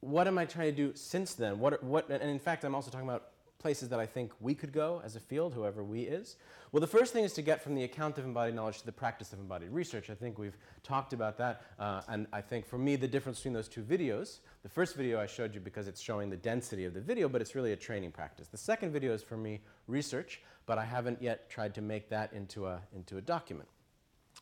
what 0.00 0.28
am 0.28 0.38
I 0.38 0.44
trying 0.44 0.70
to 0.70 0.76
do 0.76 0.92
since 0.94 1.34
then? 1.34 1.58
What, 1.58 1.82
what, 1.82 2.10
and 2.10 2.30
in 2.30 2.38
fact, 2.38 2.62
I'm 2.62 2.74
also 2.74 2.90
talking 2.90 3.08
about 3.08 3.30
places 3.64 3.88
that 3.88 3.98
I 3.98 4.04
think 4.04 4.30
we 4.40 4.54
could 4.54 4.72
go 4.72 5.00
as 5.02 5.16
a 5.16 5.20
field, 5.20 5.54
whoever 5.54 5.82
we 5.82 6.02
is? 6.02 6.36
Well, 6.70 6.82
the 6.82 6.86
first 6.86 7.14
thing 7.14 7.24
is 7.24 7.32
to 7.32 7.40
get 7.40 7.62
from 7.62 7.74
the 7.74 7.84
account 7.84 8.18
of 8.18 8.26
embodied 8.26 8.54
knowledge 8.54 8.80
to 8.80 8.84
the 8.84 8.92
practice 8.92 9.32
of 9.32 9.38
embodied 9.38 9.70
research. 9.70 10.10
I 10.10 10.14
think 10.14 10.38
we've 10.38 10.58
talked 10.82 11.14
about 11.14 11.38
that. 11.38 11.62
Uh, 11.78 12.02
and 12.08 12.26
I 12.30 12.42
think 12.42 12.66
for 12.66 12.76
me, 12.76 12.96
the 12.96 13.08
difference 13.08 13.38
between 13.38 13.54
those 13.54 13.68
two 13.68 13.80
videos 13.80 14.40
the 14.64 14.68
first 14.68 14.96
video 14.96 15.18
I 15.18 15.24
showed 15.24 15.54
you 15.54 15.60
because 15.60 15.88
it's 15.88 16.02
showing 16.02 16.28
the 16.28 16.36
density 16.36 16.84
of 16.84 16.92
the 16.92 17.00
video, 17.00 17.26
but 17.26 17.40
it's 17.40 17.54
really 17.54 17.72
a 17.72 17.76
training 17.76 18.12
practice. 18.12 18.48
The 18.48 18.58
second 18.58 18.92
video 18.92 19.14
is 19.14 19.22
for 19.22 19.38
me 19.38 19.62
research, 19.86 20.42
but 20.66 20.76
I 20.76 20.84
haven't 20.84 21.22
yet 21.22 21.48
tried 21.48 21.74
to 21.76 21.80
make 21.80 22.10
that 22.10 22.34
into 22.34 22.66
a, 22.66 22.82
into 22.94 23.16
a 23.16 23.22
document. 23.22 23.68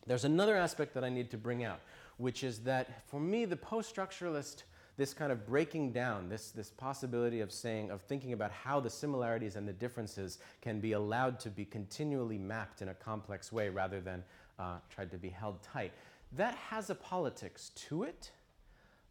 There's 0.05 0.25
another 0.25 0.57
aspect 0.57 0.95
that 0.95 1.05
I 1.05 1.11
need 1.11 1.31
to 1.31 1.39
bring 1.39 1.63
out, 1.63 1.79
which 2.17 2.43
is 2.43 2.59
that 2.61 3.07
for 3.09 3.21
me, 3.21 3.45
the 3.45 3.57
post 3.57 3.95
structuralist 3.95 4.65
this 5.03 5.13
kind 5.13 5.33
of 5.33 5.45
breaking 5.45 5.91
down, 5.91 6.29
this, 6.29 6.53
this 6.53 6.71
possibility 6.71 7.41
of 7.41 7.51
saying, 7.51 7.91
of 7.91 8.01
thinking 8.03 8.35
about 8.35 8.53
how 8.53 8.79
the 8.79 8.89
similarities 8.89 9.57
and 9.57 9.67
the 9.67 9.73
differences 9.73 10.39
can 10.61 10.79
be 10.79 10.93
allowed 10.93 11.41
to 11.41 11.51
be 11.51 11.65
continually 11.65 12.39
mapped 12.39 12.83
in 12.83 12.89
a 12.89 12.95
complex 12.95 13.51
way 13.51 13.69
rather 13.69 14.01
than 14.01 14.23
uh, 14.61 14.77
tried 14.95 15.11
to 15.11 15.19
be 15.19 15.29
held 15.29 15.61
tight. 15.61 15.91
That 16.37 16.55
has 16.55 16.89
a 16.89 16.95
politics 16.95 17.73
to 17.89 18.05
it, 18.05 18.31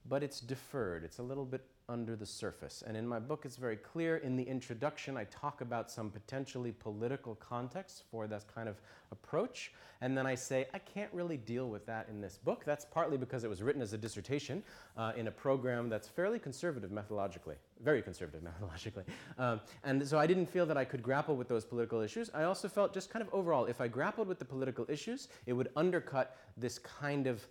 but 0.07 0.23
it's 0.23 0.39
deferred. 0.39 1.03
It's 1.03 1.17
a 1.17 1.23
little 1.23 1.43
bit 1.43 1.65
under 1.91 2.15
the 2.15 2.25
surface. 2.25 2.83
And 2.87 2.95
in 2.95 3.05
my 3.05 3.19
book, 3.19 3.41
it's 3.43 3.57
very 3.57 3.75
clear. 3.75 4.17
In 4.17 4.37
the 4.37 4.43
introduction, 4.43 5.17
I 5.17 5.25
talk 5.25 5.59
about 5.59 5.91
some 5.91 6.09
potentially 6.09 6.71
political 6.71 7.35
context 7.35 8.03
for 8.09 8.27
that 8.27 8.45
kind 8.55 8.69
of 8.69 8.77
approach. 9.11 9.73
And 9.99 10.17
then 10.17 10.25
I 10.25 10.35
say, 10.35 10.67
I 10.73 10.79
can't 10.79 11.11
really 11.13 11.37
deal 11.37 11.69
with 11.69 11.85
that 11.85 12.07
in 12.09 12.21
this 12.21 12.37
book. 12.37 12.63
That's 12.65 12.85
partly 12.85 13.17
because 13.17 13.43
it 13.43 13.49
was 13.49 13.61
written 13.61 13.81
as 13.81 13.91
a 13.93 13.97
dissertation 13.97 14.63
uh, 14.97 15.11
in 15.17 15.27
a 15.27 15.31
program 15.31 15.89
that's 15.89 16.07
fairly 16.07 16.39
conservative 16.39 16.89
methodologically, 16.89 17.55
very 17.83 18.01
conservative 18.01 18.41
methodologically. 18.49 19.03
Um, 19.37 19.59
and 19.83 20.07
so 20.07 20.17
I 20.17 20.25
didn't 20.25 20.47
feel 20.47 20.65
that 20.65 20.77
I 20.77 20.85
could 20.85 21.03
grapple 21.03 21.35
with 21.35 21.49
those 21.49 21.65
political 21.65 21.99
issues. 21.99 22.31
I 22.33 22.43
also 22.43 22.69
felt 22.69 22.93
just 22.93 23.11
kind 23.11 23.21
of 23.21 23.31
overall, 23.33 23.65
if 23.65 23.81
I 23.81 23.89
grappled 23.89 24.27
with 24.27 24.39
the 24.39 24.45
political 24.45 24.85
issues, 24.87 25.27
it 25.45 25.53
would 25.53 25.69
undercut 25.75 26.37
this 26.57 26.79
kind 26.79 27.27
of 27.27 27.45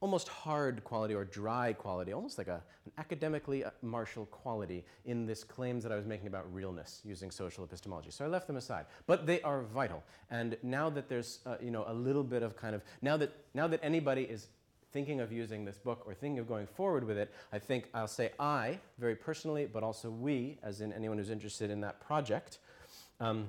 almost 0.00 0.28
hard 0.28 0.82
quality 0.82 1.14
or 1.14 1.24
dry 1.24 1.72
quality, 1.74 2.12
almost 2.12 2.38
like 2.38 2.48
a, 2.48 2.62
an 2.86 2.92
academically 2.96 3.64
uh, 3.64 3.70
martial 3.82 4.26
quality 4.26 4.84
in 5.04 5.26
this 5.26 5.44
claims 5.44 5.82
that 5.82 5.92
I 5.92 5.96
was 5.96 6.06
making 6.06 6.26
about 6.26 6.52
realness 6.52 7.00
using 7.04 7.30
social 7.30 7.64
epistemology. 7.64 8.10
So 8.10 8.24
I 8.24 8.28
left 8.28 8.46
them 8.46 8.56
aside, 8.56 8.86
but 9.06 9.26
they 9.26 9.42
are 9.42 9.62
vital. 9.62 10.02
And 10.30 10.56
now 10.62 10.88
that 10.90 11.08
there's 11.08 11.40
uh, 11.44 11.56
you 11.60 11.70
know 11.70 11.84
a 11.86 11.92
little 11.92 12.24
bit 12.24 12.42
of 12.42 12.56
kind 12.56 12.74
of 12.74 12.82
now 13.02 13.16
that 13.18 13.32
now 13.52 13.66
that 13.68 13.80
anybody 13.82 14.22
is 14.22 14.48
thinking 14.92 15.20
of 15.20 15.30
using 15.32 15.64
this 15.64 15.78
book 15.78 16.02
or 16.06 16.14
thinking 16.14 16.38
of 16.38 16.48
going 16.48 16.66
forward 16.66 17.04
with 17.04 17.18
it, 17.18 17.32
I 17.52 17.58
think 17.58 17.88
I'll 17.94 18.08
say 18.08 18.32
I 18.40 18.78
very 18.98 19.14
personally, 19.14 19.68
but 19.72 19.82
also 19.82 20.10
we, 20.10 20.58
as 20.62 20.80
in 20.80 20.92
anyone 20.92 21.18
who's 21.18 21.30
interested 21.30 21.70
in 21.70 21.80
that 21.82 22.00
project, 22.00 22.58
um, 23.20 23.48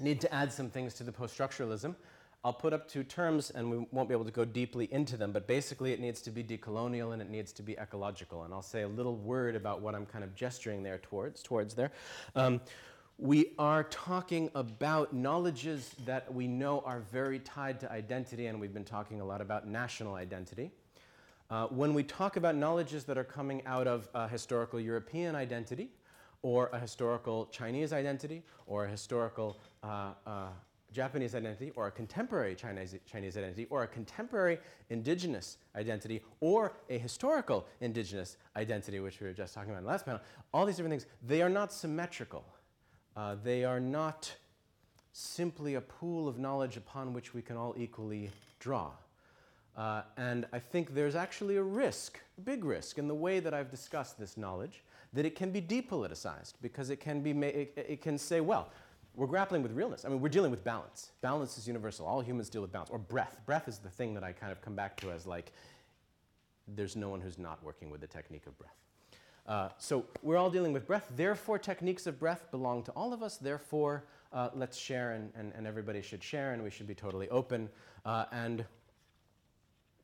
need 0.00 0.20
to 0.22 0.32
add 0.32 0.50
some 0.50 0.70
things 0.70 0.94
to 0.94 1.04
the 1.04 1.12
post-structuralism. 1.12 1.94
I'll 2.44 2.52
put 2.52 2.72
up 2.72 2.88
two 2.88 3.04
terms 3.04 3.50
and 3.50 3.70
we 3.70 3.86
won't 3.92 4.08
be 4.08 4.14
able 4.14 4.24
to 4.24 4.32
go 4.32 4.44
deeply 4.44 4.88
into 4.92 5.16
them, 5.16 5.30
but 5.30 5.46
basically 5.46 5.92
it 5.92 6.00
needs 6.00 6.20
to 6.22 6.30
be 6.32 6.42
decolonial 6.42 7.12
and 7.12 7.22
it 7.22 7.30
needs 7.30 7.52
to 7.52 7.62
be 7.62 7.74
ecological. 7.78 8.42
And 8.42 8.52
I'll 8.52 8.62
say 8.62 8.82
a 8.82 8.88
little 8.88 9.14
word 9.14 9.54
about 9.54 9.80
what 9.80 9.94
I'm 9.94 10.06
kind 10.06 10.24
of 10.24 10.34
gesturing 10.34 10.82
there 10.82 10.98
towards, 10.98 11.42
towards 11.42 11.74
there. 11.74 11.92
Um, 12.34 12.60
we 13.18 13.52
are 13.60 13.84
talking 13.84 14.50
about 14.56 15.12
knowledges 15.12 15.94
that 16.04 16.32
we 16.34 16.48
know 16.48 16.80
are 16.80 17.00
very 17.12 17.38
tied 17.38 17.78
to 17.80 17.92
identity, 17.92 18.46
and 18.46 18.60
we've 18.60 18.74
been 18.74 18.84
talking 18.84 19.20
a 19.20 19.24
lot 19.24 19.40
about 19.40 19.68
national 19.68 20.14
identity. 20.14 20.72
Uh, 21.48 21.66
when 21.66 21.94
we 21.94 22.02
talk 22.02 22.36
about 22.36 22.56
knowledges 22.56 23.04
that 23.04 23.16
are 23.16 23.24
coming 23.24 23.64
out 23.66 23.86
of 23.86 24.08
a 24.14 24.26
historical 24.26 24.80
European 24.80 25.36
identity, 25.36 25.90
or 26.42 26.70
a 26.72 26.78
historical 26.80 27.46
Chinese 27.52 27.92
identity, 27.92 28.42
or 28.66 28.86
a 28.86 28.90
historical 28.90 29.60
uh, 29.84 30.14
uh, 30.26 30.48
Japanese 30.92 31.34
identity 31.34 31.72
or 31.76 31.86
a 31.86 31.90
contemporary 31.90 32.54
Chinese, 32.54 32.94
Chinese 33.10 33.36
identity 33.36 33.66
or 33.70 33.82
a 33.82 33.86
contemporary 33.86 34.58
indigenous 34.90 35.58
identity 35.76 36.22
or 36.40 36.74
a 36.90 36.98
historical 36.98 37.66
indigenous 37.80 38.36
identity, 38.56 39.00
which 39.00 39.20
we 39.20 39.26
were 39.26 39.32
just 39.32 39.54
talking 39.54 39.70
about 39.70 39.78
in 39.78 39.84
the 39.84 39.90
last 39.90 40.04
panel, 40.04 40.20
all 40.52 40.66
these 40.66 40.76
different 40.76 40.92
things, 40.92 41.06
they 41.26 41.42
are 41.42 41.48
not 41.48 41.72
symmetrical. 41.72 42.44
Uh, 43.16 43.36
they 43.42 43.64
are 43.64 43.80
not 43.80 44.32
simply 45.12 45.74
a 45.74 45.80
pool 45.80 46.28
of 46.28 46.38
knowledge 46.38 46.76
upon 46.76 47.12
which 47.12 47.34
we 47.34 47.42
can 47.42 47.56
all 47.56 47.74
equally 47.76 48.30
draw. 48.60 48.90
Uh, 49.76 50.02
and 50.16 50.46
I 50.52 50.58
think 50.58 50.94
there's 50.94 51.14
actually 51.14 51.56
a 51.56 51.62
risk, 51.62 52.20
a 52.36 52.40
big 52.40 52.64
risk, 52.64 52.98
in 52.98 53.08
the 53.08 53.14
way 53.14 53.40
that 53.40 53.54
I've 53.54 53.70
discussed 53.70 54.18
this 54.18 54.36
knowledge, 54.36 54.82
that 55.14 55.24
it 55.24 55.34
can 55.34 55.50
be 55.50 55.60
depoliticized 55.60 56.54
because 56.60 56.90
it 56.90 56.96
can, 57.00 57.20
be 57.20 57.32
ma- 57.32 57.46
it, 57.46 57.72
it 57.76 58.02
can 58.02 58.18
say, 58.18 58.40
well, 58.40 58.70
we're 59.14 59.26
grappling 59.26 59.62
with 59.62 59.72
realness. 59.72 60.04
I 60.04 60.08
mean, 60.08 60.20
we're 60.20 60.28
dealing 60.28 60.50
with 60.50 60.64
balance. 60.64 61.10
Balance 61.20 61.58
is 61.58 61.66
universal. 61.66 62.06
All 62.06 62.20
humans 62.20 62.48
deal 62.48 62.62
with 62.62 62.72
balance. 62.72 62.90
Or 62.90 62.98
breath. 62.98 63.38
Breath 63.44 63.68
is 63.68 63.78
the 63.78 63.90
thing 63.90 64.14
that 64.14 64.24
I 64.24 64.32
kind 64.32 64.52
of 64.52 64.62
come 64.62 64.74
back 64.74 64.96
to 64.98 65.10
as 65.10 65.26
like, 65.26 65.52
there's 66.66 66.96
no 66.96 67.10
one 67.10 67.20
who's 67.20 67.38
not 67.38 67.62
working 67.62 67.90
with 67.90 68.00
the 68.00 68.06
technique 68.06 68.46
of 68.46 68.58
breath. 68.58 68.76
Uh, 69.46 69.68
so 69.76 70.06
we're 70.22 70.36
all 70.36 70.50
dealing 70.50 70.72
with 70.72 70.86
breath. 70.86 71.10
Therefore, 71.16 71.58
techniques 71.58 72.06
of 72.06 72.18
breath 72.18 72.50
belong 72.50 72.82
to 72.84 72.92
all 72.92 73.12
of 73.12 73.22
us. 73.22 73.36
Therefore, 73.36 74.04
uh, 74.32 74.50
let's 74.54 74.78
share, 74.78 75.12
and, 75.12 75.30
and, 75.34 75.52
and, 75.56 75.66
everybody 75.66 76.00
should 76.00 76.22
share, 76.22 76.52
and 76.52 76.62
we 76.62 76.70
should 76.70 76.86
be 76.86 76.94
totally 76.94 77.28
open. 77.28 77.68
Uh, 78.04 78.24
and 78.32 78.64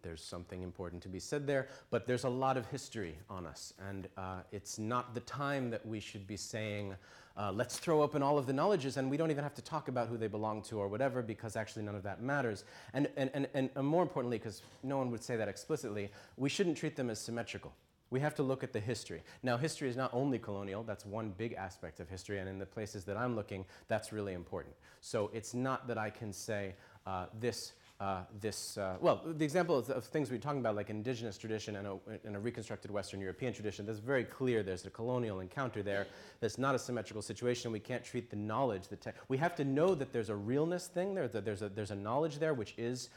there's 0.02 0.22
something 0.22 0.62
important 0.62 1.02
to 1.02 1.08
be 1.08 1.20
said 1.20 1.46
there, 1.46 1.68
but 1.90 2.06
there's 2.06 2.24
a 2.24 2.28
lot 2.28 2.56
of 2.56 2.66
history 2.66 3.16
on 3.30 3.46
us, 3.46 3.72
and 3.88 4.08
uh, 4.16 4.40
it's 4.52 4.78
not 4.78 5.14
the 5.14 5.20
time 5.20 5.70
that 5.70 5.84
we 5.86 6.00
should 6.00 6.26
be 6.26 6.36
saying, 6.36 6.94
uh, 7.38 7.52
let's 7.52 7.78
throw 7.78 8.02
open 8.02 8.22
all 8.22 8.36
of 8.36 8.46
the 8.46 8.52
knowledges, 8.52 8.96
and 8.96 9.08
we 9.08 9.16
don't 9.16 9.30
even 9.30 9.44
have 9.44 9.54
to 9.54 9.62
talk 9.62 9.86
about 9.86 10.08
who 10.08 10.16
they 10.16 10.26
belong 10.26 10.60
to 10.62 10.78
or 10.78 10.88
whatever, 10.88 11.22
because 11.22 11.54
actually 11.54 11.84
none 11.84 11.94
of 11.94 12.02
that 12.02 12.20
matters. 12.20 12.64
And, 12.92 13.08
and, 13.16 13.30
and, 13.32 13.48
and 13.54 13.86
more 13.86 14.02
importantly, 14.02 14.38
because 14.38 14.62
no 14.82 14.98
one 14.98 15.10
would 15.12 15.22
say 15.22 15.36
that 15.36 15.48
explicitly, 15.48 16.10
we 16.36 16.48
shouldn't 16.48 16.76
treat 16.76 16.96
them 16.96 17.10
as 17.10 17.20
symmetrical. 17.20 17.72
We 18.10 18.20
have 18.20 18.34
to 18.36 18.42
look 18.42 18.64
at 18.64 18.72
the 18.72 18.80
history. 18.80 19.22
Now, 19.42 19.56
history 19.56 19.88
is 19.88 19.96
not 19.96 20.10
only 20.12 20.38
colonial, 20.38 20.82
that's 20.82 21.04
one 21.06 21.32
big 21.36 21.52
aspect 21.52 22.00
of 22.00 22.08
history, 22.08 22.38
and 22.38 22.48
in 22.48 22.58
the 22.58 22.66
places 22.66 23.04
that 23.04 23.16
I'm 23.16 23.36
looking, 23.36 23.64
that's 23.86 24.12
really 24.12 24.32
important. 24.32 24.74
So 25.00 25.30
it's 25.32 25.54
not 25.54 25.86
that 25.88 25.98
I 25.98 26.10
can 26.10 26.32
say 26.32 26.74
uh, 27.06 27.26
this 27.38 27.72
uh, 28.00 28.22
this, 28.40 28.78
uh, 28.78 28.96
well, 29.00 29.20
the 29.24 29.44
example 29.44 29.76
of, 29.76 29.90
of, 29.90 30.04
things 30.04 30.30
we're 30.30 30.38
talking 30.38 30.60
about, 30.60 30.76
like 30.76 30.88
indigenous 30.88 31.36
tradition 31.36 31.74
and 31.74 31.86
a, 31.86 31.96
and 32.24 32.36
a, 32.36 32.38
reconstructed 32.38 32.92
Western 32.92 33.20
European 33.20 33.52
tradition, 33.52 33.84
that's 33.84 33.98
very 33.98 34.22
clear. 34.22 34.62
There's 34.62 34.86
a 34.86 34.90
colonial 34.90 35.40
encounter 35.40 35.82
there. 35.82 36.06
That's 36.38 36.58
not 36.58 36.76
a 36.76 36.78
symmetrical 36.78 37.22
situation. 37.22 37.72
We 37.72 37.80
can't 37.80 38.04
treat 38.04 38.30
the 38.30 38.36
knowledge. 38.36 38.86
The 38.86 38.96
te- 38.96 39.10
we 39.26 39.36
have 39.38 39.56
to 39.56 39.64
know 39.64 39.96
that 39.96 40.12
there's 40.12 40.28
a 40.28 40.36
realness 40.36 40.86
thing 40.86 41.12
there, 41.12 41.26
that 41.26 41.44
there's 41.44 41.62
a, 41.62 41.68
there's 41.68 41.90
a 41.90 41.96
knowledge 41.96 42.38
there 42.38 42.54
which 42.54 42.72
is 42.78 43.10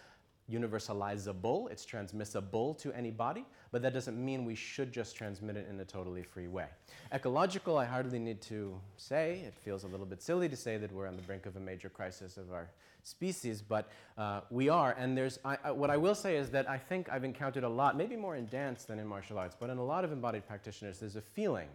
universalizable, 0.52 1.72
it's 1.72 1.86
transmissible 1.86 2.74
to 2.76 2.92
anybody, 2.94 3.46
but 3.72 3.82
that 3.82 3.94
doesn't 3.94 4.24
mean 4.24 4.46
we 4.46 4.56
should 4.56 4.92
just 4.92 5.16
transmit 5.16 5.56
it 5.56 5.68
in 5.70 5.80
a 5.80 5.86
totally 5.86 6.24
free 6.24 6.48
way. 6.48 6.68
Ecological, 7.14 7.78
I 7.78 7.86
hardly 7.86 8.20
need 8.20 8.42
to 8.42 8.80
say. 8.98 9.42
It 9.46 9.56
feels 9.58 9.84
a 9.84 9.88
little 9.88 10.06
bit 10.06 10.22
silly 10.22 10.50
to 10.50 10.56
say 10.56 10.78
that 10.78 10.92
we're 10.92 11.08
on 11.08 11.16
the 11.16 11.22
brink 11.24 11.46
of 11.46 11.56
a 11.56 11.60
major 11.60 11.90
crisis 11.90 12.38
of 12.38 12.52
our 12.52 12.70
species, 13.04 13.62
but 13.62 13.90
uh, 14.18 14.42
we 14.50 14.70
are. 14.70 14.96
And 14.98 15.18
there's, 15.18 15.40
I, 15.44 15.58
I, 15.64 15.72
what 15.72 15.90
I 15.90 15.98
will 15.98 16.16
say 16.16 16.36
is 16.36 16.50
that 16.50 16.70
I 16.70 16.78
think 16.78 17.10
I've 17.10 17.24
encountered 17.24 17.64
a 17.64 17.70
lot, 17.70 17.98
maybe 17.98 18.16
more 18.16 18.36
in 18.36 18.48
dance 18.48 18.84
than 18.84 19.00
in 19.00 19.08
martial 19.08 19.38
arts, 19.38 19.56
but 19.60 19.70
in 19.70 19.78
a 19.78 19.84
lot 19.84 20.04
of 20.04 20.12
embodied 20.12 20.48
practitioners, 20.48 21.00
there's 21.00 21.16
a 21.16 21.22
feeling 21.22 21.70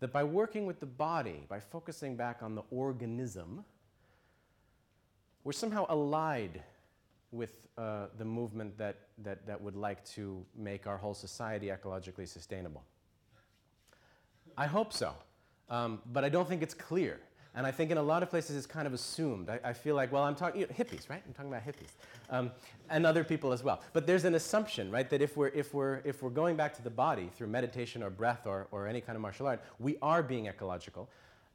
that 0.00 0.12
by 0.12 0.22
working 0.22 0.66
with 0.66 0.80
the 0.80 0.86
body, 0.86 1.44
by 1.48 1.58
focusing 1.58 2.16
back 2.16 2.42
on 2.42 2.54
the 2.54 2.62
organism, 2.70 3.64
we're 5.44 5.52
somehow 5.52 5.86
allied 5.88 6.62
with 7.32 7.52
uh, 7.76 8.06
the 8.16 8.24
movement 8.24 8.76
that, 8.78 8.96
that, 9.18 9.46
that 9.46 9.60
would 9.60 9.76
like 9.76 10.04
to 10.04 10.44
make 10.56 10.86
our 10.86 10.96
whole 10.96 11.14
society 11.14 11.68
ecologically 11.68 12.26
sustainable. 12.26 12.82
I 14.56 14.66
hope 14.66 14.92
so, 14.92 15.14
um, 15.70 16.00
but 16.12 16.24
I 16.24 16.28
don't 16.28 16.48
think 16.48 16.62
it's 16.62 16.74
clear. 16.74 17.20
And 17.54 17.66
I 17.66 17.70
think 17.70 17.90
in 17.90 17.98
a 17.98 18.02
lot 18.02 18.22
of 18.22 18.30
places 18.30 18.56
it's 18.56 18.66
kind 18.66 18.86
of 18.86 18.92
assumed. 18.92 19.48
I, 19.48 19.58
I 19.64 19.72
feel 19.72 19.96
like, 19.96 20.12
well, 20.12 20.22
I'm 20.22 20.34
talking, 20.34 20.60
you 20.60 20.66
know, 20.66 20.72
hippies, 20.74 21.08
right? 21.10 21.22
I'm 21.26 21.32
talking 21.32 21.50
about 21.50 21.66
hippies. 21.66 21.90
Um, 22.30 22.50
and 22.90 23.04
other 23.04 23.24
people 23.24 23.52
as 23.52 23.64
well. 23.64 23.80
But 23.92 24.06
there's 24.06 24.24
an 24.24 24.34
assumption, 24.34 24.90
right, 24.90 25.08
that 25.10 25.22
if 25.22 25.36
we're, 25.36 25.48
if 25.48 25.74
we're, 25.74 26.00
if 26.04 26.22
we're 26.22 26.30
going 26.30 26.56
back 26.56 26.74
to 26.74 26.82
the 26.82 26.90
body 26.90 27.30
through 27.36 27.48
meditation 27.48 28.02
or 28.02 28.10
breath 28.10 28.46
or, 28.46 28.68
or 28.70 28.86
any 28.86 29.00
kind 29.00 29.16
of 29.16 29.22
martial 29.22 29.46
art, 29.46 29.60
we 29.78 29.96
are 30.02 30.22
being 30.22 30.46
ecological 30.46 31.08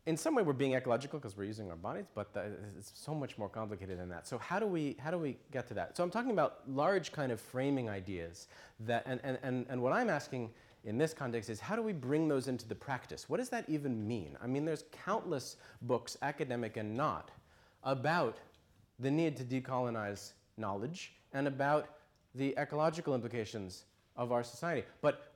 in 0.05 0.17
some 0.17 0.35
way 0.35 0.43
we're 0.43 0.53
being 0.53 0.73
ecological 0.73 1.19
because 1.19 1.37
we're 1.37 1.45
using 1.45 1.69
our 1.69 1.77
bodies, 1.77 2.05
but 2.13 2.33
the, 2.33 2.51
it's 2.77 2.91
so 2.93 3.13
much 3.13 3.37
more 3.37 3.47
complicated 3.47 3.97
than 3.99 4.09
that. 4.09 4.27
So 4.27 4.37
how 4.37 4.59
do 4.59 4.67
we 4.67 4.97
how 4.99 5.11
do 5.11 5.17
we 5.17 5.37
get 5.51 5.67
to 5.69 5.73
that? 5.75 5.95
So 5.95 6.03
I'm 6.03 6.11
talking 6.11 6.31
about 6.31 6.59
large 6.67 7.11
kind 7.11 7.31
of 7.31 7.39
framing 7.39 7.89
ideas 7.89 8.47
that 8.81 9.03
and, 9.05 9.19
and, 9.23 9.37
and, 9.43 9.65
and 9.69 9.81
what 9.81 9.93
I'm 9.93 10.09
asking 10.09 10.51
in 10.83 10.97
this 10.97 11.13
context 11.13 11.49
is 11.49 11.59
how 11.59 11.75
do 11.75 11.81
we 11.81 11.93
bring 11.93 12.27
those 12.27 12.47
into 12.47 12.67
the 12.67 12.75
practice? 12.75 13.29
What 13.29 13.37
does 13.37 13.49
that 13.49 13.69
even 13.69 14.05
mean? 14.05 14.37
I 14.41 14.47
mean, 14.47 14.65
there's 14.65 14.83
countless 15.05 15.55
books, 15.83 16.17
academic 16.21 16.75
and 16.75 16.95
not, 16.95 17.31
about 17.83 18.37
the 18.99 19.09
need 19.09 19.37
to 19.37 19.43
decolonize 19.43 20.33
knowledge 20.57 21.13
and 21.31 21.47
about 21.47 21.87
the 22.35 22.53
ecological 22.57 23.15
implications 23.15 23.85
of 24.17 24.31
our 24.31 24.43
society. 24.43 24.83
But 25.01 25.32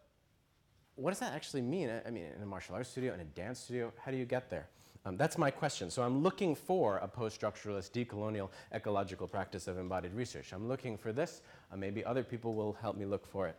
what 0.97 1.11
does 1.11 1.19
that 1.19 1.33
actually 1.33 1.61
mean? 1.61 1.89
I 2.05 2.09
mean, 2.09 2.25
in 2.35 2.41
a 2.41 2.45
martial 2.45 2.75
arts 2.75 2.89
studio, 2.89 3.13
in 3.13 3.19
a 3.19 3.25
dance 3.25 3.59
studio, 3.59 3.93
how 4.03 4.11
do 4.11 4.17
you 4.17 4.25
get 4.25 4.49
there? 4.49 4.67
Um, 5.05 5.15
that's 5.15 5.37
my 5.37 5.49
question. 5.49 5.89
So 5.89 6.01
I'm 6.01 6.21
looking 6.21 6.53
for 6.53 6.97
a 6.97 7.07
post-structuralist, 7.07 7.91
decolonial, 7.91 8.49
ecological 8.73 9.27
practice 9.27 9.67
of 9.67 9.77
embodied 9.77 10.13
research. 10.13 10.51
I'm 10.51 10.67
looking 10.67 10.97
for 10.97 11.13
this. 11.13 11.41
Uh, 11.71 11.77
maybe 11.77 12.03
other 12.03 12.23
people 12.23 12.55
will 12.55 12.73
help 12.73 12.97
me 12.97 13.05
look 13.05 13.25
for 13.25 13.47
it. 13.47 13.55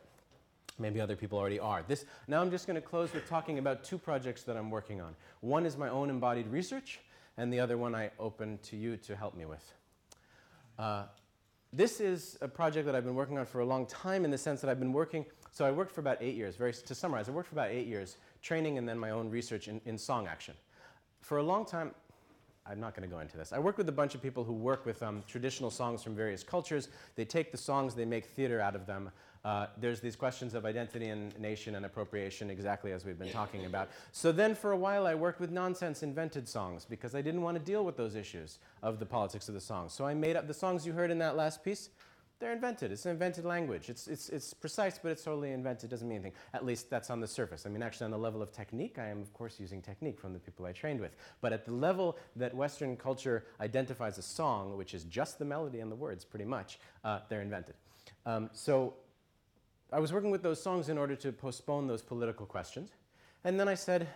Maybe 0.78 1.00
other 1.00 1.16
people 1.16 1.38
already 1.38 1.58
are. 1.58 1.82
This, 1.86 2.04
now 2.26 2.40
I'm 2.40 2.50
just 2.50 2.66
going 2.66 2.74
to 2.74 2.86
close 2.86 3.12
with 3.14 3.26
talking 3.28 3.58
about 3.58 3.82
two 3.82 3.98
projects 3.98 4.42
that 4.42 4.56
I'm 4.56 4.70
working 4.70 5.00
on. 5.00 5.14
One 5.40 5.64
is 5.64 5.76
my 5.76 5.88
own 5.88 6.10
embodied 6.10 6.48
research, 6.48 7.00
and 7.36 7.52
the 7.52 7.60
other 7.60 7.78
one 7.78 7.94
I 7.94 8.10
open 8.18 8.58
to 8.64 8.76
you 8.76 8.96
to 8.98 9.16
help 9.16 9.34
me 9.34 9.44
with. 9.44 9.72
Uh, 10.78 11.04
this 11.72 12.00
is 12.00 12.38
a 12.40 12.48
project 12.48 12.86
that 12.86 12.94
I've 12.94 13.04
been 13.04 13.14
working 13.14 13.38
on 13.38 13.46
for 13.46 13.60
a 13.60 13.64
long 13.64 13.86
time 13.86 14.24
in 14.24 14.30
the 14.30 14.38
sense 14.38 14.60
that 14.60 14.70
I've 14.70 14.78
been 14.78 14.92
working 14.92 15.24
so 15.58 15.64
I 15.64 15.72
worked 15.72 15.90
for 15.90 16.00
about 16.00 16.18
eight 16.20 16.36
years. 16.36 16.54
Very, 16.54 16.72
to 16.72 16.94
summarize, 16.94 17.28
I 17.28 17.32
worked 17.32 17.48
for 17.48 17.56
about 17.56 17.70
eight 17.70 17.88
years, 17.88 18.16
training 18.42 18.78
and 18.78 18.88
then 18.88 18.96
my 18.96 19.10
own 19.10 19.28
research 19.28 19.66
in, 19.66 19.80
in 19.86 19.98
song 19.98 20.28
action. 20.28 20.54
For 21.20 21.38
a 21.38 21.42
long 21.42 21.66
time, 21.66 21.90
I'm 22.64 22.78
not 22.78 22.94
going 22.94 23.08
to 23.08 23.12
go 23.12 23.18
into 23.18 23.36
this. 23.36 23.52
I 23.52 23.58
work 23.58 23.76
with 23.76 23.88
a 23.88 23.92
bunch 24.00 24.14
of 24.14 24.22
people 24.22 24.44
who 24.44 24.52
work 24.52 24.86
with 24.86 25.02
um, 25.02 25.24
traditional 25.26 25.72
songs 25.72 26.00
from 26.00 26.14
various 26.14 26.44
cultures. 26.44 26.90
They 27.16 27.24
take 27.24 27.50
the 27.50 27.58
songs, 27.58 27.96
they 27.96 28.04
make 28.04 28.26
theater 28.26 28.60
out 28.60 28.76
of 28.76 28.86
them. 28.86 29.10
Uh, 29.44 29.66
there's 29.80 30.00
these 30.00 30.14
questions 30.14 30.54
of 30.54 30.64
identity 30.64 31.08
and 31.08 31.36
nation 31.40 31.74
and 31.74 31.84
appropriation, 31.84 32.50
exactly 32.50 32.92
as 32.92 33.04
we've 33.04 33.18
been 33.18 33.32
talking 33.32 33.66
about. 33.66 33.88
So 34.12 34.30
then, 34.30 34.54
for 34.54 34.70
a 34.70 34.76
while, 34.76 35.08
I 35.08 35.16
worked 35.16 35.40
with 35.40 35.50
nonsense 35.50 36.04
invented 36.04 36.46
songs 36.46 36.84
because 36.84 37.16
I 37.16 37.20
didn't 37.20 37.42
want 37.42 37.58
to 37.58 37.64
deal 37.64 37.84
with 37.84 37.96
those 37.96 38.14
issues 38.14 38.58
of 38.80 39.00
the 39.00 39.06
politics 39.06 39.48
of 39.48 39.54
the 39.54 39.60
song. 39.60 39.88
So 39.88 40.06
I 40.06 40.14
made 40.14 40.36
up 40.36 40.46
the 40.46 40.54
songs 40.54 40.86
you 40.86 40.92
heard 40.92 41.10
in 41.10 41.18
that 41.18 41.34
last 41.34 41.64
piece. 41.64 41.88
They're 42.40 42.52
invented. 42.52 42.92
It's 42.92 43.04
an 43.04 43.10
invented 43.10 43.44
language. 43.44 43.90
It's, 43.90 44.06
it's, 44.06 44.28
it's 44.28 44.54
precise, 44.54 44.96
but 44.96 45.10
it's 45.10 45.24
totally 45.24 45.50
invented. 45.50 45.84
It 45.84 45.90
doesn't 45.90 46.08
mean 46.08 46.18
anything. 46.18 46.34
At 46.54 46.64
least 46.64 46.88
that's 46.88 47.10
on 47.10 47.18
the 47.18 47.26
surface. 47.26 47.66
I 47.66 47.68
mean, 47.68 47.82
actually, 47.82 48.04
on 48.04 48.10
the 48.12 48.18
level 48.18 48.42
of 48.42 48.52
technique, 48.52 48.96
I 48.98 49.06
am, 49.06 49.20
of 49.20 49.32
course, 49.32 49.58
using 49.58 49.82
technique 49.82 50.20
from 50.20 50.32
the 50.32 50.38
people 50.38 50.64
I 50.64 50.70
trained 50.70 51.00
with. 51.00 51.16
But 51.40 51.52
at 51.52 51.64
the 51.64 51.72
level 51.72 52.16
that 52.36 52.54
Western 52.54 52.96
culture 52.96 53.46
identifies 53.60 54.18
a 54.18 54.22
song, 54.22 54.76
which 54.76 54.94
is 54.94 55.02
just 55.04 55.40
the 55.40 55.44
melody 55.44 55.80
and 55.80 55.90
the 55.90 55.96
words, 55.96 56.24
pretty 56.24 56.44
much, 56.44 56.78
uh, 57.04 57.20
they're 57.28 57.42
invented. 57.42 57.74
Um, 58.24 58.50
so 58.52 58.94
I 59.92 59.98
was 59.98 60.12
working 60.12 60.30
with 60.30 60.42
those 60.42 60.62
songs 60.62 60.88
in 60.90 60.96
order 60.96 61.16
to 61.16 61.32
postpone 61.32 61.88
those 61.88 62.02
political 62.02 62.46
questions. 62.46 62.90
And 63.42 63.58
then 63.58 63.68
I 63.68 63.74
said, 63.74 64.06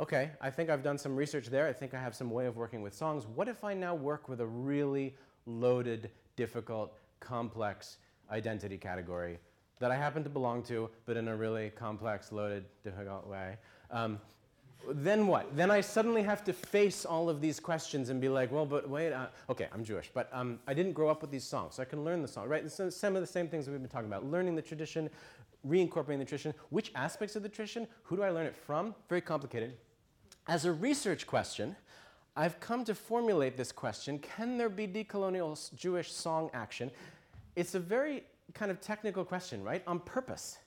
okay, 0.00 0.30
I 0.40 0.50
think 0.50 0.68
I've 0.68 0.82
done 0.82 0.98
some 0.98 1.14
research 1.14 1.46
there. 1.46 1.68
I 1.68 1.72
think 1.72 1.94
I 1.94 2.00
have 2.00 2.14
some 2.14 2.30
way 2.30 2.46
of 2.46 2.56
working 2.56 2.82
with 2.82 2.94
songs. 2.94 3.24
What 3.26 3.46
if 3.46 3.62
I 3.62 3.74
now 3.74 3.94
work 3.94 4.28
with 4.28 4.40
a 4.40 4.46
really 4.46 5.14
loaded, 5.46 6.10
difficult, 6.34 6.96
complex 7.22 7.96
identity 8.30 8.76
category 8.76 9.38
that 9.78 9.90
I 9.90 9.96
happen 9.96 10.22
to 10.22 10.30
belong 10.30 10.62
to, 10.64 10.90
but 11.06 11.16
in 11.16 11.28
a 11.28 11.36
really 11.36 11.70
complex, 11.70 12.30
loaded, 12.30 12.64
difficult 12.84 13.26
way. 13.26 13.56
Um, 13.90 14.20
then 14.88 15.26
what? 15.26 15.56
Then 15.56 15.70
I 15.70 15.80
suddenly 15.80 16.22
have 16.22 16.44
to 16.44 16.52
face 16.52 17.04
all 17.04 17.28
of 17.28 17.40
these 17.40 17.60
questions 17.60 18.08
and 18.08 18.20
be 18.20 18.28
like, 18.28 18.50
well, 18.50 18.66
but 18.66 18.88
wait, 18.88 19.12
uh, 19.12 19.26
okay, 19.48 19.68
I'm 19.72 19.84
Jewish, 19.84 20.10
but 20.12 20.28
um, 20.32 20.58
I 20.66 20.74
didn't 20.74 20.92
grow 20.92 21.08
up 21.08 21.20
with 21.20 21.30
these 21.30 21.44
songs, 21.44 21.76
so 21.76 21.82
I 21.82 21.84
can 21.84 22.04
learn 22.04 22.22
the 22.22 22.28
song, 22.28 22.48
right? 22.48 22.64
It's 22.64 22.80
some 22.96 23.16
of 23.16 23.22
the 23.22 23.26
same 23.26 23.48
things 23.48 23.68
we've 23.68 23.80
been 23.80 23.88
talking 23.88 24.08
about. 24.08 24.24
Learning 24.24 24.54
the 24.54 24.62
tradition, 24.62 25.10
reincorporating 25.66 26.18
the 26.18 26.24
tradition. 26.24 26.54
Which 26.70 26.92
aspects 26.94 27.36
of 27.36 27.42
the 27.42 27.48
tradition? 27.48 27.86
Who 28.04 28.16
do 28.16 28.22
I 28.22 28.30
learn 28.30 28.46
it 28.46 28.56
from? 28.56 28.94
Very 29.08 29.20
complicated. 29.20 29.74
As 30.48 30.64
a 30.64 30.72
research 30.72 31.26
question, 31.26 31.76
I've 32.34 32.58
come 32.60 32.84
to 32.84 32.94
formulate 32.94 33.56
this 33.56 33.72
question 33.72 34.18
can 34.18 34.56
there 34.58 34.68
be 34.68 34.86
decolonial 34.88 35.74
Jewish 35.74 36.12
song 36.12 36.50
action? 36.54 36.90
It's 37.56 37.74
a 37.74 37.80
very 37.80 38.24
kind 38.54 38.70
of 38.70 38.80
technical 38.80 39.24
question, 39.24 39.62
right? 39.62 39.82
On 39.86 39.98
purpose. 39.98 40.58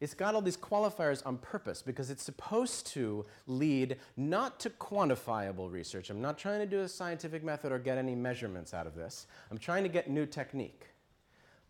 it's 0.00 0.14
got 0.14 0.34
all 0.34 0.42
these 0.42 0.56
qualifiers 0.56 1.24
on 1.24 1.38
purpose 1.38 1.80
because 1.80 2.10
it's 2.10 2.24
supposed 2.24 2.88
to 2.88 3.24
lead 3.46 3.98
not 4.16 4.58
to 4.58 4.68
quantifiable 4.68 5.70
research. 5.70 6.10
I'm 6.10 6.20
not 6.20 6.38
trying 6.38 6.58
to 6.58 6.66
do 6.66 6.80
a 6.80 6.88
scientific 6.88 7.44
method 7.44 7.70
or 7.70 7.78
get 7.78 7.98
any 7.98 8.16
measurements 8.16 8.74
out 8.74 8.88
of 8.88 8.96
this. 8.96 9.28
I'm 9.52 9.58
trying 9.58 9.84
to 9.84 9.88
get 9.88 10.10
new 10.10 10.26
technique. 10.26 10.86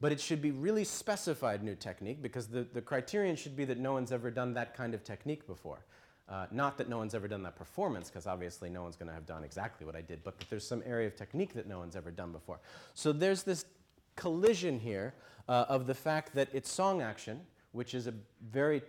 But 0.00 0.12
it 0.12 0.20
should 0.20 0.40
be 0.40 0.50
really 0.50 0.82
specified 0.82 1.62
new 1.62 1.74
technique 1.74 2.22
because 2.22 2.46
the, 2.46 2.66
the 2.72 2.80
criterion 2.80 3.36
should 3.36 3.55
be 3.55 3.66
that 3.66 3.78
no 3.78 3.92
one's 3.92 4.12
ever 4.12 4.30
done 4.30 4.55
that 4.55 4.74
kind 4.74 4.94
of 4.94 5.05
technique 5.05 5.46
before. 5.46 5.84
Uh, 6.26 6.46
not 6.50 6.78
that 6.78 6.88
no 6.88 6.96
one's 6.96 7.14
ever 7.14 7.28
done 7.28 7.42
that 7.42 7.57
performance, 7.57 8.09
because 8.09 8.26
obviously 8.26 8.70
no 8.70 8.82
one's 8.82 8.96
going 8.96 9.09
to 9.09 9.12
have 9.12 9.26
done 9.26 9.44
exactly 9.44 9.84
what 9.84 9.94
I 9.94 10.00
did, 10.00 10.24
but 10.24 10.38
that 10.38 10.48
there's 10.48 10.66
some 10.66 10.82
area 10.86 11.07
of 11.07 11.14
technique 11.14 11.53
that 11.53 11.68
no 11.68 11.78
one's 11.78 11.96
ever 11.96 12.11
done 12.11 12.32
before. 12.32 12.61
So 12.94 13.12
there's 13.12 13.42
this 13.42 13.66
collision 14.17 14.79
here 14.79 15.15
uh, 15.49 15.65
of 15.69 15.87
the 15.87 15.95
fact 15.95 16.35
that 16.35 16.49
it's 16.53 16.71
song 16.71 17.03
action, 17.03 17.41
which 17.73 17.95
is 17.95 18.07
a 18.07 18.15
very, 18.51 18.83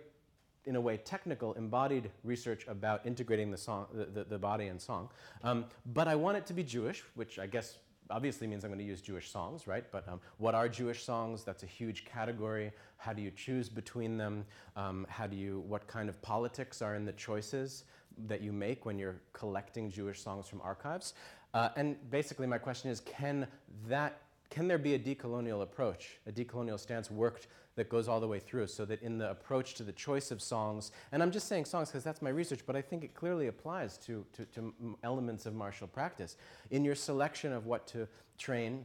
in 0.64 0.76
a 0.76 0.80
way, 0.80 0.96
technical, 0.98 1.54
embodied 1.54 2.10
research 2.22 2.66
about 2.68 3.04
integrating 3.06 3.50
the, 3.50 3.56
song, 3.56 3.86
the, 3.92 4.04
the, 4.04 4.24
the 4.24 4.38
body 4.38 4.66
and 4.68 4.80
song. 4.80 5.08
Um, 5.42 5.66
but 5.86 6.08
I 6.08 6.14
want 6.14 6.36
it 6.36 6.46
to 6.46 6.52
be 6.52 6.62
Jewish, 6.62 7.02
which 7.14 7.38
I 7.38 7.46
guess 7.46 7.78
obviously 8.10 8.46
means 8.46 8.64
I'm 8.64 8.70
going 8.70 8.78
to 8.78 8.84
use 8.84 9.00
Jewish 9.00 9.30
songs, 9.30 9.66
right? 9.66 9.84
But 9.90 10.06
um, 10.08 10.20
what 10.38 10.54
are 10.54 10.68
Jewish 10.68 11.04
songs? 11.04 11.42
That's 11.42 11.62
a 11.62 11.66
huge 11.66 12.04
category. 12.04 12.72
How 12.98 13.12
do 13.12 13.22
you 13.22 13.30
choose 13.30 13.68
between 13.68 14.16
them? 14.16 14.44
Um, 14.76 15.06
how 15.08 15.26
do 15.26 15.36
you, 15.36 15.64
what 15.66 15.86
kind 15.86 16.08
of 16.08 16.20
politics 16.22 16.82
are 16.82 16.94
in 16.94 17.04
the 17.04 17.12
choices 17.12 17.84
that 18.26 18.42
you 18.42 18.52
make 18.52 18.84
when 18.84 18.98
you're 18.98 19.16
collecting 19.32 19.90
Jewish 19.90 20.20
songs 20.20 20.46
from 20.46 20.60
archives? 20.60 21.14
Uh, 21.54 21.68
and 21.76 21.96
basically, 22.10 22.46
my 22.46 22.58
question 22.58 22.90
is, 22.90 23.00
can 23.00 23.46
that, 23.88 24.20
can 24.54 24.68
there 24.68 24.78
be 24.78 24.94
a 24.94 24.98
decolonial 25.00 25.62
approach, 25.62 26.20
a 26.28 26.32
decolonial 26.32 26.78
stance 26.78 27.10
worked 27.10 27.48
that 27.74 27.88
goes 27.88 28.06
all 28.06 28.20
the 28.20 28.28
way 28.28 28.38
through 28.38 28.68
so 28.68 28.84
that 28.84 29.02
in 29.02 29.18
the 29.18 29.28
approach 29.28 29.74
to 29.74 29.82
the 29.82 29.90
choice 29.90 30.30
of 30.30 30.40
songs, 30.40 30.92
and 31.10 31.20
I'm 31.24 31.32
just 31.32 31.48
saying 31.48 31.64
songs 31.64 31.88
because 31.88 32.04
that's 32.04 32.22
my 32.22 32.30
research, 32.30 32.60
but 32.64 32.76
I 32.76 32.80
think 32.80 33.02
it 33.02 33.14
clearly 33.14 33.48
applies 33.48 33.98
to, 34.06 34.24
to, 34.32 34.44
to 34.44 34.72
elements 35.02 35.44
of 35.46 35.56
martial 35.56 35.88
practice. 35.88 36.36
In 36.70 36.84
your 36.84 36.94
selection 36.94 37.52
of 37.52 37.66
what 37.66 37.88
to 37.88 38.06
train, 38.38 38.84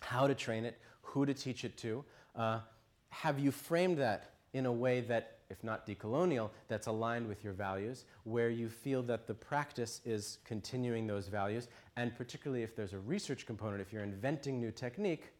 how 0.00 0.26
to 0.26 0.34
train 0.34 0.66
it, 0.66 0.78
who 1.00 1.24
to 1.24 1.32
teach 1.32 1.64
it 1.64 1.78
to, 1.78 2.04
uh, 2.36 2.60
have 3.08 3.38
you 3.38 3.50
framed 3.50 3.96
that 3.96 4.34
in 4.52 4.66
a 4.66 4.72
way 4.72 5.00
that, 5.00 5.37
if 5.50 5.64
not 5.64 5.86
decolonial, 5.86 6.50
that's 6.68 6.86
aligned 6.86 7.26
with 7.26 7.42
your 7.42 7.52
values, 7.52 8.04
where 8.24 8.50
you 8.50 8.68
feel 8.68 9.02
that 9.04 9.26
the 9.26 9.34
practice 9.34 10.00
is 10.04 10.38
continuing 10.44 11.06
those 11.06 11.28
values, 11.28 11.68
and 11.96 12.14
particularly 12.16 12.62
if 12.62 12.76
there's 12.76 12.92
a 12.92 12.98
research 12.98 13.46
component, 13.46 13.80
if 13.80 13.92
you're 13.92 14.02
inventing 14.02 14.60
new 14.60 14.70
technique, 14.70 15.32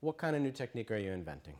what 0.00 0.18
kind 0.18 0.36
of 0.36 0.42
new 0.42 0.50
technique 0.50 0.90
are 0.90 0.98
you 0.98 1.12
inventing? 1.12 1.54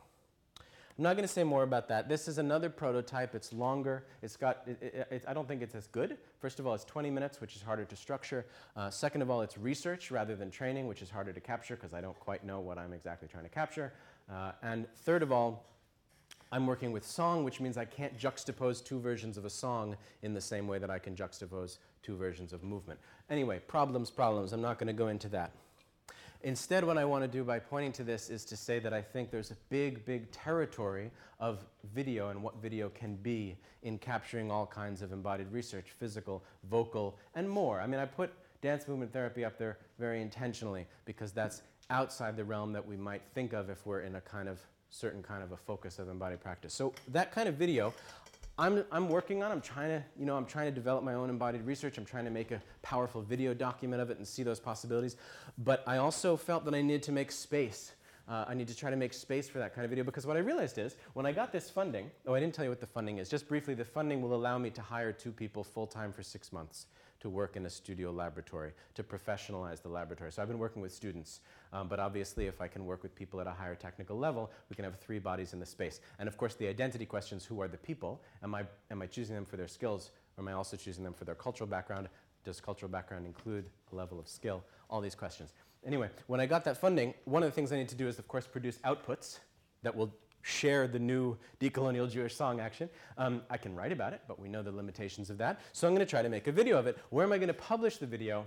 I'm 0.97 1.03
not 1.03 1.15
going 1.15 1.27
to 1.27 1.33
say 1.33 1.43
more 1.43 1.61
about 1.61 1.89
that. 1.89 2.09
This 2.09 2.27
is 2.27 2.39
another 2.39 2.71
prototype. 2.71 3.35
It's 3.35 3.53
longer. 3.53 4.05
It's 4.23 4.35
got, 4.35 4.63
it, 4.65 4.77
it, 4.81 5.07
it, 5.11 5.25
I 5.27 5.33
don't 5.33 5.47
think 5.47 5.61
it's 5.61 5.75
as 5.75 5.85
good. 5.85 6.17
First 6.39 6.59
of 6.59 6.65
all, 6.65 6.73
it's 6.73 6.85
20 6.85 7.11
minutes, 7.11 7.39
which 7.39 7.55
is 7.55 7.61
harder 7.61 7.85
to 7.85 7.95
structure. 7.95 8.47
Uh, 8.75 8.89
second 8.89 9.21
of 9.21 9.29
all, 9.29 9.41
it's 9.41 9.59
research 9.59 10.09
rather 10.09 10.35
than 10.35 10.49
training, 10.49 10.87
which 10.87 11.03
is 11.03 11.09
harder 11.11 11.33
to 11.33 11.39
capture 11.39 11.75
because 11.75 11.93
I 11.93 12.01
don't 12.01 12.19
quite 12.19 12.43
know 12.43 12.61
what 12.61 12.79
I'm 12.79 12.93
exactly 12.93 13.27
trying 13.27 13.43
to 13.43 13.49
capture. 13.49 13.93
Uh, 14.31 14.53
and 14.63 14.87
third 15.03 15.21
of 15.21 15.31
all, 15.31 15.67
I'm 16.51 16.65
working 16.65 16.91
with 16.91 17.05
song, 17.05 17.43
which 17.43 17.59
means 17.59 17.77
I 17.77 17.85
can't 17.85 18.17
juxtapose 18.17 18.83
two 18.83 18.99
versions 18.99 19.37
of 19.37 19.45
a 19.45 19.49
song 19.49 19.97
in 20.21 20.33
the 20.33 20.41
same 20.41 20.67
way 20.67 20.79
that 20.79 20.89
I 20.89 20.99
can 20.99 21.15
juxtapose 21.15 21.77
two 22.03 22.15
versions 22.15 22.53
of 22.53 22.63
movement. 22.63 22.99
Anyway, 23.29 23.59
problems, 23.67 24.09
problems. 24.09 24.53
I'm 24.53 24.61
not 24.61 24.79
going 24.79 24.87
to 24.87 24.93
go 24.93 25.09
into 25.09 25.27
that. 25.29 25.51
Instead, 26.43 26.83
what 26.83 26.97
I 26.97 27.03
want 27.03 27.23
to 27.23 27.27
do 27.27 27.43
by 27.43 27.59
pointing 27.59 27.91
to 27.93 28.03
this 28.03 28.29
is 28.29 28.45
to 28.45 28.55
say 28.55 28.79
that 28.79 28.93
I 28.93 29.01
think 29.01 29.31
there's 29.31 29.51
a 29.51 29.57
big, 29.69 30.05
big 30.05 30.31
territory 30.31 31.11
of 31.39 31.65
video 31.93 32.29
and 32.29 32.41
what 32.41 32.61
video 32.61 32.89
can 32.89 33.15
be 33.15 33.57
in 33.81 33.97
capturing 33.97 34.51
all 34.51 34.65
kinds 34.65 35.01
of 35.01 35.11
embodied 35.11 35.51
research, 35.51 35.87
physical, 35.99 36.43
vocal, 36.69 37.17
and 37.35 37.49
more. 37.49 37.81
I 37.81 37.87
mean, 37.87 37.99
I 37.99 38.05
put 38.05 38.31
dance 38.61 38.87
movement 38.87 39.11
therapy 39.11 39.43
up 39.43 39.57
there 39.57 39.79
very 39.99 40.21
intentionally 40.21 40.85
because 41.05 41.31
that's 41.31 41.63
outside 41.89 42.37
the 42.37 42.45
realm 42.45 42.71
that 42.73 42.85
we 42.85 42.97
might 42.97 43.23
think 43.33 43.53
of 43.53 43.69
if 43.69 43.85
we're 43.85 44.01
in 44.01 44.15
a 44.15 44.21
kind 44.21 44.47
of 44.47 44.59
certain 44.89 45.21
kind 45.21 45.43
of 45.43 45.51
a 45.51 45.57
focus 45.57 45.99
of 45.99 46.09
embodied 46.09 46.39
practice. 46.39 46.73
So 46.73 46.93
that 47.09 47.31
kind 47.31 47.47
of 47.47 47.55
video, 47.55 47.93
I'm, 48.57 48.83
I'm 48.91 49.09
working 49.09 49.43
on. 49.43 49.51
I'm 49.51 49.61
trying 49.61 49.89
to, 49.89 50.03
you 50.17 50.25
know, 50.25 50.35
I'm 50.35 50.45
trying 50.45 50.65
to 50.65 50.71
develop 50.71 51.03
my 51.03 51.13
own 51.13 51.29
embodied 51.29 51.65
research. 51.65 51.97
I'm 51.97 52.05
trying 52.05 52.25
to 52.25 52.31
make 52.31 52.51
a 52.51 52.61
powerful 52.81 53.21
video 53.21 53.53
document 53.53 54.01
of 54.01 54.09
it 54.09 54.17
and 54.17 54.27
see 54.27 54.43
those 54.43 54.59
possibilities. 54.59 55.15
But 55.59 55.83
I 55.85 55.97
also 55.97 56.35
felt 56.35 56.65
that 56.65 56.73
I 56.73 56.81
needed 56.81 57.03
to 57.03 57.11
make 57.11 57.31
space. 57.31 57.91
Uh, 58.27 58.43
I 58.45 58.55
need 58.55 58.67
to 58.67 58.75
try 58.75 58.89
to 58.89 58.97
make 58.97 59.13
space 59.13 59.47
for 59.47 59.59
that 59.59 59.73
kind 59.73 59.85
of 59.85 59.89
video 59.89 60.03
because 60.03 60.25
what 60.25 60.35
I 60.35 60.41
realized 60.41 60.77
is 60.77 60.97
when 61.13 61.25
I 61.25 61.31
got 61.31 61.53
this 61.53 61.69
funding, 61.69 62.11
oh, 62.25 62.33
I 62.33 62.41
didn't 62.41 62.53
tell 62.53 62.65
you 62.65 62.71
what 62.71 62.81
the 62.81 62.87
funding 62.87 63.19
is. 63.19 63.29
Just 63.29 63.47
briefly, 63.47 63.73
the 63.73 63.85
funding 63.85 64.21
will 64.21 64.33
allow 64.33 64.57
me 64.57 64.69
to 64.71 64.81
hire 64.81 65.13
two 65.13 65.31
people 65.31 65.63
full 65.63 65.87
time 65.87 66.11
for 66.11 66.23
six 66.23 66.51
months 66.51 66.87
to 67.19 67.29
work 67.29 67.55
in 67.55 67.65
a 67.65 67.69
studio 67.69 68.11
laboratory, 68.11 68.71
to 68.95 69.03
professionalize 69.03 69.81
the 69.81 69.89
laboratory. 69.89 70.31
So 70.31 70.41
I've 70.41 70.47
been 70.47 70.59
working 70.59 70.81
with 70.81 70.93
students, 70.93 71.39
um, 71.73 71.87
but 71.87 71.99
obviously 71.99 72.47
if 72.47 72.61
I 72.61 72.67
can 72.67 72.85
work 72.85 73.03
with 73.03 73.15
people 73.15 73.39
at 73.41 73.47
a 73.47 73.51
higher 73.51 73.75
technical 73.75 74.17
level, 74.17 74.51
we 74.69 74.75
can 74.75 74.85
have 74.85 74.99
three 74.99 75.19
bodies 75.19 75.53
in 75.53 75.59
the 75.59 75.65
space. 75.65 75.99
And 76.19 76.27
of 76.27 76.37
course 76.37 76.55
the 76.55 76.67
identity 76.67 77.05
questions, 77.05 77.45
who 77.45 77.61
are 77.61 77.67
the 77.67 77.77
people? 77.77 78.21
Am 78.43 78.55
I, 78.55 78.65
am 78.91 79.01
I 79.01 79.07
choosing 79.07 79.35
them 79.35 79.45
for 79.45 79.57
their 79.57 79.67
skills, 79.67 80.11
or 80.37 80.43
am 80.43 80.47
I 80.47 80.53
also 80.53 80.77
choosing 80.77 81.03
them 81.03 81.13
for 81.13 81.25
their 81.25 81.35
cultural 81.35 81.69
background? 81.69 82.09
Does 82.43 82.61
cultural 82.61 82.89
background 82.89 83.25
include 83.25 83.65
a 83.91 83.95
level 83.95 84.19
of 84.19 84.27
skill? 84.27 84.63
All 84.89 85.01
these 85.01 85.15
questions. 85.15 85.53
Anyway, 85.85 86.09
when 86.27 86.39
I 86.39 86.45
got 86.45 86.63
that 86.65 86.77
funding, 86.77 87.13
one 87.25 87.43
of 87.43 87.49
the 87.49 87.53
things 87.53 87.71
I 87.71 87.77
need 87.77 87.89
to 87.89 87.95
do 87.95 88.07
is, 88.07 88.19
of 88.19 88.27
course, 88.27 88.47
produce 88.47 88.77
outputs 88.79 89.39
that 89.83 89.95
will 89.95 90.13
share 90.41 90.87
the 90.87 90.99
new 90.99 91.37
decolonial 91.59 92.09
Jewish 92.09 92.35
song 92.35 92.59
action. 92.59 92.89
Um, 93.17 93.41
I 93.49 93.57
can 93.57 93.75
write 93.75 93.91
about 93.91 94.13
it, 94.13 94.21
but 94.27 94.39
we 94.39 94.47
know 94.47 94.63
the 94.63 94.71
limitations 94.71 95.29
of 95.29 95.37
that. 95.39 95.59
So 95.73 95.87
I'm 95.87 95.93
going 95.93 96.05
to 96.05 96.09
try 96.09 96.21
to 96.21 96.29
make 96.29 96.47
a 96.47 96.51
video 96.51 96.77
of 96.77 96.87
it. 96.87 96.97
Where 97.09 97.25
am 97.25 97.33
I 97.33 97.37
going 97.37 97.49
to 97.49 97.53
publish 97.53 97.97
the 97.97 98.07
video? 98.07 98.45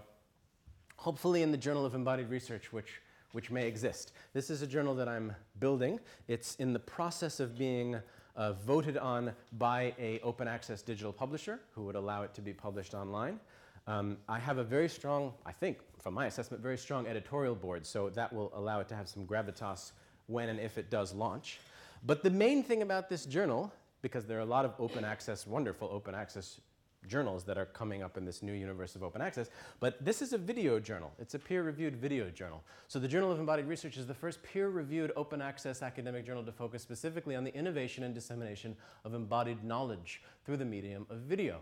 Hopefully 0.96 1.42
in 1.42 1.50
the 1.50 1.58
Journal 1.58 1.84
of 1.84 1.94
Embodied 1.94 2.30
Research, 2.30 2.72
which, 2.72 3.02
which 3.32 3.50
may 3.50 3.66
exist. 3.66 4.12
This 4.32 4.50
is 4.50 4.62
a 4.62 4.66
journal 4.66 4.94
that 4.94 5.08
I'm 5.08 5.34
building. 5.58 6.00
It's 6.28 6.56
in 6.56 6.72
the 6.72 6.78
process 6.78 7.40
of 7.40 7.56
being 7.56 7.96
uh, 8.36 8.52
voted 8.52 8.96
on 8.96 9.32
by 9.58 9.94
a 9.98 10.20
open 10.20 10.48
access 10.48 10.82
digital 10.82 11.12
publisher 11.12 11.60
who 11.74 11.82
would 11.84 11.96
allow 11.96 12.22
it 12.22 12.34
to 12.34 12.40
be 12.40 12.52
published 12.52 12.94
online. 12.94 13.38
Um, 13.86 14.18
I 14.28 14.38
have 14.38 14.58
a 14.58 14.64
very 14.64 14.88
strong, 14.88 15.32
I 15.44 15.52
think, 15.52 15.78
from 15.98 16.14
my 16.14 16.26
assessment, 16.26 16.62
very 16.62 16.78
strong 16.78 17.06
editorial 17.06 17.54
board, 17.54 17.84
so 17.84 18.08
that 18.10 18.32
will 18.32 18.52
allow 18.54 18.80
it 18.80 18.88
to 18.88 18.94
have 18.94 19.08
some 19.08 19.26
gravitas 19.26 19.92
when 20.26 20.48
and 20.48 20.60
if 20.60 20.78
it 20.78 20.90
does 20.90 21.12
launch. 21.12 21.58
But 22.06 22.22
the 22.22 22.30
main 22.30 22.62
thing 22.62 22.82
about 22.82 23.08
this 23.08 23.26
journal, 23.26 23.72
because 24.00 24.26
there 24.26 24.38
are 24.38 24.42
a 24.42 24.46
lot 24.46 24.64
of 24.64 24.74
open 24.78 25.04
access, 25.04 25.46
wonderful 25.46 25.88
open 25.92 26.14
access 26.14 26.60
journals 27.06 27.44
that 27.44 27.58
are 27.58 27.66
coming 27.66 28.02
up 28.02 28.16
in 28.16 28.24
this 28.24 28.42
new 28.42 28.52
universe 28.52 28.94
of 28.94 29.02
open 29.02 29.20
access, 29.20 29.50
but 29.80 30.04
this 30.04 30.22
is 30.22 30.32
a 30.32 30.38
video 30.38 30.78
journal. 30.78 31.12
It's 31.18 31.34
a 31.34 31.38
peer-reviewed 31.38 31.96
video 31.96 32.30
journal. 32.30 32.62
So 32.88 32.98
the 32.98 33.08
Journal 33.08 33.32
of 33.32 33.38
Embodied 33.38 33.66
Research 33.66 33.96
is 33.96 34.06
the 34.06 34.14
first 34.14 34.42
peer-reviewed 34.42 35.12
open 35.16 35.40
access 35.40 35.82
academic 35.82 36.26
journal 36.26 36.44
to 36.44 36.52
focus 36.52 36.82
specifically 36.82 37.36
on 37.36 37.44
the 37.44 37.54
innovation 37.54 38.04
and 38.04 38.14
dissemination 38.14 38.76
of 39.04 39.14
embodied 39.14 39.64
knowledge 39.64 40.22
through 40.44 40.58
the 40.58 40.64
medium 40.64 41.06
of 41.10 41.18
video. 41.18 41.60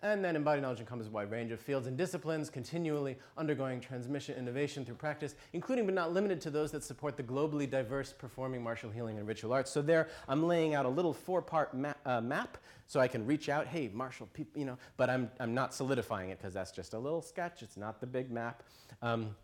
And 0.00 0.24
then 0.24 0.36
embodied 0.36 0.62
knowledge 0.62 0.78
encompasses 0.78 1.10
a 1.10 1.14
wide 1.14 1.30
range 1.30 1.50
of 1.50 1.58
fields 1.58 1.88
and 1.88 1.96
disciplines, 1.96 2.50
continually 2.50 3.16
undergoing 3.36 3.80
transmission 3.80 4.36
innovation 4.36 4.84
through 4.84 4.94
practice, 4.94 5.34
including 5.52 5.86
but 5.86 5.94
not 5.94 6.12
limited 6.12 6.40
to 6.42 6.50
those 6.50 6.70
that 6.70 6.84
support 6.84 7.16
the 7.16 7.22
globally 7.24 7.68
diverse 7.68 8.12
performing 8.12 8.62
martial 8.62 8.90
healing 8.90 9.18
and 9.18 9.26
ritual 9.26 9.52
arts. 9.52 9.72
So 9.72 9.82
there, 9.82 10.08
I'm 10.28 10.46
laying 10.46 10.74
out 10.74 10.86
a 10.86 10.88
little 10.88 11.12
four-part 11.12 11.74
ma 11.74 11.94
uh, 12.06 12.20
map 12.20 12.58
so 12.86 13.00
I 13.00 13.08
can 13.08 13.26
reach 13.26 13.48
out, 13.48 13.66
hey, 13.66 13.90
martial 13.92 14.28
people, 14.32 14.60
you 14.60 14.66
know, 14.66 14.78
but 14.96 15.10
I'm, 15.10 15.30
I'm 15.40 15.52
not 15.52 15.74
solidifying 15.74 16.30
it 16.30 16.38
because 16.38 16.54
that's 16.54 16.70
just 16.70 16.94
a 16.94 16.98
little 16.98 17.20
sketch. 17.20 17.62
It's 17.62 17.76
not 17.76 18.00
the 18.00 18.06
big 18.06 18.30
map. 18.30 18.62
Um, 19.02 19.34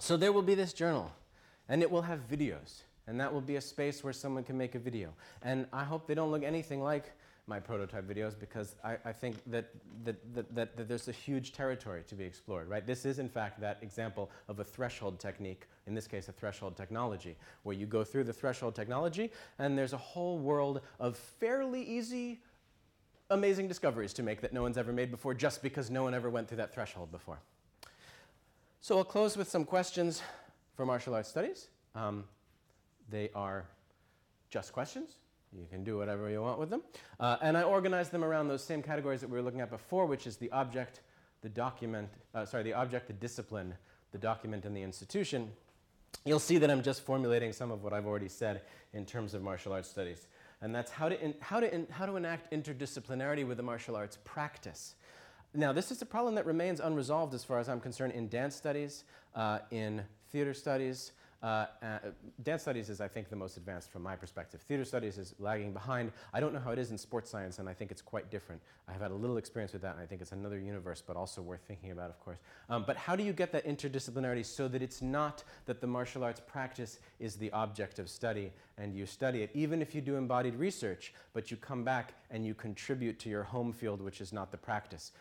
so 0.00 0.16
there 0.16 0.32
will 0.32 0.42
be 0.42 0.56
this 0.56 0.72
journal, 0.72 1.12
and 1.68 1.82
it 1.82 1.90
will 1.90 2.02
have 2.02 2.28
videos, 2.28 2.82
and 3.06 3.18
that 3.20 3.32
will 3.32 3.40
be 3.40 3.56
a 3.56 3.60
space 3.60 4.02
where 4.02 4.12
someone 4.12 4.42
can 4.42 4.58
make 4.58 4.74
a 4.74 4.78
video. 4.80 5.14
And 5.42 5.66
I 5.72 5.84
hope 5.84 6.08
they 6.08 6.14
don't 6.14 6.32
look 6.32 6.42
anything 6.42 6.82
like 6.82 7.12
my 7.48 7.58
prototype 7.58 8.06
videos 8.06 8.38
because 8.38 8.76
I, 8.84 8.96
I 9.04 9.12
think 9.12 9.36
that, 9.46 9.70
that, 10.04 10.34
that, 10.34 10.54
that, 10.54 10.76
that 10.76 10.88
there's 10.88 11.08
a 11.08 11.12
huge 11.12 11.52
territory 11.52 12.02
to 12.06 12.14
be 12.14 12.24
explored, 12.24 12.68
right? 12.68 12.86
This 12.86 13.06
is, 13.06 13.18
in 13.18 13.28
fact, 13.28 13.60
that 13.60 13.78
example 13.80 14.30
of 14.48 14.60
a 14.60 14.64
threshold 14.64 15.18
technique, 15.18 15.66
in 15.86 15.94
this 15.94 16.06
case, 16.06 16.28
a 16.28 16.32
threshold 16.32 16.76
technology, 16.76 17.36
where 17.62 17.74
you 17.74 17.86
go 17.86 18.04
through 18.04 18.24
the 18.24 18.32
threshold 18.32 18.74
technology 18.74 19.32
and 19.58 19.76
there's 19.78 19.94
a 19.94 19.98
whole 19.98 20.38
world 20.38 20.82
of 21.00 21.16
fairly 21.16 21.82
easy, 21.82 22.40
amazing 23.30 23.66
discoveries 23.66 24.12
to 24.12 24.22
make 24.22 24.40
that 24.42 24.52
no 24.52 24.62
one's 24.62 24.78
ever 24.78 24.92
made 24.92 25.10
before 25.10 25.32
just 25.32 25.62
because 25.62 25.90
no 25.90 26.02
one 26.02 26.14
ever 26.14 26.28
went 26.28 26.48
through 26.48 26.58
that 26.58 26.74
threshold 26.74 27.10
before. 27.10 27.40
So 28.80 28.98
I'll 28.98 29.04
close 29.04 29.36
with 29.36 29.48
some 29.48 29.64
questions 29.64 30.22
for 30.76 30.86
martial 30.86 31.14
arts 31.14 31.28
studies. 31.28 31.68
Um, 31.94 32.24
they 33.10 33.30
are 33.34 33.66
just 34.50 34.72
questions. 34.72 35.16
You 35.52 35.66
can 35.70 35.82
do 35.82 35.96
whatever 35.96 36.28
you 36.28 36.42
want 36.42 36.58
with 36.58 36.70
them. 36.70 36.82
Uh, 37.18 37.36
and 37.40 37.56
I 37.56 37.62
organize 37.62 38.10
them 38.10 38.22
around 38.22 38.48
those 38.48 38.62
same 38.62 38.82
categories 38.82 39.20
that 39.20 39.30
we 39.30 39.36
were 39.36 39.42
looking 39.42 39.60
at 39.60 39.70
before, 39.70 40.06
which 40.06 40.26
is 40.26 40.36
the 40.36 40.50
object, 40.50 41.00
the 41.42 41.48
document, 41.48 42.08
uh, 42.34 42.44
sorry, 42.44 42.62
the 42.62 42.74
object, 42.74 43.06
the 43.06 43.14
discipline, 43.14 43.74
the 44.12 44.18
document, 44.18 44.64
and 44.64 44.76
the 44.76 44.82
institution. 44.82 45.50
You'll 46.24 46.38
see 46.38 46.58
that 46.58 46.70
I'm 46.70 46.82
just 46.82 47.02
formulating 47.02 47.52
some 47.52 47.70
of 47.70 47.82
what 47.82 47.92
I've 47.92 48.06
already 48.06 48.28
said 48.28 48.62
in 48.92 49.06
terms 49.06 49.34
of 49.34 49.42
martial 49.42 49.72
arts 49.72 49.88
studies. 49.88 50.26
and 50.60 50.74
that's 50.74 50.90
how 50.90 51.08
to, 51.08 51.22
in, 51.22 51.34
how, 51.40 51.60
to 51.60 51.72
in, 51.72 51.86
how 51.90 52.06
to 52.06 52.16
enact 52.16 52.52
interdisciplinarity 52.52 53.46
with 53.46 53.56
the 53.56 53.62
martial 53.62 53.96
arts 53.96 54.18
practice. 54.24 54.94
Now, 55.54 55.72
this 55.72 55.90
is 55.90 56.02
a 56.02 56.06
problem 56.06 56.34
that 56.34 56.46
remains 56.46 56.80
unresolved 56.80 57.32
as 57.34 57.44
far 57.44 57.58
as 57.58 57.68
I'm 57.68 57.80
concerned 57.80 58.12
in 58.12 58.28
dance 58.28 58.54
studies, 58.54 59.04
uh, 59.34 59.60
in 59.70 60.02
theater 60.30 60.52
studies, 60.52 61.12
uh, 61.42 61.66
uh, 61.82 61.98
dance 62.42 62.62
studies 62.62 62.90
is, 62.90 63.00
I 63.00 63.06
think, 63.06 63.28
the 63.28 63.36
most 63.36 63.56
advanced 63.56 63.90
from 63.90 64.02
my 64.02 64.16
perspective. 64.16 64.60
Theater 64.62 64.84
studies 64.84 65.18
is 65.18 65.34
lagging 65.38 65.72
behind. 65.72 66.10
I 66.34 66.40
don't 66.40 66.52
know 66.52 66.58
how 66.58 66.72
it 66.72 66.78
is 66.78 66.90
in 66.90 66.98
sports 66.98 67.30
science, 67.30 67.60
and 67.60 67.68
I 67.68 67.74
think 67.74 67.92
it's 67.92 68.02
quite 68.02 68.30
different. 68.30 68.60
I 68.88 68.92
have 68.92 69.02
had 69.02 69.12
a 69.12 69.14
little 69.14 69.36
experience 69.36 69.72
with 69.72 69.82
that, 69.82 69.94
and 69.94 70.02
I 70.02 70.06
think 70.06 70.20
it's 70.20 70.32
another 70.32 70.58
universe, 70.58 71.02
but 71.06 71.16
also 71.16 71.40
worth 71.40 71.60
thinking 71.68 71.92
about, 71.92 72.10
of 72.10 72.18
course. 72.18 72.38
Um, 72.68 72.84
but 72.86 72.96
how 72.96 73.14
do 73.14 73.22
you 73.22 73.32
get 73.32 73.52
that 73.52 73.66
interdisciplinarity 73.66 74.44
so 74.44 74.66
that 74.66 74.82
it's 74.82 75.00
not 75.00 75.44
that 75.66 75.80
the 75.80 75.86
martial 75.86 76.24
arts 76.24 76.40
practice 76.44 76.98
is 77.20 77.36
the 77.36 77.52
object 77.52 78.00
of 78.00 78.08
study 78.08 78.50
and 78.76 78.94
you 78.94 79.06
study 79.06 79.42
it, 79.42 79.50
even 79.54 79.82
if 79.82 79.94
you 79.94 80.00
do 80.00 80.16
embodied 80.16 80.54
research, 80.54 81.12
but 81.32 81.50
you 81.50 81.56
come 81.56 81.84
back 81.84 82.14
and 82.30 82.46
you 82.46 82.54
contribute 82.54 83.18
to 83.20 83.28
your 83.28 83.42
home 83.42 83.72
field, 83.72 84.00
which 84.00 84.20
is 84.20 84.32
not 84.32 84.50
the 84.50 84.56
practice? 84.56 85.12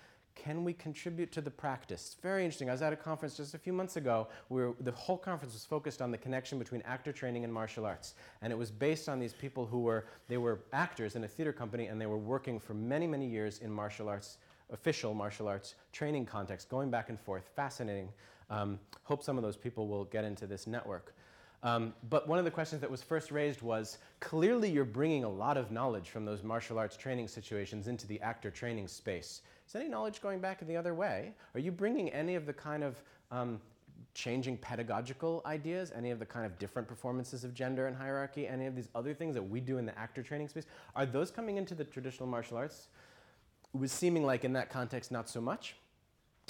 Can 0.43 0.63
we 0.63 0.73
contribute 0.73 1.31
to 1.31 1.41
the 1.41 1.49
practice? 1.49 2.15
Very 2.21 2.45
interesting. 2.45 2.69
I 2.69 2.73
was 2.73 2.81
at 2.81 2.93
a 2.93 2.95
conference 2.95 3.37
just 3.37 3.53
a 3.53 3.57
few 3.57 3.73
months 3.73 3.97
ago 3.97 4.27
where 4.49 4.73
the 4.81 4.91
whole 4.91 5.17
conference 5.17 5.53
was 5.53 5.65
focused 5.65 6.01
on 6.01 6.11
the 6.11 6.17
connection 6.17 6.59
between 6.59 6.81
actor 6.83 7.11
training 7.11 7.43
and 7.43 7.51
martial 7.51 7.85
arts. 7.85 8.13
And 8.41 8.53
it 8.53 8.55
was 8.55 8.69
based 8.69 9.09
on 9.09 9.19
these 9.19 9.33
people 9.33 9.65
who 9.65 9.79
were, 9.79 10.05
they 10.27 10.37
were 10.37 10.59
actors 10.73 11.15
in 11.15 11.23
a 11.23 11.27
theater 11.27 11.51
company 11.51 11.87
and 11.87 11.99
they 11.99 12.05
were 12.05 12.17
working 12.17 12.59
for 12.59 12.73
many, 12.75 13.07
many 13.07 13.27
years 13.27 13.59
in 13.59 13.71
martial 13.71 14.07
arts, 14.07 14.37
official 14.71 15.13
martial 15.13 15.47
arts 15.47 15.75
training 15.91 16.25
context, 16.25 16.69
going 16.69 16.91
back 16.91 17.09
and 17.09 17.19
forth. 17.19 17.49
Fascinating. 17.55 18.09
Um, 18.49 18.79
hope 19.03 19.23
some 19.23 19.37
of 19.37 19.43
those 19.43 19.57
people 19.57 19.87
will 19.87 20.05
get 20.05 20.23
into 20.23 20.45
this 20.45 20.67
network. 20.67 21.15
Um, 21.63 21.93
but 22.09 22.27
one 22.27 22.37
of 22.37 22.45
the 22.45 22.51
questions 22.51 22.81
that 22.81 22.91
was 22.91 23.01
first 23.01 23.31
raised 23.31 23.61
was 23.61 23.97
clearly 24.19 24.69
you're 24.69 24.85
bringing 24.85 25.23
a 25.23 25.29
lot 25.29 25.57
of 25.57 25.71
knowledge 25.71 26.09
from 26.09 26.23
those 26.23 26.43
martial 26.43 26.77
arts 26.77 26.95
training 26.95 27.27
situations 27.27 27.87
into 27.87 28.05
the 28.07 28.21
actor 28.21 28.51
training 28.51 28.87
space. 28.87 29.41
Is 29.67 29.75
any 29.75 29.89
knowledge 29.89 30.21
going 30.21 30.39
back 30.39 30.65
the 30.65 30.77
other 30.77 30.93
way? 30.93 31.33
Are 31.55 31.59
you 31.59 31.71
bringing 31.71 32.09
any 32.09 32.35
of 32.35 32.45
the 32.45 32.53
kind 32.53 32.83
of 32.83 33.01
um, 33.31 33.59
changing 34.13 34.57
pedagogical 34.57 35.41
ideas, 35.45 35.91
any 35.95 36.11
of 36.11 36.19
the 36.19 36.25
kind 36.25 36.45
of 36.45 36.57
different 36.59 36.87
performances 36.87 37.43
of 37.43 37.53
gender 37.53 37.87
and 37.87 37.97
hierarchy, 37.97 38.47
any 38.47 38.67
of 38.67 38.75
these 38.75 38.89
other 38.95 39.13
things 39.13 39.33
that 39.33 39.43
we 39.43 39.59
do 39.59 39.77
in 39.77 39.85
the 39.85 39.97
actor 39.97 40.21
training 40.21 40.47
space? 40.47 40.65
Are 40.95 41.05
those 41.05 41.31
coming 41.31 41.57
into 41.57 41.73
the 41.73 41.83
traditional 41.83 42.29
martial 42.29 42.57
arts? 42.57 42.87
It 43.73 43.79
was 43.79 43.91
seeming 43.91 44.25
like 44.25 44.45
in 44.45 44.53
that 44.53 44.69
context, 44.69 45.11
not 45.11 45.27
so 45.27 45.41
much. 45.41 45.75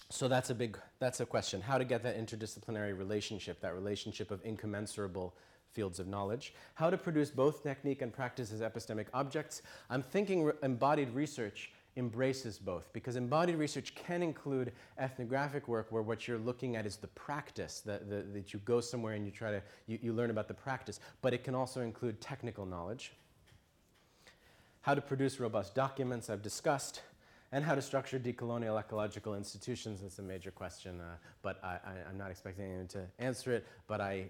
So 0.09 0.27
that's 0.27 0.49
a 0.49 0.55
big, 0.55 0.77
that's 0.99 1.19
a 1.19 1.25
question. 1.25 1.61
How 1.61 1.77
to 1.77 1.83
get 1.83 2.03
that 2.03 2.17
interdisciplinary 2.17 2.97
relationship, 2.97 3.59
that 3.61 3.75
relationship 3.75 4.31
of 4.31 4.41
incommensurable 4.45 5.33
fields 5.71 5.99
of 5.99 6.07
knowledge. 6.07 6.53
How 6.75 6.89
to 6.89 6.97
produce 6.97 7.29
both 7.29 7.61
technique 7.61 8.01
and 8.01 8.11
practice 8.11 8.51
as 8.51 8.61
epistemic 8.61 9.07
objects. 9.13 9.61
I'm 9.89 10.01
thinking 10.01 10.43
re- 10.43 10.53
embodied 10.63 11.13
research 11.13 11.71
embraces 11.97 12.59
both 12.59 12.91
because 12.93 13.15
embodied 13.15 13.55
research 13.55 13.95
can 13.95 14.21
include 14.21 14.71
ethnographic 14.99 15.67
work 15.67 15.87
where 15.91 16.03
what 16.03 16.27
you're 16.27 16.37
looking 16.37 16.75
at 16.75 16.85
is 16.85 16.95
the 16.95 17.07
practice 17.07 17.81
that, 17.81 18.07
that 18.09 18.53
you 18.53 18.59
go 18.65 18.79
somewhere 18.79 19.13
and 19.13 19.25
you 19.25 19.31
try 19.31 19.51
to 19.51 19.61
you, 19.87 19.97
you 20.01 20.13
learn 20.13 20.29
about 20.29 20.47
the 20.47 20.53
practice 20.53 20.99
but 21.23 21.33
it 21.33 21.43
can 21.43 21.55
also 21.55 21.81
include 21.81 22.21
technical 22.21 22.67
knowledge 22.67 23.13
how 24.81 24.93
to 24.93 25.01
produce 25.01 25.39
robust 25.39 25.73
documents 25.73 26.29
i've 26.29 26.43
discussed 26.43 27.01
and 27.51 27.63
how 27.63 27.75
to 27.75 27.81
structure 27.81 28.19
decolonial 28.19 28.79
ecological 28.79 29.35
institutions 29.35 30.01
is 30.01 30.19
a 30.19 30.21
major 30.21 30.51
question 30.51 30.99
uh, 30.99 31.15
but 31.41 31.63
I, 31.63 31.79
am 32.09 32.17
not 32.17 32.31
expecting 32.31 32.65
anyone 32.65 32.87
to 32.89 33.05
answer 33.19 33.53
it 33.53 33.65
but 33.87 34.01
i 34.01 34.29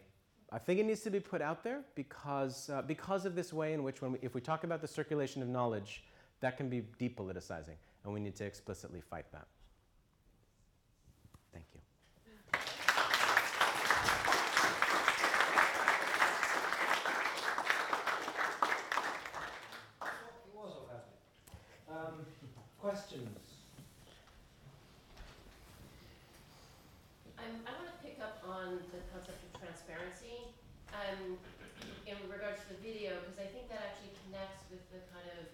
I 0.50 0.60
think 0.60 0.80
it 0.80 0.86
needs 0.86 1.02
to 1.02 1.10
be 1.10 1.20
put 1.20 1.42
out 1.42 1.62
there 1.62 1.82
because, 1.94 2.70
uh, 2.70 2.82
because 2.82 3.26
of 3.26 3.36
this 3.36 3.52
way 3.52 3.74
in 3.74 3.84
which, 3.84 4.02
when 4.02 4.14
we, 4.14 4.20
if 4.22 4.34
we 4.34 4.40
talk 4.40 4.64
about 4.64 4.80
the 4.80 4.88
circulation 4.88 5.42
of 5.42 5.50
knowledge, 5.50 6.06
that 6.40 6.56
can 6.56 6.70
be 6.70 6.84
depoliticizing, 7.00 7.76
and 8.06 8.14
we 8.14 8.22
need 8.22 8.36
to 8.38 8.46
explicitly 8.46 9.02
fight 9.02 9.26
that. 9.34 9.48
Thank 11.52 11.66
you. 11.74 11.82
It 20.02 20.56
was 20.56 20.72
all 20.72 20.90
happening. 20.90 22.20
Um, 22.20 22.26
questions? 22.80 23.38
Um, 27.38 27.46
I 27.66 27.72
want 27.72 28.02
to 28.02 28.08
pick 28.08 28.20
up 28.22 28.42
on 28.68 28.84
the 28.92 29.00
concept 29.16 29.40
of 29.48 29.52
transparency 29.64 30.44
um, 30.92 31.40
in 32.04 32.20
regards 32.28 32.60
to 32.68 32.76
the 32.76 32.80
video, 32.84 33.16
because 33.24 33.40
I 33.40 33.48
think 33.48 33.72
that 33.72 33.80
actually 33.80 34.12
connects 34.28 34.68
with 34.68 34.84
the 34.92 35.00
kind 35.08 35.24
of 35.40 35.48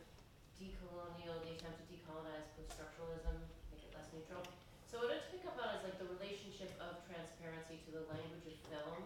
decolonial, 0.58 1.38
the 1.46 1.54
attempt 1.54 1.78
to 1.78 1.86
decolonize 1.94 2.50
post-structuralism, 2.58 3.38
make 3.70 3.86
it 3.86 3.94
less 3.94 4.10
neutral. 4.18 4.42
So 4.90 4.98
what 4.98 5.14
I'd 5.14 5.30
pick 5.30 5.46
up 5.46 5.62
on 5.62 5.78
is 5.78 5.86
like 5.86 6.02
the 6.02 6.10
relationship 6.10 6.74
of 6.82 7.06
transparency 7.06 7.78
to 7.86 7.90
the 7.94 8.04
language 8.10 8.50
of 8.50 8.58
film, 8.66 9.06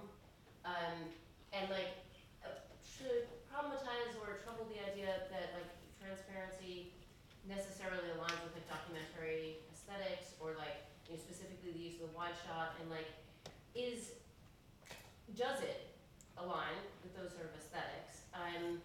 um, 0.64 1.12
and 1.52 1.68
like 1.68 2.00
uh, 2.48 2.64
to 3.04 3.28
problematize 3.52 4.16
or 4.24 4.40
trouble 4.48 4.72
the 4.72 4.80
idea 4.88 5.28
that 5.36 5.52
like 5.52 5.72
transparency 6.00 6.96
necessarily 7.44 8.08
aligns 8.16 8.40
with 8.40 8.56
like 8.56 8.68
documentary 8.72 9.60
aesthetics 9.76 10.32
or 10.40 10.56
like 10.56 10.88
you 11.08 11.16
know, 11.16 11.20
specifically 11.20 11.76
the 11.76 11.84
use 11.92 12.00
of 12.00 12.08
the 12.08 12.16
wide 12.16 12.36
shot 12.48 12.76
and 12.80 12.88
like 12.88 13.08
is 13.78 14.18
does 15.38 15.62
it 15.62 15.94
align 16.34 16.82
with 17.06 17.14
those 17.14 17.30
sort 17.30 17.46
of 17.46 17.54
aesthetics? 17.54 18.26
Um, 18.34 18.82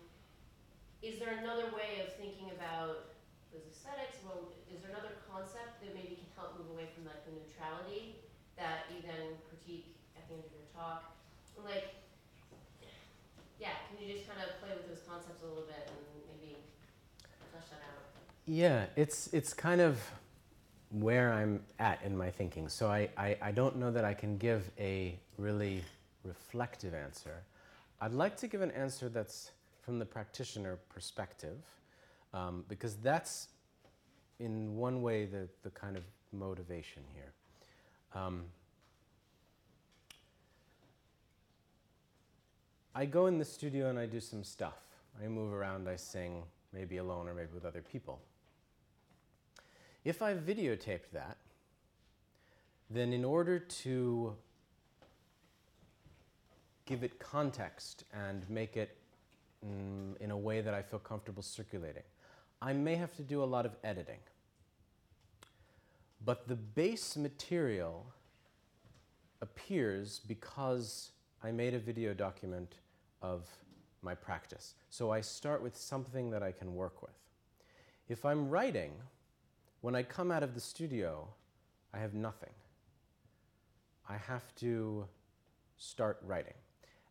is 1.01 1.17
there 1.17 1.41
another 1.41 1.73
way 1.73 2.05
of 2.05 2.13
thinking 2.21 2.53
about 2.53 3.17
those 3.49 3.65
aesthetics? 3.73 4.21
Well, 4.21 4.53
is 4.69 4.85
there 4.85 4.93
another 4.93 5.17
concept 5.25 5.81
that 5.81 5.97
maybe 5.97 6.21
can 6.21 6.29
help 6.37 6.61
move 6.61 6.69
away 6.77 6.93
from 6.93 7.09
like 7.09 7.25
the 7.25 7.33
neutrality 7.33 8.21
that 8.61 8.87
you 8.93 9.01
then 9.01 9.41
critique 9.49 9.97
at 10.13 10.29
the 10.29 10.37
end 10.37 10.45
of 10.45 10.53
your 10.53 10.69
talk? 10.77 11.17
Like, 11.57 11.97
yeah, 13.57 13.81
can 13.89 13.97
you 13.97 14.13
just 14.13 14.29
kind 14.29 14.45
of 14.45 14.61
play 14.61 14.77
with 14.77 14.93
those 14.93 15.05
concepts 15.09 15.41
a 15.41 15.49
little 15.49 15.65
bit 15.65 15.89
and 15.89 16.01
maybe 16.29 16.61
flesh 17.49 17.71
that 17.73 17.81
out? 17.87 18.03
Yeah, 18.45 18.93
it's, 18.97 19.33
it's 19.33 19.57
kind 19.57 19.81
of 19.81 19.97
where 20.93 21.33
I'm 21.33 21.61
at 21.79 22.01
in 22.05 22.17
my 22.17 22.31
thinking. 22.31 22.69
So 22.69 22.89
I, 22.89 23.09
I, 23.17 23.37
I 23.41 23.53
don't 23.53 23.77
know 23.77 23.91
that 23.91 24.05
I 24.05 24.15
can 24.15 24.37
give 24.37 24.71
a 24.79 25.19
really 25.39 25.83
reflective 26.23 26.95
answer. 26.95 27.43
I'd 28.01 28.13
like 28.13 28.37
to 28.39 28.47
give 28.47 28.61
an 28.61 28.71
answer 28.73 29.09
that's 29.09 29.51
from 29.81 29.99
the 29.99 30.05
practitioner 30.05 30.79
perspective, 30.89 31.57
um, 32.35 32.65
because 32.69 32.97
that's 32.97 33.49
in 34.39 34.77
one 34.77 35.03
way 35.03 35.25
the, 35.25 35.49
the 35.63 35.71
kind 35.71 35.97
of 35.97 36.05
motivation 36.33 37.03
here. 37.15 37.33
Um, 38.15 38.45
I 42.95 43.07
go 43.07 43.27
in 43.27 43.39
the 43.39 43.45
studio 43.45 43.89
and 43.89 43.99
I 43.99 44.07
do 44.07 44.21
some 44.21 44.45
stuff. 44.45 44.79
I 45.23 45.27
move 45.27 45.53
around, 45.53 45.89
I 45.89 45.97
sing, 45.97 46.43
maybe 46.73 46.99
alone 46.99 47.29
or 47.29 47.35
maybe 47.35 47.49
with 47.55 47.65
other 47.65 47.81
people. 47.81 48.21
If 50.05 50.23
I 50.23 50.35
videotaped 50.35 51.11
that, 51.13 51.37
then 52.91 53.13
in 53.13 53.25
order 53.25 53.59
to 53.59 54.35
give 56.87 57.03
it 57.03 57.19
context 57.19 58.05
and 58.13 58.49
make 58.51 58.77
it 58.77 58.97
mm, 59.65 60.17
in 60.21 60.31
a 60.31 60.37
way 60.37 60.61
that 60.61 60.75
I 60.75 60.83
feel 60.83 60.99
comfortable 60.99 61.43
circulating. 61.43 62.03
I 62.61 62.73
may 62.73 62.97
have 62.97 63.15
to 63.17 63.23
do 63.23 63.43
a 63.43 63.47
lot 63.47 63.67
of 63.67 63.73
editing. 63.85 64.19
But 66.25 66.47
the 66.49 66.55
base 66.55 67.17
material 67.17 68.07
appears 69.41 70.21
because 70.27 71.11
I 71.43 71.51
made 71.51 71.75
a 71.75 71.79
video 71.79 72.15
document 72.15 72.77
of 73.21 73.49
my 74.03 74.15
practice. 74.15 74.75
So 74.91 75.11
I 75.11 75.21
start 75.21 75.63
with 75.63 75.77
something 75.77 76.31
that 76.31 76.43
I 76.43 76.53
can 76.53 76.75
work 76.75 77.03
with. 77.03 77.19
If 78.09 78.25
I'm 78.25 78.51
writing, 78.51 78.93
when 79.83 79.95
I 79.95 80.03
come 80.03 80.31
out 80.31 80.43
of 80.43 80.55
the 80.55 80.61
studio, 80.61 81.29
I 81.93 81.99
have 81.99 82.15
nothing. 82.15 82.55
I 84.09 84.17
have 84.17 84.55
to 84.57 85.07
start 85.77 86.19
writing. 86.25 86.55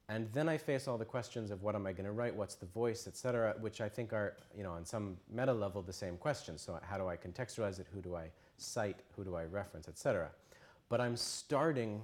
And 0.10 0.28
then 0.34 0.50
I 0.50 0.58
face 0.58 0.88
all 0.88 0.98
the 0.98 1.06
questions 1.06 1.52
of 1.52 1.62
what 1.64 1.76
am 1.76 1.86
I 1.86 1.94
going 1.94 2.06
to 2.06 2.12
write, 2.12 2.36
what's 2.36 2.56
the 2.56 2.66
voice, 2.66 3.08
et 3.08 3.16
cetera, 3.16 3.56
which 3.60 3.80
I 3.80 3.88
think 3.88 4.12
are, 4.12 4.36
you 4.58 4.64
know, 4.64 4.72
on 4.72 4.86
some 4.86 5.18
meta 5.30 5.54
level 5.54 5.82
the 5.82 5.94
same 5.94 6.18
questions. 6.18 6.62
So 6.62 6.80
how 6.82 6.98
do 6.98 7.08
I 7.08 7.16
contextualize 7.16 7.80
it? 7.80 7.88
Who 7.94 8.02
do 8.02 8.16
I 8.16 8.30
cite? 8.58 9.00
Who 9.16 9.24
do 9.24 9.36
I 9.36 9.46
reference, 9.46 9.88
et 9.88 9.98
cetera? 9.98 10.30
But 10.90 11.00
I'm 11.00 11.16
starting 11.16 12.04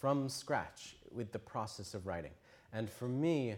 from 0.00 0.28
scratch 0.28 0.96
with 1.10 1.32
the 1.32 1.38
process 1.38 1.94
of 1.94 2.06
writing. 2.06 2.32
And 2.72 2.88
for 2.88 3.08
me, 3.08 3.56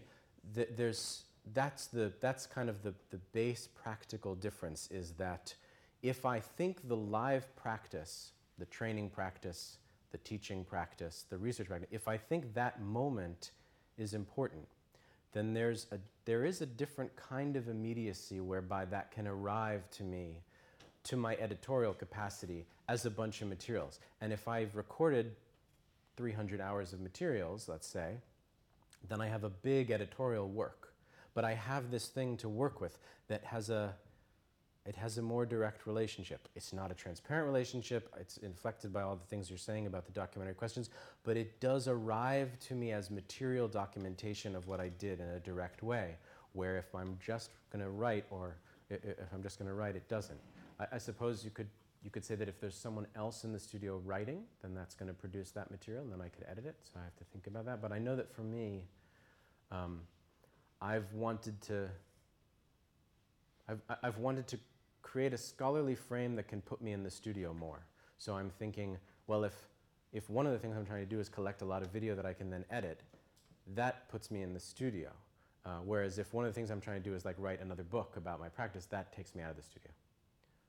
th- 0.55 0.71
there's, 0.77 1.25
that's, 1.53 1.87
the, 1.87 2.13
that's 2.21 2.47
kind 2.47 2.69
of 2.69 2.83
the, 2.83 2.95
the 3.11 3.19
base 3.33 3.69
practical 3.69 4.35
difference 4.35 4.89
is 4.91 5.13
that 5.13 5.55
if 6.05 6.27
I 6.27 6.39
think 6.39 6.87
the 6.87 6.97
live 6.97 7.57
practice, 7.57 8.33
the 8.59 8.67
training 8.67 9.09
practice, 9.09 9.79
the 10.13 10.19
teaching 10.19 10.63
practice, 10.63 11.25
the 11.31 11.39
research 11.39 11.67
practice, 11.67 11.89
if 11.91 12.07
I 12.07 12.19
think 12.19 12.53
that 12.53 12.83
moment 12.83 13.53
is 13.97 14.13
important, 14.13 14.69
then 15.33 15.55
there's 15.55 15.87
a, 15.91 15.99
there 16.27 16.45
is 16.45 16.61
a 16.61 16.67
different 16.67 17.17
kind 17.17 17.57
of 17.57 17.69
immediacy 17.69 18.41
whereby 18.41 18.85
that 18.85 19.13
can 19.13 19.27
arrive 19.27 19.91
to 19.93 20.05
me 20.05 20.35
to 21.05 21.17
my 21.17 21.37
editorial 21.37 21.95
capacity 21.95 22.67
as 22.87 23.07
a 23.07 23.11
bunch 23.11 23.41
of 23.41 23.49
materials. 23.49 23.99
And 24.21 24.31
if 24.31 24.47
I've 24.47 24.77
recorded 24.77 25.35
300 26.19 26.61
hours 26.61 26.93
of 26.93 27.01
materials, 27.01 27.67
let's 27.67 27.87
say, 27.87 28.17
then 29.09 29.23
I 29.23 29.29
have 29.29 29.45
a 29.45 29.51
big 29.51 29.91
editorial 29.91 30.49
work. 30.49 30.93
But 31.33 31.47
I 31.47 31.55
have 31.55 31.91
this 31.91 32.09
thing 32.09 32.37
to 32.39 32.49
work 32.49 32.83
with 32.83 32.99
that 33.29 33.43
has 33.45 33.71
a 33.71 33.95
it 34.87 34.97
has 34.97 35.17
a 35.17 35.23
more 35.23 35.47
direct 35.47 35.87
relationship. 35.87 36.47
It's 36.55 36.73
not 36.73 36.91
a 36.91 36.95
transparent 36.95 37.47
relationship. 37.47 38.13
It's 38.21 38.37
inflected 38.39 38.93
by 38.93 39.01
all 39.01 39.17
the 39.17 39.25
things 39.25 39.49
you're 39.49 39.57
saying 39.59 39.87
about 39.87 40.05
the 40.05 40.13
documentary 40.13 40.55
questions, 40.55 40.91
but 41.23 41.39
it 41.39 41.59
does 41.59 41.89
arrive 41.89 42.59
to 42.69 42.75
me 42.75 42.93
as 42.93 43.11
material 43.11 43.67
documentation 43.67 44.55
of 44.55 44.69
what 44.69 44.81
I 44.81 44.91
did 44.91 45.21
in 45.21 45.29
a 45.29 45.41
direct 45.41 45.83
way. 45.83 46.17
Where 46.53 46.77
if 46.77 46.95
I'm 46.95 47.19
just 47.25 47.51
going 47.73 47.83
to 47.83 47.91
write, 47.91 48.27
or 48.31 48.57
if 48.91 49.33
I'm 49.33 49.43
just 49.43 49.59
going 49.59 49.69
to 49.69 49.75
write, 49.75 49.97
it 49.97 50.07
doesn't. 50.09 50.39
I, 50.79 50.87
I 50.93 50.99
suppose 50.99 51.45
you 51.45 51.51
could 51.51 51.69
you 52.03 52.11
could 52.11 52.25
say 52.25 52.35
that 52.35 52.49
if 52.49 52.61
there's 52.61 52.77
someone 52.77 53.07
else 53.17 53.45
in 53.45 53.53
the 53.53 53.59
studio 53.59 54.01
writing, 54.05 54.43
then 54.61 54.75
that's 54.75 54.95
going 54.95 55.09
to 55.09 55.15
produce 55.15 55.51
that 55.53 55.71
material, 55.71 56.05
and 56.05 56.13
then 56.13 56.21
I 56.21 56.29
could 56.29 56.45
edit 56.47 56.67
it. 56.67 56.77
So 56.83 57.01
I 57.01 57.05
have 57.05 57.17
to 57.17 57.25
think 57.33 57.47
about 57.47 57.65
that. 57.65 57.81
But 57.81 57.91
I 57.91 57.99
know 57.99 58.15
that 58.15 58.31
for 58.31 58.43
me, 58.43 58.85
um, 59.73 60.01
I've 60.83 61.11
wanted 61.15 61.61
to. 61.63 61.89
I've, 63.67 63.81
I've 64.03 64.19
wanted 64.19 64.47
to 64.49 64.59
create 65.05 65.33
a 65.33 65.39
scholarly 65.39 65.95
frame 65.95 66.35
that 66.35 66.49
can 66.49 66.61
put 66.61 66.83
me 66.83 66.91
in 66.91 67.05
the 67.05 67.11
studio 67.11 67.55
more. 67.55 67.87
So 68.19 68.35
I'm 68.35 68.51
thinking, 68.51 68.97
well, 69.29 69.45
if, 69.45 69.55
if 70.13 70.29
one 70.29 70.47
of 70.47 70.53
the 70.53 70.59
things 70.59 70.77
I'm 70.77 70.87
trying 70.87 71.05
to 71.05 71.09
do 71.09 71.21
is 71.21 71.29
collect 71.29 71.63
a 71.63 71.65
lot 71.65 71.83
of 71.83 71.93
video 71.93 72.17
that 72.17 72.27
I 72.27 72.33
can 72.33 72.51
then 72.51 72.65
edit, 72.71 73.03
that 73.75 74.09
puts 74.09 74.31
me 74.31 74.43
in 74.43 74.53
the 74.55 74.59
studio. 74.59 75.11
Uh, 75.65 75.79
whereas 75.85 76.19
if 76.19 76.35
one 76.35 76.45
of 76.45 76.51
the 76.51 76.55
things 76.55 76.71
I'm 76.71 76.81
trying 76.81 77.01
to 77.03 77.09
do 77.09 77.15
is 77.15 77.25
like 77.25 77.37
write 77.39 77.61
another 77.61 77.85
book 77.85 78.17
about 78.17 78.41
my 78.41 78.49
practice, 78.49 78.87
that 78.87 79.13
takes 79.13 79.35
me 79.35 79.43
out 79.43 79.51
of 79.51 79.57
the 79.57 79.63
studio. 79.63 79.91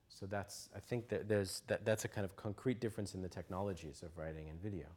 So 0.10 0.26
that's, 0.26 0.70
I 0.76 0.80
think 0.80 1.10
that 1.10 1.28
there's, 1.28 1.64
that, 1.68 1.84
that's 1.84 2.06
a 2.06 2.08
kind 2.08 2.24
of 2.24 2.36
concrete 2.36 2.80
difference 2.80 3.16
in 3.16 3.22
the 3.22 3.30
technologies 3.30 4.04
of 4.04 4.18
writing 4.18 4.50
and 4.50 4.62
video. 4.62 4.88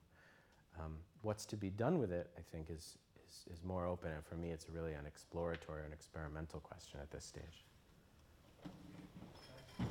Um, 0.79 0.97
what's 1.23 1.47
to 1.47 1.57
be 1.57 1.71
done 1.71 1.99
with 1.99 2.13
it, 2.13 2.29
I 2.37 2.43
think, 2.53 2.71
is, 2.71 2.99
is, 3.27 3.47
is 3.53 3.65
more 3.65 3.87
open. 3.87 4.11
And 4.13 4.25
for 4.25 4.35
me, 4.35 4.51
it's 4.51 4.67
really 4.69 4.93
an 4.93 5.07
exploratory 5.07 5.85
and 5.85 5.93
experimental 5.93 6.61
question 6.61 7.01
at 7.01 7.11
this 7.11 7.25
stage. 7.25 7.65
Uh, 9.81 9.85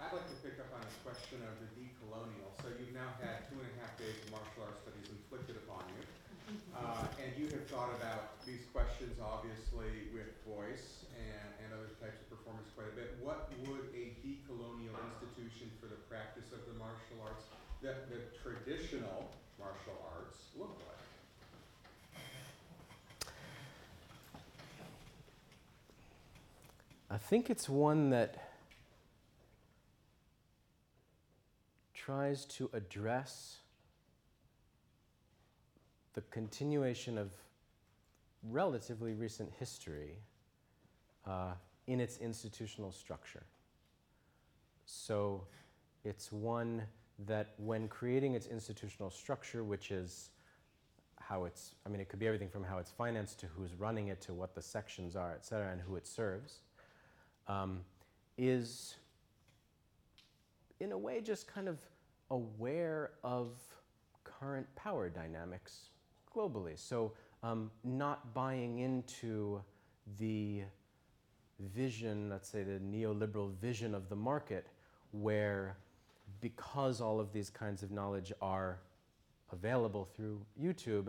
I'd 0.00 0.12
like 0.12 0.28
to 0.28 0.36
pick 0.42 0.58
up 0.60 0.72
on 0.74 0.80
this 0.80 0.93
question 1.04 1.44
of 1.44 1.52
the 1.60 1.68
decolonial. 1.76 2.48
So 2.64 2.72
you've 2.80 2.96
now 2.96 3.12
had 3.20 3.44
two 3.52 3.60
and 3.60 3.68
a 3.68 3.76
half 3.84 3.92
days 4.00 4.16
of 4.24 4.32
martial 4.32 4.64
arts 4.64 4.80
studies 4.80 5.12
inflicted 5.12 5.60
upon 5.60 5.84
you. 5.92 6.02
Uh, 6.72 7.04
and 7.20 7.36
you 7.36 7.44
have 7.52 7.68
thought 7.68 7.92
about 8.00 8.40
these 8.48 8.64
questions, 8.72 9.20
obviously, 9.20 10.08
with 10.16 10.32
voice 10.48 11.04
and, 11.12 11.48
and 11.60 11.68
other 11.76 11.92
types 12.00 12.24
of 12.24 12.32
performance 12.32 12.72
quite 12.72 12.88
a 12.88 12.96
bit. 12.96 13.20
What 13.20 13.52
would 13.68 13.92
a 13.92 14.16
decolonial 14.24 14.96
institution 15.12 15.68
for 15.76 15.92
the 15.92 16.00
practice 16.08 16.48
of 16.56 16.64
the 16.64 16.76
martial 16.80 17.20
arts, 17.20 17.52
the, 17.84 17.92
the 18.08 18.24
traditional 18.40 19.28
martial 19.60 20.00
arts, 20.08 20.40
look 20.56 20.72
like? 20.88 21.04
I 27.12 27.18
think 27.20 27.52
it's 27.52 27.68
one 27.68 28.08
that 28.10 28.43
tries 32.04 32.44
to 32.44 32.68
address 32.74 33.60
the 36.12 36.20
continuation 36.30 37.16
of 37.16 37.32
relatively 38.50 39.14
recent 39.14 39.50
history 39.58 40.18
uh, 41.26 41.52
in 41.86 42.00
its 42.00 42.18
institutional 42.18 42.92
structure. 42.92 43.42
So 44.84 45.46
it's 46.04 46.30
one 46.30 46.82
that, 47.26 47.54
when 47.56 47.88
creating 47.88 48.34
its 48.34 48.48
institutional 48.48 49.10
structure, 49.10 49.64
which 49.64 49.90
is 49.90 50.30
how 51.20 51.44
it's, 51.44 51.74
I 51.86 51.88
mean, 51.88 52.00
it 52.00 52.10
could 52.10 52.18
be 52.18 52.26
everything 52.26 52.50
from 52.50 52.64
how 52.64 52.76
it's 52.76 52.90
financed 52.90 53.40
to 53.40 53.46
who's 53.46 53.72
running 53.74 54.08
it 54.08 54.20
to 54.22 54.34
what 54.34 54.54
the 54.54 54.60
sections 54.60 55.16
are, 55.16 55.32
et 55.32 55.46
cetera, 55.46 55.72
and 55.72 55.80
who 55.80 55.96
it 55.96 56.06
serves, 56.06 56.60
um, 57.48 57.80
is 58.36 58.96
in 60.80 60.92
a 60.92 60.98
way 60.98 61.22
just 61.22 61.48
kind 61.48 61.66
of 61.66 61.78
aware 62.34 63.12
of 63.22 63.48
current 64.24 64.66
power 64.74 65.08
dynamics 65.08 65.90
globally. 66.34 66.76
So, 66.78 67.12
um, 67.42 67.70
not 67.84 68.34
buying 68.34 68.78
into 68.78 69.62
the 70.18 70.62
vision, 71.60 72.28
let's 72.28 72.48
say 72.48 72.62
the 72.62 72.80
neoliberal 72.80 73.52
vision 73.54 73.94
of 73.94 74.08
the 74.08 74.16
market, 74.16 74.66
where 75.12 75.76
because 76.40 77.00
all 77.00 77.20
of 77.20 77.32
these 77.32 77.50
kinds 77.50 77.82
of 77.82 77.90
knowledge 77.90 78.32
are 78.42 78.80
available 79.52 80.08
through 80.16 80.40
YouTube, 80.60 81.08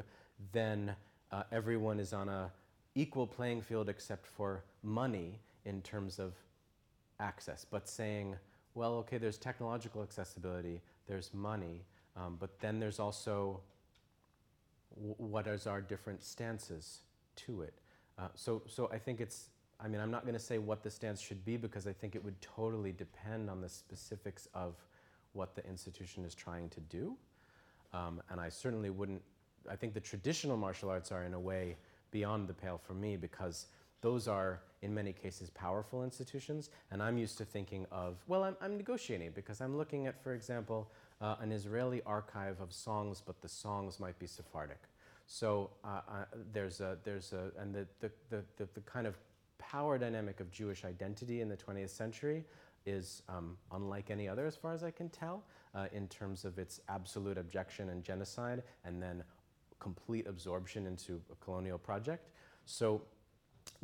then 0.52 0.96
uh, 1.32 1.44
everyone 1.52 2.00
is 2.00 2.14
on 2.14 2.30
a 2.30 2.52
equal 2.94 3.28
playing 3.28 3.62
field 3.62 3.90
except 3.90 4.28
for 4.28 4.64
money 4.84 5.40
in 5.66 5.82
terms 5.82 6.20
of 6.20 6.34
access. 7.20 7.66
But 7.70 7.90
saying, 7.90 8.36
well, 8.76 8.94
okay, 8.96 9.18
there's 9.18 9.38
technological 9.38 10.04
accessibility, 10.04 10.82
there's 11.08 11.34
money, 11.34 11.84
um, 12.16 12.38
but 12.40 12.60
then 12.60 12.80
there's 12.80 13.00
also 13.00 13.62
w- 14.96 15.16
what 15.18 15.48
is 15.48 15.68
our 15.68 15.82
different 15.82 16.24
stances 16.24 17.00
to 17.36 17.62
it. 17.62 17.74
Uh, 18.18 18.28
so, 18.36 18.62
so 18.68 18.90
I 18.92 18.98
think 18.98 19.22
it's. 19.22 19.50
I 19.78 19.90
mean, 19.90 20.00
I'm 20.00 20.10
not 20.10 20.22
going 20.22 20.36
to 20.36 20.40
say 20.40 20.58
what 20.58 20.84
the 20.84 20.90
stance 20.90 21.20
should 21.20 21.44
be 21.44 21.58
because 21.58 21.86
I 21.86 21.92
think 21.92 22.16
it 22.16 22.24
would 22.24 22.40
totally 22.42 22.94
depend 22.94 23.50
on 23.50 23.60
the 23.60 23.68
specifics 23.68 24.48
of 24.54 24.76
what 25.34 25.54
the 25.54 25.66
institution 25.68 26.24
is 26.24 26.34
trying 26.34 26.70
to 26.70 26.80
do. 26.80 27.18
Um, 27.94 28.22
and 28.30 28.40
I 28.40 28.48
certainly 28.48 28.90
wouldn't. 28.90 29.22
I 29.70 29.76
think 29.76 29.94
the 29.94 30.00
traditional 30.00 30.56
martial 30.56 30.90
arts 30.90 31.12
are 31.12 31.26
in 31.26 31.34
a 31.34 31.40
way 31.40 31.76
beyond 32.12 32.48
the 32.48 32.54
pale 32.54 32.78
for 32.82 32.94
me 32.94 33.18
because 33.18 33.68
those 34.02 34.28
are 34.28 34.62
in 34.86 34.94
many 34.94 35.12
cases 35.12 35.50
powerful 35.50 36.04
institutions 36.04 36.70
and 36.92 37.02
i'm 37.04 37.18
used 37.18 37.38
to 37.38 37.44
thinking 37.44 37.86
of 37.92 38.16
well 38.28 38.44
i'm, 38.44 38.56
I'm 38.62 38.78
negotiating 38.78 39.32
because 39.36 39.60
i'm 39.60 39.76
looking 39.76 40.08
at 40.08 40.24
for 40.24 40.34
example 40.34 40.90
uh, 41.22 41.36
an 41.42 41.52
israeli 41.52 42.02
archive 42.06 42.62
of 42.62 42.72
songs 42.72 43.22
but 43.26 43.42
the 43.42 43.50
songs 43.50 44.00
might 44.00 44.18
be 44.20 44.28
sephardic. 44.28 44.80
So 45.28 45.72
uh, 45.84 46.02
uh, 46.08 46.26
there's 46.54 46.82
a 46.82 46.98
there's 47.04 47.34
a 47.34 47.52
and 47.60 47.74
the 47.74 47.88
the, 48.00 48.12
the, 48.30 48.68
the, 48.76 48.82
kind 48.82 49.08
of 49.08 49.18
power 49.58 49.98
dynamic 49.98 50.40
of 50.40 50.52
jewish 50.52 50.86
identity 50.86 51.42
in 51.42 51.50
the 51.50 51.58
20th 51.58 51.90
century 51.90 52.46
is 52.86 53.24
um, 53.28 53.58
unlike 53.72 54.12
any 54.12 54.30
other 54.30 54.46
as 54.46 54.56
far 54.56 54.74
as 54.74 54.84
i 54.84 54.92
can 54.92 55.10
tell 55.10 55.44
uh, 55.74 55.88
in 55.94 56.08
terms 56.08 56.46
of 56.46 56.60
its 56.60 56.80
absolute 56.90 57.38
objection 57.40 57.90
and 57.90 58.04
genocide 58.04 58.62
and 58.84 59.02
then 59.02 59.24
complete 59.80 60.28
absorption 60.28 60.88
into 60.88 61.22
a 61.32 61.36
colonial 61.44 61.78
project. 61.78 62.30
So 62.66 63.02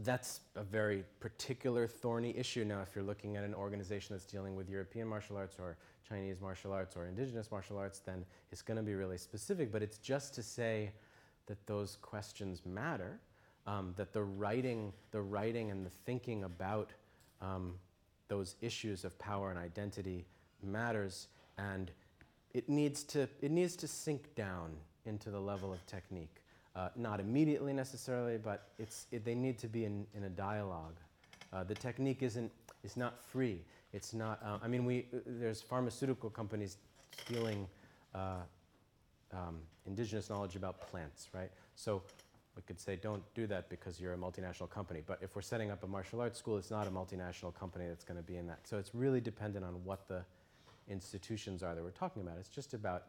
that's 0.04 0.42
a 0.56 0.64
very 0.64 1.04
particular 1.20 1.88
thorny 1.88 2.36
issue 2.38 2.64
now 2.64 2.82
if 2.82 2.96
you're 2.96 3.04
looking 3.04 3.38
at 3.38 3.44
an 3.44 3.54
organization 3.54 4.16
that's 4.16 4.26
dealing 4.26 4.56
with 4.56 4.70
european 4.70 5.08
martial 5.08 5.38
arts 5.38 5.58
or 5.60 5.78
chinese 6.08 6.42
martial 6.42 6.72
arts 6.72 6.96
or 6.96 7.08
indigenous 7.08 7.52
martial 7.52 7.78
arts 7.78 8.00
then 8.00 8.26
it's 8.52 8.62
going 8.62 8.78
to 8.78 8.84
be 8.84 8.94
really 8.94 9.18
specific. 9.18 9.72
But 9.72 9.82
it's 9.82 9.98
just 9.98 10.36
to 10.36 10.44
say 10.44 10.92
that 11.48 11.66
those 11.68 11.98
questions 12.02 12.62
matter 12.66 13.20
um, 13.66 13.94
that 13.98 14.14
the 14.14 14.24
writing 14.24 14.94
the 15.12 15.22
writing 15.22 15.72
and 15.72 15.86
the 15.86 15.90
thinking 15.90 16.44
about 16.44 16.92
um, 17.42 17.76
those 18.28 18.56
issues 18.62 19.04
of 19.06 19.18
power 19.20 19.50
and 19.50 19.60
identity 19.60 20.26
matters. 20.62 21.28
And 21.58 21.92
it 22.54 22.70
needs 22.70 23.04
to 23.04 23.28
it 23.42 23.52
needs 23.52 23.76
to 23.78 23.88
sink 23.88 24.36
down 24.36 24.72
into 25.06 25.32
the 25.32 25.40
level 25.40 25.72
of 25.72 25.86
technique 25.86 26.41
uh, 26.76 26.90
not 26.96 27.20
immediately 27.20 27.74
necessarily, 27.74 28.38
but 28.38 28.70
it's, 28.80 29.08
it, 29.12 29.26
they 29.26 29.36
need 29.36 29.58
to 29.60 29.68
be 29.68 29.86
in, 29.86 30.06
in 30.16 30.24
a 30.24 30.30
dialogue. 30.30 30.96
Uh, 31.52 31.64
the 31.64 31.76
technique 31.76 32.24
isn't, 32.24 32.52
is 32.84 32.96
not 32.96 33.22
free. 33.22 33.62
It's 33.94 34.14
not, 34.14 34.40
uh, 34.44 34.58
I 34.64 34.68
mean, 34.68 34.86
we, 34.86 35.08
there's 35.26 35.62
pharmaceutical 35.62 36.30
companies 36.30 36.78
stealing 37.20 37.68
uh, 38.16 38.38
um, 39.34 39.60
indigenous 39.86 40.30
knowledge 40.30 40.56
about 40.56 40.80
plants, 40.90 41.28
right? 41.34 41.52
So 41.76 42.02
we 42.56 42.62
could 42.62 42.80
say, 42.80 42.96
don't 42.96 43.24
do 43.34 43.48
that 43.48 43.70
because 43.70 44.00
you're 44.00 44.14
a 44.14 44.18
multinational 44.18 44.70
company. 44.70 45.02
But 45.06 45.20
if 45.22 45.36
we're 45.36 45.42
setting 45.42 45.72
up 45.72 45.84
a 45.84 45.88
martial 45.88 46.22
arts 46.22 46.40
school, 46.40 46.58
it's 46.58 46.72
not 46.72 46.88
a 46.88 46.92
multinational 46.92 47.54
company 47.54 47.88
that's 47.88 48.04
going 48.04 48.18
to 48.18 48.24
be 48.24 48.38
in 48.38 48.48
that. 48.48 48.60
So 48.68 48.78
it's 48.78 48.96
really 48.96 49.22
dependent 49.22 49.66
on 49.66 49.74
what 49.84 50.08
the 50.08 50.24
institutions 50.88 51.64
are 51.64 51.76
that 51.76 51.84
we're 51.84 51.92
talking 51.92 52.22
about. 52.22 52.38
It's 52.40 52.50
just 52.50 52.74
about 52.74 53.04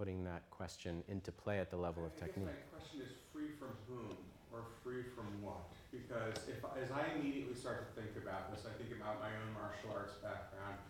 putting 0.00 0.24
that 0.24 0.48
question 0.48 1.04
into 1.12 1.28
play 1.28 1.60
at 1.60 1.68
the 1.68 1.76
level 1.76 2.08
of 2.08 2.16
technique. 2.16 2.48
my 2.48 2.64
question 2.72 3.04
is 3.04 3.12
free 3.36 3.52
from 3.60 3.76
whom 3.84 4.16
or 4.48 4.64
free 4.80 5.04
from 5.12 5.28
what? 5.44 5.68
Because 5.92 6.40
if, 6.48 6.56
as 6.80 6.88
I 6.88 7.04
immediately 7.20 7.52
start 7.52 7.84
to 7.84 7.92
think 7.92 8.16
about 8.16 8.48
this, 8.48 8.64
I 8.64 8.72
think 8.80 8.96
about 8.96 9.20
my 9.20 9.28
own 9.28 9.52
martial 9.52 9.92
arts 9.92 10.16
background. 10.24 10.80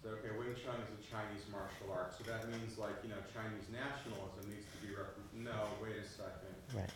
So, 0.00 0.16
okay, 0.16 0.32
Wing 0.32 0.56
Chun 0.56 0.80
is 0.80 0.88
a 0.96 1.00
Chinese 1.04 1.44
martial 1.52 1.92
art, 1.92 2.16
so 2.16 2.24
that 2.24 2.48
means 2.48 2.80
like, 2.80 2.96
you 3.04 3.12
know, 3.12 3.20
Chinese 3.36 3.68
nationalism 3.68 4.48
needs 4.48 4.64
to 4.72 4.78
be 4.80 4.96
rep- 4.96 5.12
no, 5.36 5.68
wait 5.84 6.00
a 6.00 6.08
second. 6.08 6.56
Right. 6.72 6.92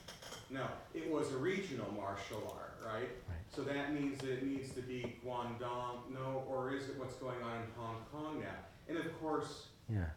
No, 0.49 0.65
it 0.97 1.05
was 1.05 1.37
a 1.37 1.39
regional 1.41 1.93
martial 1.93 2.49
art, 2.57 2.81
right? 2.81 3.13
Right. 3.29 3.45
So 3.53 3.61
that 3.69 3.93
means 3.93 4.25
that 4.25 4.41
it 4.41 4.45
needs 4.45 4.73
to 4.73 4.81
be 4.81 5.21
Guangdong, 5.21 6.09
no, 6.17 6.49
or 6.49 6.73
is 6.73 6.89
it 6.89 6.97
what's 6.97 7.21
going 7.21 7.45
on 7.45 7.61
in 7.61 7.69
Hong 7.77 8.01
Kong 8.09 8.41
now? 8.41 8.57
And 8.89 8.97
of 8.97 9.13
course, 9.21 9.69
Yeah. 9.89 10.09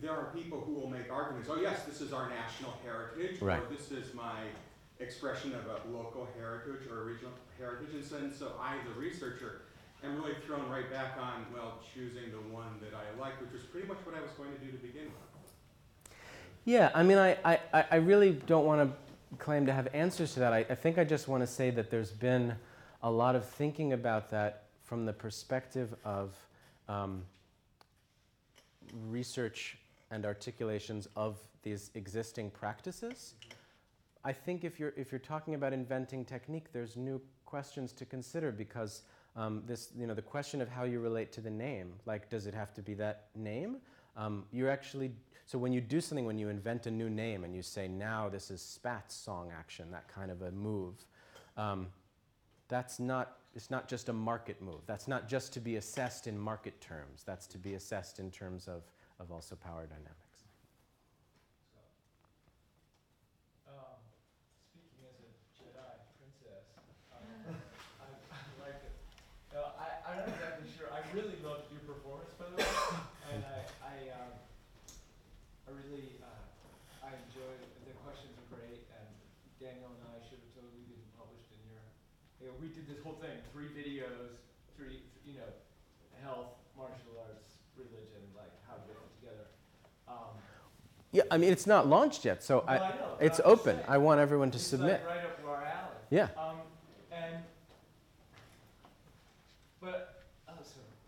There 0.00 0.12
are 0.12 0.30
people 0.34 0.60
who 0.60 0.72
will 0.74 0.88
make 0.90 1.10
arguments, 1.10 1.48
oh 1.50 1.60
yes, 1.60 1.84
this 1.84 2.00
is 2.00 2.12
our 2.12 2.28
national 2.28 2.74
heritage, 2.84 3.40
or 3.40 3.46
Right. 3.46 3.70
this 3.70 3.90
is 3.90 4.12
my 4.14 4.40
expression 5.00 5.54
of 5.54 5.66
a 5.66 5.96
local 5.96 6.28
heritage 6.38 6.86
or 6.90 7.02
a 7.02 7.04
regional 7.04 7.32
heritage, 7.58 7.94
and 7.94 8.04
so, 8.04 8.16
and 8.18 8.32
so 8.34 8.52
I, 8.60 8.76
the 8.88 8.98
researcher, 9.00 9.62
am 10.04 10.16
really 10.20 10.34
thrown 10.46 10.68
right 10.68 10.90
back 10.90 11.16
on, 11.18 11.46
well, 11.54 11.78
choosing 11.94 12.30
the 12.30 12.54
one 12.54 12.78
that 12.80 12.92
I 12.94 13.18
like, 13.20 13.40
which 13.40 13.52
was 13.52 13.62
pretty 13.62 13.86
much 13.88 13.96
what 14.04 14.14
I 14.14 14.20
was 14.20 14.30
going 14.32 14.52
to 14.52 14.58
do 14.58 14.70
to 14.70 14.78
begin 14.78 15.04
with. 15.04 16.12
Yeah, 16.66 16.90
I 16.94 17.02
mean, 17.02 17.18
I, 17.18 17.36
I, 17.44 17.60
I- 17.72 17.84
I 17.92 17.96
really 17.96 18.32
don't 18.32 18.66
want 18.66 18.90
to 18.90 19.36
claim 19.38 19.66
to 19.66 19.72
have 19.72 19.88
answers 19.94 20.34
to 20.34 20.40
that. 20.40 20.52
I, 20.52 20.58
I 20.70 20.74
think 20.74 20.98
I 20.98 21.04
just 21.04 21.26
want 21.28 21.42
to 21.42 21.46
say 21.46 21.70
that 21.70 21.90
there's 21.90 22.10
been 22.10 22.54
a 23.02 23.10
lot 23.10 23.34
of 23.36 23.44
thinking 23.46 23.92
about 23.92 24.30
that 24.30 24.64
from 24.82 25.04
the 25.06 25.12
perspective 25.12 25.94
of 26.04 26.34
um, 26.88 27.22
research 29.08 29.78
and 30.10 30.24
articulations 30.24 31.08
of 31.16 31.38
these 31.62 31.90
existing 31.94 32.50
practices. 32.50 33.34
I 34.24 34.32
think 34.32 34.64
if 34.64 34.78
you're, 34.80 34.94
if 34.96 35.12
you're 35.12 35.18
talking 35.18 35.54
about 35.54 35.72
inventing 35.72 36.24
technique, 36.24 36.72
there's 36.72 36.96
new 36.96 37.20
questions 37.44 37.92
to 37.92 38.04
consider 38.04 38.52
because 38.52 39.02
um, 39.36 39.62
this, 39.66 39.90
you 39.96 40.06
know, 40.06 40.14
the 40.14 40.22
question 40.22 40.62
of 40.62 40.68
how 40.68 40.84
you 40.84 41.00
relate 41.00 41.32
to 41.32 41.40
the 41.40 41.50
name, 41.50 41.92
like 42.06 42.30
does 42.30 42.46
it 42.46 42.54
have 42.54 42.72
to 42.74 42.82
be 42.82 42.94
that 42.94 43.26
name? 43.34 43.76
Um, 44.16 44.44
you're 44.52 44.70
actually, 44.70 45.12
so 45.46 45.58
when 45.58 45.72
you 45.72 45.80
do 45.80 46.00
something, 46.00 46.24
when 46.24 46.38
you 46.38 46.48
invent 46.48 46.86
a 46.86 46.90
new 46.90 47.10
name 47.10 47.44
and 47.44 47.54
you 47.54 47.62
say, 47.62 47.88
now 47.88 48.28
this 48.28 48.50
is 48.50 48.62
Spat's 48.62 49.14
song 49.14 49.50
action, 49.56 49.90
that 49.90 50.08
kind 50.08 50.30
of 50.30 50.42
a 50.42 50.52
move, 50.52 50.94
um, 51.56 51.88
that's 52.68 52.98
not, 52.98 53.38
it's 53.54 53.70
not 53.70 53.88
just 53.88 54.08
a 54.08 54.12
market 54.12 54.60
move. 54.62 54.80
That's 54.86 55.06
not 55.06 55.28
just 55.28 55.52
to 55.52 55.60
be 55.60 55.76
assessed 55.76 56.26
in 56.26 56.38
market 56.38 56.80
terms. 56.80 57.22
That's 57.24 57.46
to 57.48 57.58
be 57.58 57.74
assessed 57.74 58.18
in 58.18 58.30
terms 58.30 58.68
of, 58.68 58.82
of 59.20 59.30
also 59.30 59.54
power 59.54 59.86
dynamics. 59.86 60.44
Um, 63.68 64.02
speaking 64.74 65.06
as 65.06 65.16
a 65.22 65.30
Jedi 65.54 65.94
princess, 66.18 66.66
um, 67.14 67.54
I, 68.02 68.06
I 68.10 68.38
like 68.58 68.80
it. 68.82 68.94
No, 69.54 69.70
I, 69.78 70.02
I'm 70.02 70.16
not 70.18 70.28
exactly 70.34 70.66
sure. 70.74 70.90
I 70.90 71.00
really 71.14 71.38
loved 71.46 71.70
your 71.70 71.82
performance, 71.86 72.34
by 72.34 72.50
the 72.50 72.56
way, 72.58 72.74
and 73.30 73.42
I, 73.46 73.58
I, 73.80 73.94
um, 74.18 74.34
I 75.64 75.70
really, 75.78 76.18
uh, 76.18 77.06
I 77.06 77.14
enjoyed 77.30 77.62
the 77.86 77.94
questions 78.02 78.34
are 78.34 78.48
great, 78.50 78.82
and 78.98 79.08
Daniel 79.62 79.94
and 79.94 80.02
I 80.10 80.18
should 80.26 80.42
have 80.42 80.52
totally 80.58 80.84
been 80.90 81.06
published 81.14 81.48
in 81.54 81.62
your. 81.70 81.80
You 82.42 82.50
know, 82.50 82.54
we 82.58 82.68
did 82.74 82.90
this 82.90 82.98
whole 83.00 83.16
thing, 83.22 83.38
three 83.54 83.70
videos, 83.70 84.42
three, 84.74 85.06
you 85.22 85.38
know, 85.38 85.48
health, 86.20 86.58
martial 86.76 87.14
arts, 87.22 87.56
religion, 87.78 88.22
like 88.36 88.50
how 88.66 88.76
to 88.78 88.84
get 88.84 88.98
them 88.98 89.10
together. 89.22 89.46
Um, 90.10 90.34
Yeah, 91.14 91.22
I 91.30 91.38
mean, 91.38 91.52
it's 91.52 91.66
not 91.68 91.86
launched 91.86 92.24
yet, 92.24 92.42
so 92.42 92.64
I, 92.66 92.74
I 92.74 92.78
know, 92.90 93.16
it's 93.20 93.38
I'm 93.38 93.52
open. 93.52 93.76
saying. 93.76 93.86
I 93.86 93.98
want 93.98 94.18
everyone 94.18 94.50
to 94.50 94.58
submit. 94.58 95.00
like 95.06 95.06
right 95.06 95.24
up 95.24 95.38
our 95.46 95.62
alley. 95.62 95.94
Yeah. 96.10 96.26
Um, 96.36 96.56
and, 97.12 97.36
but, 99.80 100.24
oh, 100.48 100.54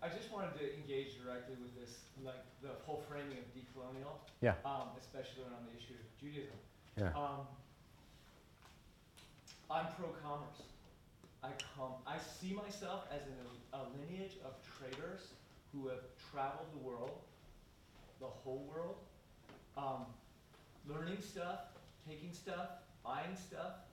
I 0.01 0.09
just 0.09 0.33
wanted 0.33 0.55
to 0.61 0.75
engage 0.77 1.19
directly 1.19 1.57
with 1.61 1.75
this, 1.75 1.99
like, 2.25 2.39
the 2.63 2.69
whole 2.87 3.03
framing 3.11 3.39
of 3.39 3.47
decolonial. 3.51 4.15
Yeah. 4.41 4.55
Um, 4.65 4.95
especially 4.97 5.43
around 5.43 5.67
the 5.67 5.77
issue 5.77 5.95
of 5.99 6.07
Judaism. 6.21 6.55
Yeah. 6.97 7.11
Um, 7.19 7.43
I'm 9.69 9.87
pro-commerce. 9.99 10.63
I 11.43 11.49
come, 11.75 11.99
I 12.07 12.19
see 12.19 12.55
myself 12.55 13.07
as 13.11 13.23
in 13.27 13.35
a, 13.43 13.79
a 13.79 13.83
lineage 13.99 14.39
of 14.45 14.55
traders 14.79 15.35
who 15.73 15.89
have 15.89 16.07
traveled 16.31 16.69
the 16.79 16.87
world, 16.87 17.11
the 18.21 18.27
whole 18.27 18.71
world, 18.73 18.95
um, 19.77 20.07
learning 20.89 21.19
stuff, 21.21 21.61
taking 22.09 22.33
stuff, 22.33 22.83
buying 23.05 23.37
stuff, 23.37 23.85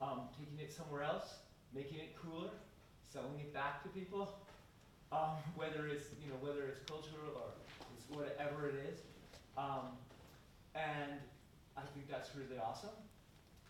um, 0.00 0.28
taking 0.38 0.58
it 0.58 0.72
somewhere 0.72 1.02
else, 1.02 1.38
making 1.74 1.98
it 1.98 2.16
cooler, 2.16 2.50
selling 3.12 3.38
it 3.38 3.52
back 3.54 3.82
to 3.82 3.88
people, 3.90 4.34
um, 5.12 5.36
whether 5.56 5.86
it's 5.86 6.04
you 6.22 6.28
know 6.28 6.38
whether 6.40 6.66
it's 6.66 6.80
cultural 6.86 7.34
or 7.36 7.50
it's 7.96 8.06
whatever 8.10 8.68
it 8.68 8.76
is, 8.90 9.00
um, 9.56 9.94
and 10.74 11.20
I 11.76 11.82
think 11.94 12.10
that's 12.10 12.30
really 12.34 12.58
awesome. 12.60 12.94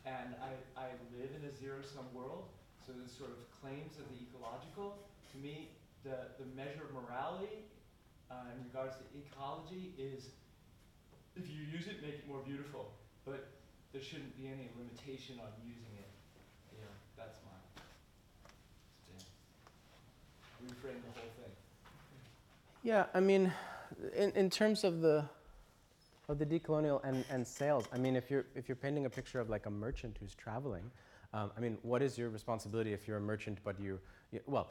And 0.05 0.37
I, 0.37 0.53
I 0.77 0.93
live 1.17 1.33
in 1.33 1.49
a 1.49 1.53
zero 1.53 1.81
sum 1.81 2.05
world, 2.13 2.53
so 2.85 2.93
the 2.93 3.09
sort 3.09 3.31
of 3.33 3.41
claims 3.61 3.97
of 3.97 4.05
the 4.13 4.21
ecological, 4.21 5.01
to 5.33 5.37
me, 5.41 5.73
the, 6.05 6.29
the 6.37 6.45
measure 6.53 6.85
of 6.85 6.93
morality 6.93 7.65
uh, 8.31 8.53
in 8.53 8.61
regards 8.69 9.01
to 9.01 9.05
ecology 9.17 9.97
is 9.97 10.29
if 11.37 11.49
you 11.49 11.63
use 11.73 11.87
it, 11.87 12.03
make 12.03 12.15
it 12.15 12.29
more 12.29 12.41
beautiful. 12.45 12.93
But 13.25 13.49
there 13.93 14.03
shouldn't 14.03 14.37
be 14.37 14.47
any 14.47 14.71
limitation 14.79 15.39
on 15.41 15.51
using 15.65 15.95
it. 15.99 16.11
Know, 16.81 16.87
that's 17.17 17.39
my. 17.45 17.83
Reframe 20.65 21.03
the 21.03 21.21
whole 21.21 21.31
thing. 21.37 21.53
Yeah, 22.83 23.07
I 23.15 23.21
mean, 23.21 23.53
in, 24.17 24.31
in 24.33 24.51
terms 24.51 24.85
of 24.85 25.01
the 25.01 25.25
of 26.27 26.39
the 26.39 26.47
decolonial 26.47 27.05
and, 27.05 27.23
and 27.31 27.47
sales, 27.47 27.87
I 27.93 27.99
mean, 27.99 28.17
if 28.17 28.31
you're 28.31 28.47
if 28.55 28.69
you're 28.69 28.77
painting 28.77 29.07
a 29.07 29.11
picture 29.11 29.41
of 29.41 29.51
like 29.51 29.67
a 29.67 29.71
merchant 29.71 30.17
who's 30.21 30.35
traveling, 30.35 30.91
um, 31.35 31.51
I 31.57 31.61
mean, 31.61 31.79
what 31.83 32.01
is 32.01 32.17
your 32.17 32.31
responsibility 32.31 32.93
if 32.93 33.07
you're 33.07 33.19
a 33.19 33.21
merchant 33.21 33.59
but 33.65 33.79
you, 33.81 33.99
you 34.31 34.41
well, 34.47 34.69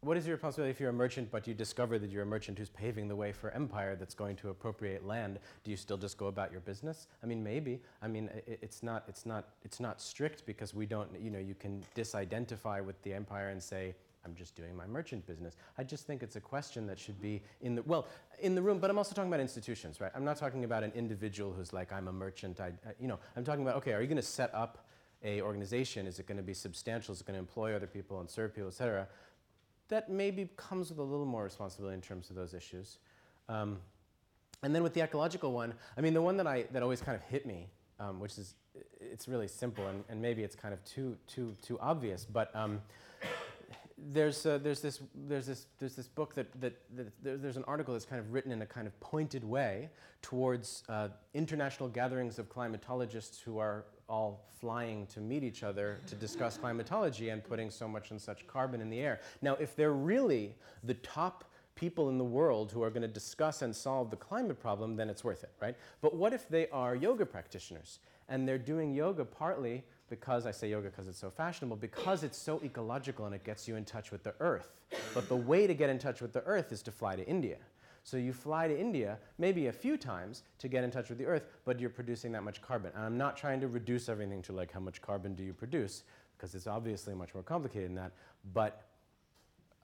what 0.00 0.16
is 0.16 0.26
your 0.26 0.36
responsibility 0.36 0.70
if 0.70 0.78
you're 0.78 0.90
a 0.90 0.92
merchant 0.92 1.28
but 1.30 1.46
you 1.48 1.54
discover 1.54 1.98
that 1.98 2.10
you're 2.10 2.22
a 2.22 2.26
merchant 2.26 2.56
who's 2.56 2.70
paving 2.70 3.08
the 3.08 3.16
way 3.16 3.32
for 3.32 3.50
empire 3.50 3.96
that's 3.96 4.14
going 4.14 4.36
to 4.36 4.50
appropriate 4.50 5.04
land? 5.04 5.40
Do 5.64 5.72
you 5.72 5.76
still 5.76 5.96
just 5.96 6.16
go 6.16 6.26
about 6.26 6.52
your 6.52 6.60
business? 6.60 7.08
I 7.22 7.26
mean, 7.26 7.42
maybe. 7.42 7.80
I 8.00 8.06
mean, 8.06 8.30
it's 8.46 8.82
not 8.82 9.04
it's 9.08 9.26
not 9.26 9.48
it's 9.64 9.80
not 9.80 10.00
strict 10.00 10.46
because 10.46 10.72
we 10.72 10.86
don't 10.86 11.08
you 11.20 11.30
know 11.30 11.40
you 11.40 11.54
can 11.54 11.82
disidentify 11.96 12.84
with 12.84 13.00
the 13.02 13.12
empire 13.12 13.48
and 13.48 13.60
say 13.60 13.96
I'm 14.24 14.36
just 14.36 14.54
doing 14.54 14.76
my 14.76 14.86
merchant 14.86 15.26
business. 15.26 15.56
I 15.78 15.82
just 15.82 16.06
think 16.06 16.22
it's 16.22 16.36
a 16.36 16.40
question 16.40 16.86
that 16.86 16.98
should 16.98 17.20
be 17.20 17.42
in 17.60 17.74
the 17.74 17.82
well 17.82 18.06
in 18.38 18.54
the 18.54 18.62
room. 18.62 18.78
But 18.78 18.90
I'm 18.90 18.98
also 18.98 19.16
talking 19.16 19.30
about 19.30 19.40
institutions, 19.40 20.00
right? 20.00 20.12
I'm 20.14 20.24
not 20.24 20.36
talking 20.36 20.62
about 20.62 20.84
an 20.84 20.92
individual 20.94 21.52
who's 21.52 21.72
like 21.72 21.92
I'm 21.92 22.06
a 22.06 22.12
merchant. 22.12 22.60
I, 22.60 22.66
I 22.66 22.92
you 23.00 23.08
know 23.08 23.18
I'm 23.36 23.44
talking 23.44 23.62
about 23.62 23.74
okay, 23.78 23.94
are 23.94 24.00
you 24.00 24.06
going 24.06 24.16
to 24.16 24.22
set 24.22 24.54
up 24.54 24.86
a 25.24 25.42
organization? 25.42 26.06
Is 26.06 26.18
it 26.20 26.26
going 26.26 26.36
to 26.36 26.42
be 26.44 26.54
substantial? 26.54 27.12
Is 27.12 27.20
it 27.20 27.26
going 27.26 27.34
to 27.34 27.40
employ 27.40 27.74
other 27.74 27.86
people 27.86 28.20
and 28.20 28.30
serve 28.30 28.54
people, 28.54 28.68
et 28.68 28.74
cetera? 28.74 29.08
That 29.88 30.10
maybe 30.10 30.50
comes 30.56 30.90
with 30.90 30.98
a 30.98 31.02
little 31.02 31.26
more 31.26 31.44
responsibility 31.44 31.94
in 31.94 32.00
terms 32.00 32.30
of 32.30 32.36
those 32.36 32.54
issues. 32.54 32.98
Um, 33.48 33.78
and 34.62 34.74
then 34.74 34.82
with 34.82 34.94
the 34.94 35.02
ecological 35.02 35.52
one, 35.52 35.72
I 35.96 36.00
mean, 36.00 36.14
the 36.14 36.22
one 36.22 36.36
that 36.36 36.46
I 36.46 36.64
that 36.72 36.82
always 36.82 37.00
kind 37.00 37.16
of 37.16 37.22
hit 37.22 37.46
me, 37.46 37.68
um, 38.00 38.20
which 38.20 38.36
is 38.38 38.54
it's 39.00 39.28
really 39.28 39.48
simple 39.48 39.86
and, 39.86 40.04
and 40.08 40.20
maybe 40.20 40.42
it's 40.42 40.56
kind 40.56 40.74
of 40.74 40.84
too 40.84 41.16
too 41.26 41.54
too 41.62 41.78
obvious, 41.80 42.24
but 42.24 42.54
um, 42.54 42.80
there's 44.12 44.46
uh, 44.46 44.58
there's 44.58 44.80
this 44.80 45.00
there's 45.14 45.46
this 45.46 45.66
there's 45.78 45.94
this 45.94 46.08
book 46.08 46.34
that, 46.34 46.46
that, 46.60 46.74
that 46.96 47.06
there, 47.22 47.36
there's 47.36 47.56
an 47.56 47.64
article 47.66 47.94
that's 47.94 48.04
kind 48.04 48.20
of 48.20 48.32
written 48.32 48.52
in 48.52 48.62
a 48.62 48.66
kind 48.66 48.86
of 48.86 48.98
pointed 49.00 49.44
way 49.44 49.90
towards 50.22 50.84
uh, 50.88 51.08
international 51.34 51.88
gatherings 51.88 52.38
of 52.38 52.48
climatologists 52.48 53.40
who 53.42 53.58
are 53.58 53.84
all 54.08 54.44
flying 54.60 55.06
to 55.06 55.20
meet 55.20 55.44
each 55.44 55.62
other 55.62 55.98
to 56.06 56.14
discuss 56.14 56.56
climatology 56.56 57.28
and 57.28 57.44
putting 57.44 57.70
so 57.70 57.86
much 57.86 58.10
and 58.10 58.20
such 58.20 58.46
carbon 58.46 58.80
in 58.80 58.90
the 58.90 59.00
air. 59.00 59.20
Now, 59.42 59.54
if 59.56 59.76
they're 59.76 59.92
really 59.92 60.54
the 60.84 60.94
top 60.94 61.44
people 61.74 62.08
in 62.08 62.18
the 62.18 62.24
world 62.24 62.72
who 62.72 62.82
are 62.82 62.90
going 62.90 63.02
to 63.02 63.08
discuss 63.08 63.62
and 63.62 63.74
solve 63.74 64.10
the 64.10 64.16
climate 64.16 64.58
problem, 64.58 64.96
then 64.96 65.08
it's 65.08 65.22
worth 65.22 65.44
it, 65.44 65.52
right? 65.60 65.76
But 66.00 66.16
what 66.16 66.32
if 66.32 66.48
they 66.48 66.68
are 66.70 66.96
yoga 66.96 67.24
practitioners 67.24 68.00
and 68.28 68.48
they're 68.48 68.58
doing 68.58 68.92
yoga 68.92 69.24
partly 69.24 69.84
because 70.10 70.46
I 70.46 70.50
say 70.50 70.70
yoga 70.70 70.88
because 70.88 71.06
it's 71.06 71.18
so 71.18 71.30
fashionable, 71.30 71.76
because 71.76 72.24
it's 72.24 72.38
so 72.38 72.60
ecological 72.64 73.26
and 73.26 73.34
it 73.34 73.44
gets 73.44 73.68
you 73.68 73.76
in 73.76 73.84
touch 73.84 74.10
with 74.10 74.22
the 74.22 74.34
earth. 74.40 74.70
But 75.14 75.28
the 75.28 75.36
way 75.36 75.66
to 75.66 75.74
get 75.74 75.90
in 75.90 75.98
touch 75.98 76.20
with 76.20 76.32
the 76.32 76.42
earth 76.44 76.72
is 76.72 76.82
to 76.82 76.90
fly 76.90 77.14
to 77.14 77.26
India. 77.26 77.58
So 78.08 78.16
you 78.16 78.32
fly 78.32 78.66
to 78.66 78.80
India 78.80 79.18
maybe 79.36 79.66
a 79.66 79.72
few 79.72 79.98
times 79.98 80.42
to 80.60 80.68
get 80.68 80.82
in 80.82 80.90
touch 80.90 81.10
with 81.10 81.18
the 81.18 81.26
earth, 81.26 81.44
but 81.66 81.78
you're 81.78 81.90
producing 81.90 82.32
that 82.32 82.42
much 82.42 82.62
carbon. 82.62 82.90
And 82.94 83.04
I'm 83.04 83.18
not 83.18 83.36
trying 83.36 83.60
to 83.60 83.68
reduce 83.68 84.08
everything 84.08 84.40
to 84.44 84.54
like 84.54 84.72
how 84.72 84.80
much 84.80 85.02
carbon 85.02 85.34
do 85.34 85.42
you 85.42 85.52
produce, 85.52 86.04
because 86.34 86.54
it's 86.54 86.66
obviously 86.66 87.14
much 87.14 87.34
more 87.34 87.42
complicated 87.42 87.90
than 87.90 87.96
that. 87.96 88.12
But 88.54 88.86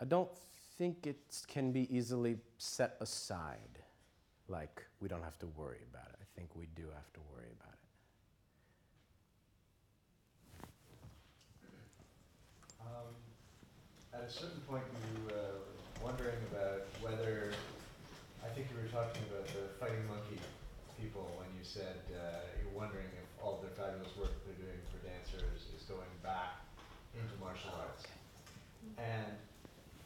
I 0.00 0.06
don't 0.06 0.30
think 0.78 1.06
it 1.06 1.18
can 1.48 1.70
be 1.70 1.86
easily 1.94 2.38
set 2.56 2.96
aside. 3.00 3.78
Like 4.48 4.82
we 5.00 5.08
don't 5.08 5.22
have 5.22 5.38
to 5.40 5.46
worry 5.48 5.82
about 5.92 6.08
it. 6.08 6.16
I 6.18 6.24
think 6.34 6.48
we 6.56 6.66
do 6.74 6.84
have 6.94 7.12
to 7.12 7.20
worry 7.30 7.50
about 7.60 7.74
it. 7.74 7.80
Um, 12.80 13.14
At 14.14 14.26
a 14.26 14.32
certain 14.32 14.60
point, 14.60 14.84
you 15.02 15.34
uh, 15.34 15.58
wondering 16.02 16.38
about 16.50 16.86
whether, 17.02 17.52
think 18.54 18.70
you 18.70 18.78
were 18.78 18.94
talking 18.94 19.26
about 19.34 19.50
the 19.50 19.66
fighting 19.82 20.06
monkey 20.06 20.38
people 20.94 21.26
when 21.42 21.50
you 21.58 21.66
said 21.66 22.06
uh, 22.14 22.46
you're 22.54 22.70
wondering 22.70 23.10
if 23.18 23.26
all 23.42 23.58
the 23.58 23.66
fabulous 23.74 24.14
work 24.14 24.30
they're 24.46 24.62
doing 24.62 24.78
for 24.94 25.02
dancers 25.02 25.66
is 25.74 25.82
going 25.90 26.06
back 26.22 26.62
into 27.18 27.34
martial 27.42 27.74
arts. 27.82 28.06
And 28.94 29.34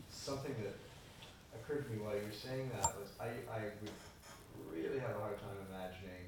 something 0.08 0.56
that 0.64 0.80
occurred 1.60 1.84
to 1.84 1.88
me 1.92 2.00
while 2.00 2.16
you 2.16 2.24
were 2.24 2.32
saying 2.32 2.72
that 2.72 2.88
was 2.96 3.12
I, 3.20 3.36
I 3.52 3.68
would 3.84 3.92
really 4.72 4.96
have 4.96 5.12
a 5.12 5.20
hard 5.20 5.36
time 5.44 5.60
imagining 5.68 6.24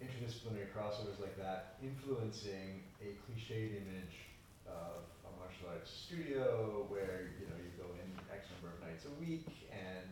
interdisciplinary 0.00 0.72
crossovers 0.72 1.20
like 1.20 1.36
that 1.36 1.76
influencing 1.84 2.80
a 3.04 3.12
cliched 3.28 3.76
image 3.76 4.32
of 4.64 5.04
a 5.28 5.30
martial 5.36 5.76
arts 5.76 5.92
studio 5.92 6.88
where 6.88 7.36
you 7.36 7.44
know 7.52 7.58
you 7.60 7.68
go 7.76 7.84
in 8.00 8.08
X 8.32 8.48
number 8.56 8.72
of 8.72 8.80
nights 8.80 9.04
a 9.04 9.12
week 9.20 9.44
and 9.76 10.08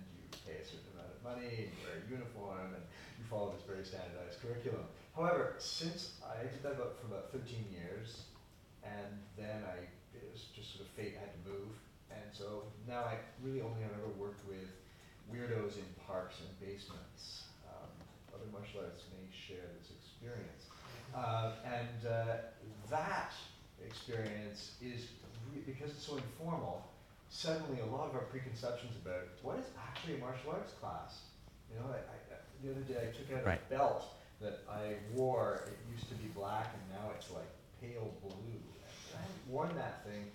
pay 0.48 0.56
a 0.56 0.64
certain 0.64 0.88
amount 0.96 1.12
of 1.12 1.20
money 1.20 1.68
and 1.68 1.68
you 1.68 1.78
wear 1.84 2.00
a 2.00 2.04
uniform 2.08 2.72
and 2.72 2.84
you 3.20 3.24
follow 3.28 3.52
this 3.52 3.68
very 3.68 3.84
standardized 3.84 4.40
curriculum. 4.40 4.88
However, 5.12 5.60
since 5.60 6.16
I 6.24 6.48
did 6.48 6.64
that 6.64 6.80
about, 6.80 6.96
for 6.96 7.12
about 7.12 7.28
13 7.36 7.68
years, 7.68 8.32
and 8.80 9.20
then 9.36 9.60
I 9.68 9.84
it 10.16 10.24
was 10.32 10.48
just 10.56 10.72
sort 10.74 10.88
of 10.88 10.90
fate 10.96 11.14
I 11.20 11.28
had 11.28 11.34
to 11.36 11.42
move, 11.52 11.76
and 12.10 12.26
so 12.32 12.64
now 12.88 13.04
I 13.04 13.20
really 13.44 13.60
only 13.60 13.82
have 13.82 13.92
ever 13.92 14.10
worked 14.18 14.40
with 14.48 14.66
weirdos 15.30 15.76
in 15.76 15.86
parks 16.06 16.40
and 16.40 16.50
basements. 16.58 17.44
Um, 17.68 17.92
other 18.34 18.48
martial 18.50 18.80
arts 18.80 19.04
may 19.12 19.28
share 19.30 19.68
this 19.78 19.92
experience, 19.92 20.66
uh, 21.14 21.52
and 21.66 22.00
uh, 22.08 22.50
that 22.90 23.32
experience 23.84 24.74
is 24.80 25.06
re- 25.52 25.62
because 25.66 25.90
it's 25.90 26.06
so 26.06 26.16
informal. 26.16 26.88
Suddenly, 27.30 27.80
a 27.80 27.86
lot 27.86 28.08
of 28.08 28.14
our 28.14 28.24
preconceptions 28.32 28.96
about 29.04 29.28
what 29.42 29.58
is 29.58 29.66
actually 29.76 30.16
a 30.16 30.18
martial 30.18 30.50
arts 30.52 30.72
class. 30.80 31.28
You 31.70 31.78
know, 31.78 31.86
I, 31.92 32.00
I, 32.00 32.16
the 32.64 32.70
other 32.72 32.80
day 32.88 32.96
I 32.96 33.12
took 33.12 33.28
out 33.36 33.44
Right. 33.44 33.60
a 33.60 33.70
belt 33.70 34.04
that 34.40 34.64
I 34.70 34.96
wore. 35.14 35.68
It 35.68 35.76
used 35.92 36.08
to 36.08 36.14
be 36.16 36.28
black, 36.34 36.72
and 36.72 36.82
now 36.96 37.12
it's 37.14 37.30
like 37.30 37.48
pale 37.80 38.10
blue. 38.22 38.32
And 39.12 39.14
I 39.14 39.20
haven't 39.20 39.44
worn 39.48 39.74
that 39.76 40.04
thing 40.08 40.30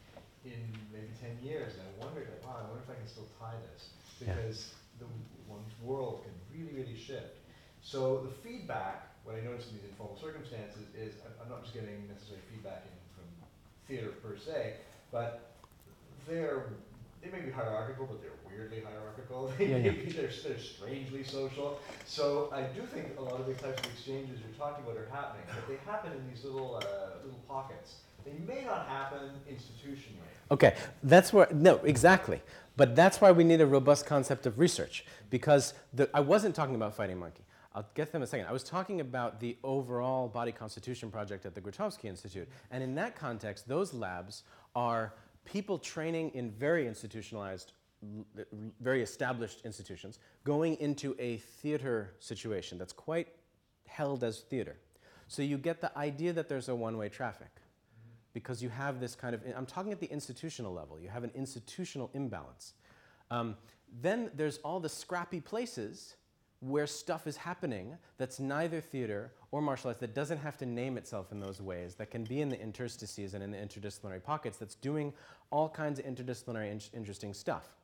in 0.46 0.62
maybe 0.94 1.10
ten 1.20 1.34
years, 1.42 1.74
and 1.74 1.82
I 1.82 2.06
wondered, 2.06 2.30
like, 2.30 2.46
wow, 2.46 2.62
I 2.62 2.70
wonder 2.70 2.84
if 2.86 2.90
I 2.92 2.96
can 3.00 3.08
still 3.08 3.28
tie 3.40 3.58
this 3.74 3.90
Yeah. 4.22 4.36
because 4.36 4.74
the 5.00 5.06
one's 5.48 5.74
world 5.82 6.24
can 6.24 6.34
really, 6.54 6.74
really 6.78 6.96
shift. 6.98 7.42
So 7.82 8.22
the 8.22 8.32
feedback, 8.48 9.10
what 9.26 9.36
I 9.36 9.42
notice 9.42 9.68
in 9.68 9.76
these 9.82 9.90
informal 9.90 10.16
circumstances 10.20 10.84
is 10.96 11.16
I'm, 11.26 11.34
I'm 11.44 11.50
not 11.50 11.64
just 11.64 11.74
getting 11.74 12.08
necessarily 12.08 12.44
feedback 12.52 12.86
in 12.86 12.96
from 13.18 13.28
theater 13.88 14.14
per 14.22 14.38
se, 14.38 14.76
but 15.12 15.53
they're 16.28 16.66
they 17.24 17.32
may 17.32 17.46
be 17.46 17.52
hierarchical, 17.52 18.06
but 18.06 18.22
they're 18.22 18.32
weirdly 18.46 18.84
hierarchical. 18.86 19.52
They 19.58 19.68
yeah, 19.70 19.78
yeah. 19.78 19.92
Be, 19.92 20.12
they're, 20.12 20.30
they're 20.44 20.60
strangely 20.60 21.24
social. 21.24 21.80
So 22.06 22.50
I 22.54 22.64
do 22.64 22.82
think 22.86 23.18
a 23.18 23.22
lot 23.22 23.40
of 23.40 23.46
the 23.46 23.54
types 23.54 23.80
of 23.80 23.94
exchanges 23.94 24.40
you're 24.42 24.58
talking 24.58 24.84
about 24.84 24.98
are 24.98 25.08
happening, 25.10 25.46
but 25.48 25.68
they 25.68 25.78
happen 25.90 26.12
in 26.12 26.30
these 26.30 26.44
little 26.44 26.76
uh, 26.76 27.24
little 27.24 27.40
pockets. 27.48 27.96
They 28.26 28.34
may 28.46 28.64
not 28.64 28.88
happen 28.88 29.32
institutionally. 29.50 30.24
Okay, 30.52 30.76
that's 31.04 31.34
where, 31.34 31.48
no, 31.52 31.76
exactly. 31.84 32.42
But 32.76 32.96
that's 32.96 33.22
why 33.22 33.32
we 33.32 33.44
need 33.44 33.62
a 33.62 33.66
robust 33.66 34.06
concept 34.06 34.46
of 34.46 34.60
research. 34.60 35.06
Because 35.30 35.74
the, 35.94 36.10
I 36.14 36.22
wasn't 36.22 36.56
talking 36.56 36.76
about 36.76 36.96
Fighting 36.96 37.20
Monkey. 37.20 37.44
I'll 37.76 37.86
get 37.96 38.12
them 38.12 38.22
in 38.22 38.24
a 38.24 38.28
second. 38.28 38.46
I 38.46 38.52
was 38.52 38.64
talking 38.64 39.02
about 39.02 39.40
the 39.40 39.58
overall 39.64 40.28
body 40.28 40.52
constitution 40.52 41.10
project 41.10 41.46
at 41.46 41.56
the 41.56 41.62
Grotowski 41.62 42.06
Institute. 42.06 42.48
And 42.72 42.84
in 42.84 42.96
that 42.96 43.16
context, 43.16 43.68
those 43.68 43.94
labs 43.94 44.44
are 44.76 45.14
people 45.46 45.78
training 45.78 46.32
in 46.34 46.52
very 46.52 46.88
institutionalized, 46.88 47.74
very 48.82 49.02
established 49.02 49.62
institutions, 49.66 50.20
going 50.44 50.76
into 50.80 51.16
a 51.20 51.38
theater 51.38 52.14
situation 52.20 52.78
that's 52.78 52.94
quite 52.94 53.28
held 53.88 54.24
as 54.24 54.40
theater. 54.40 54.78
So 55.28 55.42
you 55.42 55.58
get 55.58 55.82
the 55.82 55.96
idea 55.98 56.34
that 56.34 56.50
there's 56.50 56.70
a 56.70 56.76
one 56.76 56.98
way 56.98 57.10
traffic 57.10 57.50
because 58.34 58.64
you 58.64 58.70
have 58.70 59.00
this 59.00 59.16
kind 59.16 59.36
of, 59.36 59.42
I'm 59.56 59.66
talking 59.66 59.92
at 59.92 60.00
the 60.00 60.12
institutional 60.12 60.74
level, 60.74 61.00
you 61.00 61.10
have 61.10 61.24
an 61.24 61.32
institutional 61.36 62.10
imbalance. 62.14 62.74
Um, 63.30 63.56
then 64.02 64.32
there's 64.36 64.58
all 64.60 64.80
the 64.80 64.90
scrappy 64.90 65.40
places 65.40 66.16
where 66.60 66.88
stuff 66.88 67.28
is 67.28 67.38
happening 67.38 67.98
that's 68.18 68.40
neither 68.40 68.82
theater 68.82 69.32
or 69.54 69.62
martial 69.62 69.90
arts, 69.90 70.00
that 70.00 70.16
doesn't 70.16 70.40
have 70.40 70.58
to 70.58 70.66
name 70.66 70.98
itself 70.98 71.32
in 71.32 71.40
those 71.40 71.62
ways, 71.62 71.94
that 71.94 72.10
can 72.10 72.24
be 72.24 72.42
in 72.42 72.50
the 72.50 72.60
interstices 72.60 73.36
and 73.36 73.44
in 73.44 73.52
the 73.52 73.58
interdisciplinary 73.58 74.22
pockets, 74.22 74.58
that's 74.58 74.74
doing 74.74 75.14
all 75.52 75.70
kinds 75.70 76.00
of 76.00 76.06
interdisciplinary 76.06 76.72
in- 76.72 76.98
interesting 76.98 77.36
stuff. 77.36 77.76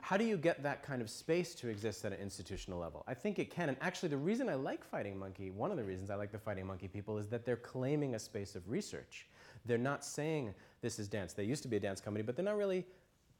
How 0.00 0.16
do 0.16 0.24
you 0.24 0.38
get 0.38 0.62
that 0.62 0.82
kind 0.82 1.02
of 1.02 1.10
space 1.10 1.54
to 1.56 1.68
exist 1.68 2.06
at 2.06 2.12
an 2.12 2.20
institutional 2.20 2.78
level? 2.78 3.04
I 3.06 3.12
think 3.12 3.38
it 3.38 3.50
can. 3.50 3.68
And 3.68 3.76
actually, 3.82 4.08
the 4.08 4.16
reason 4.16 4.48
I 4.48 4.54
like 4.54 4.82
Fighting 4.82 5.18
Monkey, 5.18 5.50
one 5.50 5.70
of 5.70 5.76
the 5.76 5.84
reasons 5.84 6.08
I 6.08 6.14
like 6.14 6.32
the 6.32 6.38
Fighting 6.38 6.66
Monkey 6.66 6.88
people, 6.88 7.18
is 7.18 7.28
that 7.28 7.44
they're 7.44 7.56
claiming 7.56 8.14
a 8.14 8.18
space 8.18 8.56
of 8.56 8.66
research. 8.70 9.26
They're 9.66 9.76
not 9.76 10.06
saying 10.06 10.54
this 10.80 10.98
is 10.98 11.06
dance. 11.06 11.34
They 11.34 11.44
used 11.44 11.62
to 11.64 11.68
be 11.68 11.76
a 11.76 11.80
dance 11.80 12.00
company, 12.00 12.22
but 12.22 12.34
they're 12.34 12.46
not 12.46 12.56
really. 12.56 12.86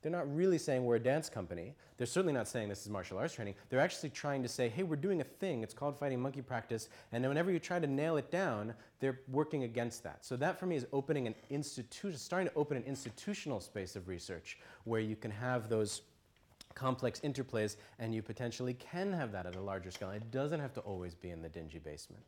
They're 0.04 0.12
not 0.12 0.36
really 0.36 0.58
saying 0.58 0.84
we're 0.84 0.96
a 0.96 1.00
dance 1.00 1.30
company. 1.30 1.74
They're 1.96 2.06
certainly 2.06 2.34
not 2.34 2.46
saying 2.46 2.68
this 2.68 2.82
is 2.82 2.90
martial 2.90 3.16
arts 3.16 3.32
training. 3.32 3.54
They're 3.70 3.80
actually 3.80 4.10
trying 4.10 4.42
to 4.42 4.50
say, 4.50 4.68
hey, 4.68 4.82
we're 4.82 4.96
doing 4.96 5.22
a 5.22 5.24
thing. 5.24 5.62
It's 5.62 5.72
called 5.72 5.98
fighting 5.98 6.20
monkey 6.20 6.42
practice. 6.42 6.90
And 7.10 7.24
then 7.24 7.30
whenever 7.30 7.50
you 7.50 7.58
try 7.58 7.78
to 7.80 7.86
nail 7.86 8.18
it 8.18 8.30
down, 8.30 8.74
they're 9.00 9.20
working 9.28 9.64
against 9.64 10.02
that. 10.02 10.22
So 10.22 10.36
that 10.36 10.60
for 10.60 10.66
me 10.66 10.76
is 10.76 10.86
opening 10.92 11.26
an 11.26 11.34
institution, 11.48 12.18
starting 12.18 12.48
to 12.48 12.54
open 12.54 12.76
an 12.76 12.82
institutional 12.82 13.60
space 13.60 13.96
of 13.96 14.06
research 14.06 14.58
where 14.84 15.00
you 15.00 15.16
can 15.16 15.30
have 15.30 15.70
those 15.70 16.02
complex 16.74 17.20
interplays 17.20 17.76
and 17.98 18.14
you 18.14 18.20
potentially 18.20 18.74
can 18.74 19.10
have 19.10 19.32
that 19.32 19.46
at 19.46 19.56
a 19.56 19.60
larger 19.60 19.90
scale. 19.90 20.10
It 20.10 20.30
doesn't 20.30 20.60
have 20.60 20.74
to 20.74 20.80
always 20.80 21.14
be 21.14 21.30
in 21.30 21.40
the 21.40 21.48
dingy 21.48 21.78
basement. 21.78 22.24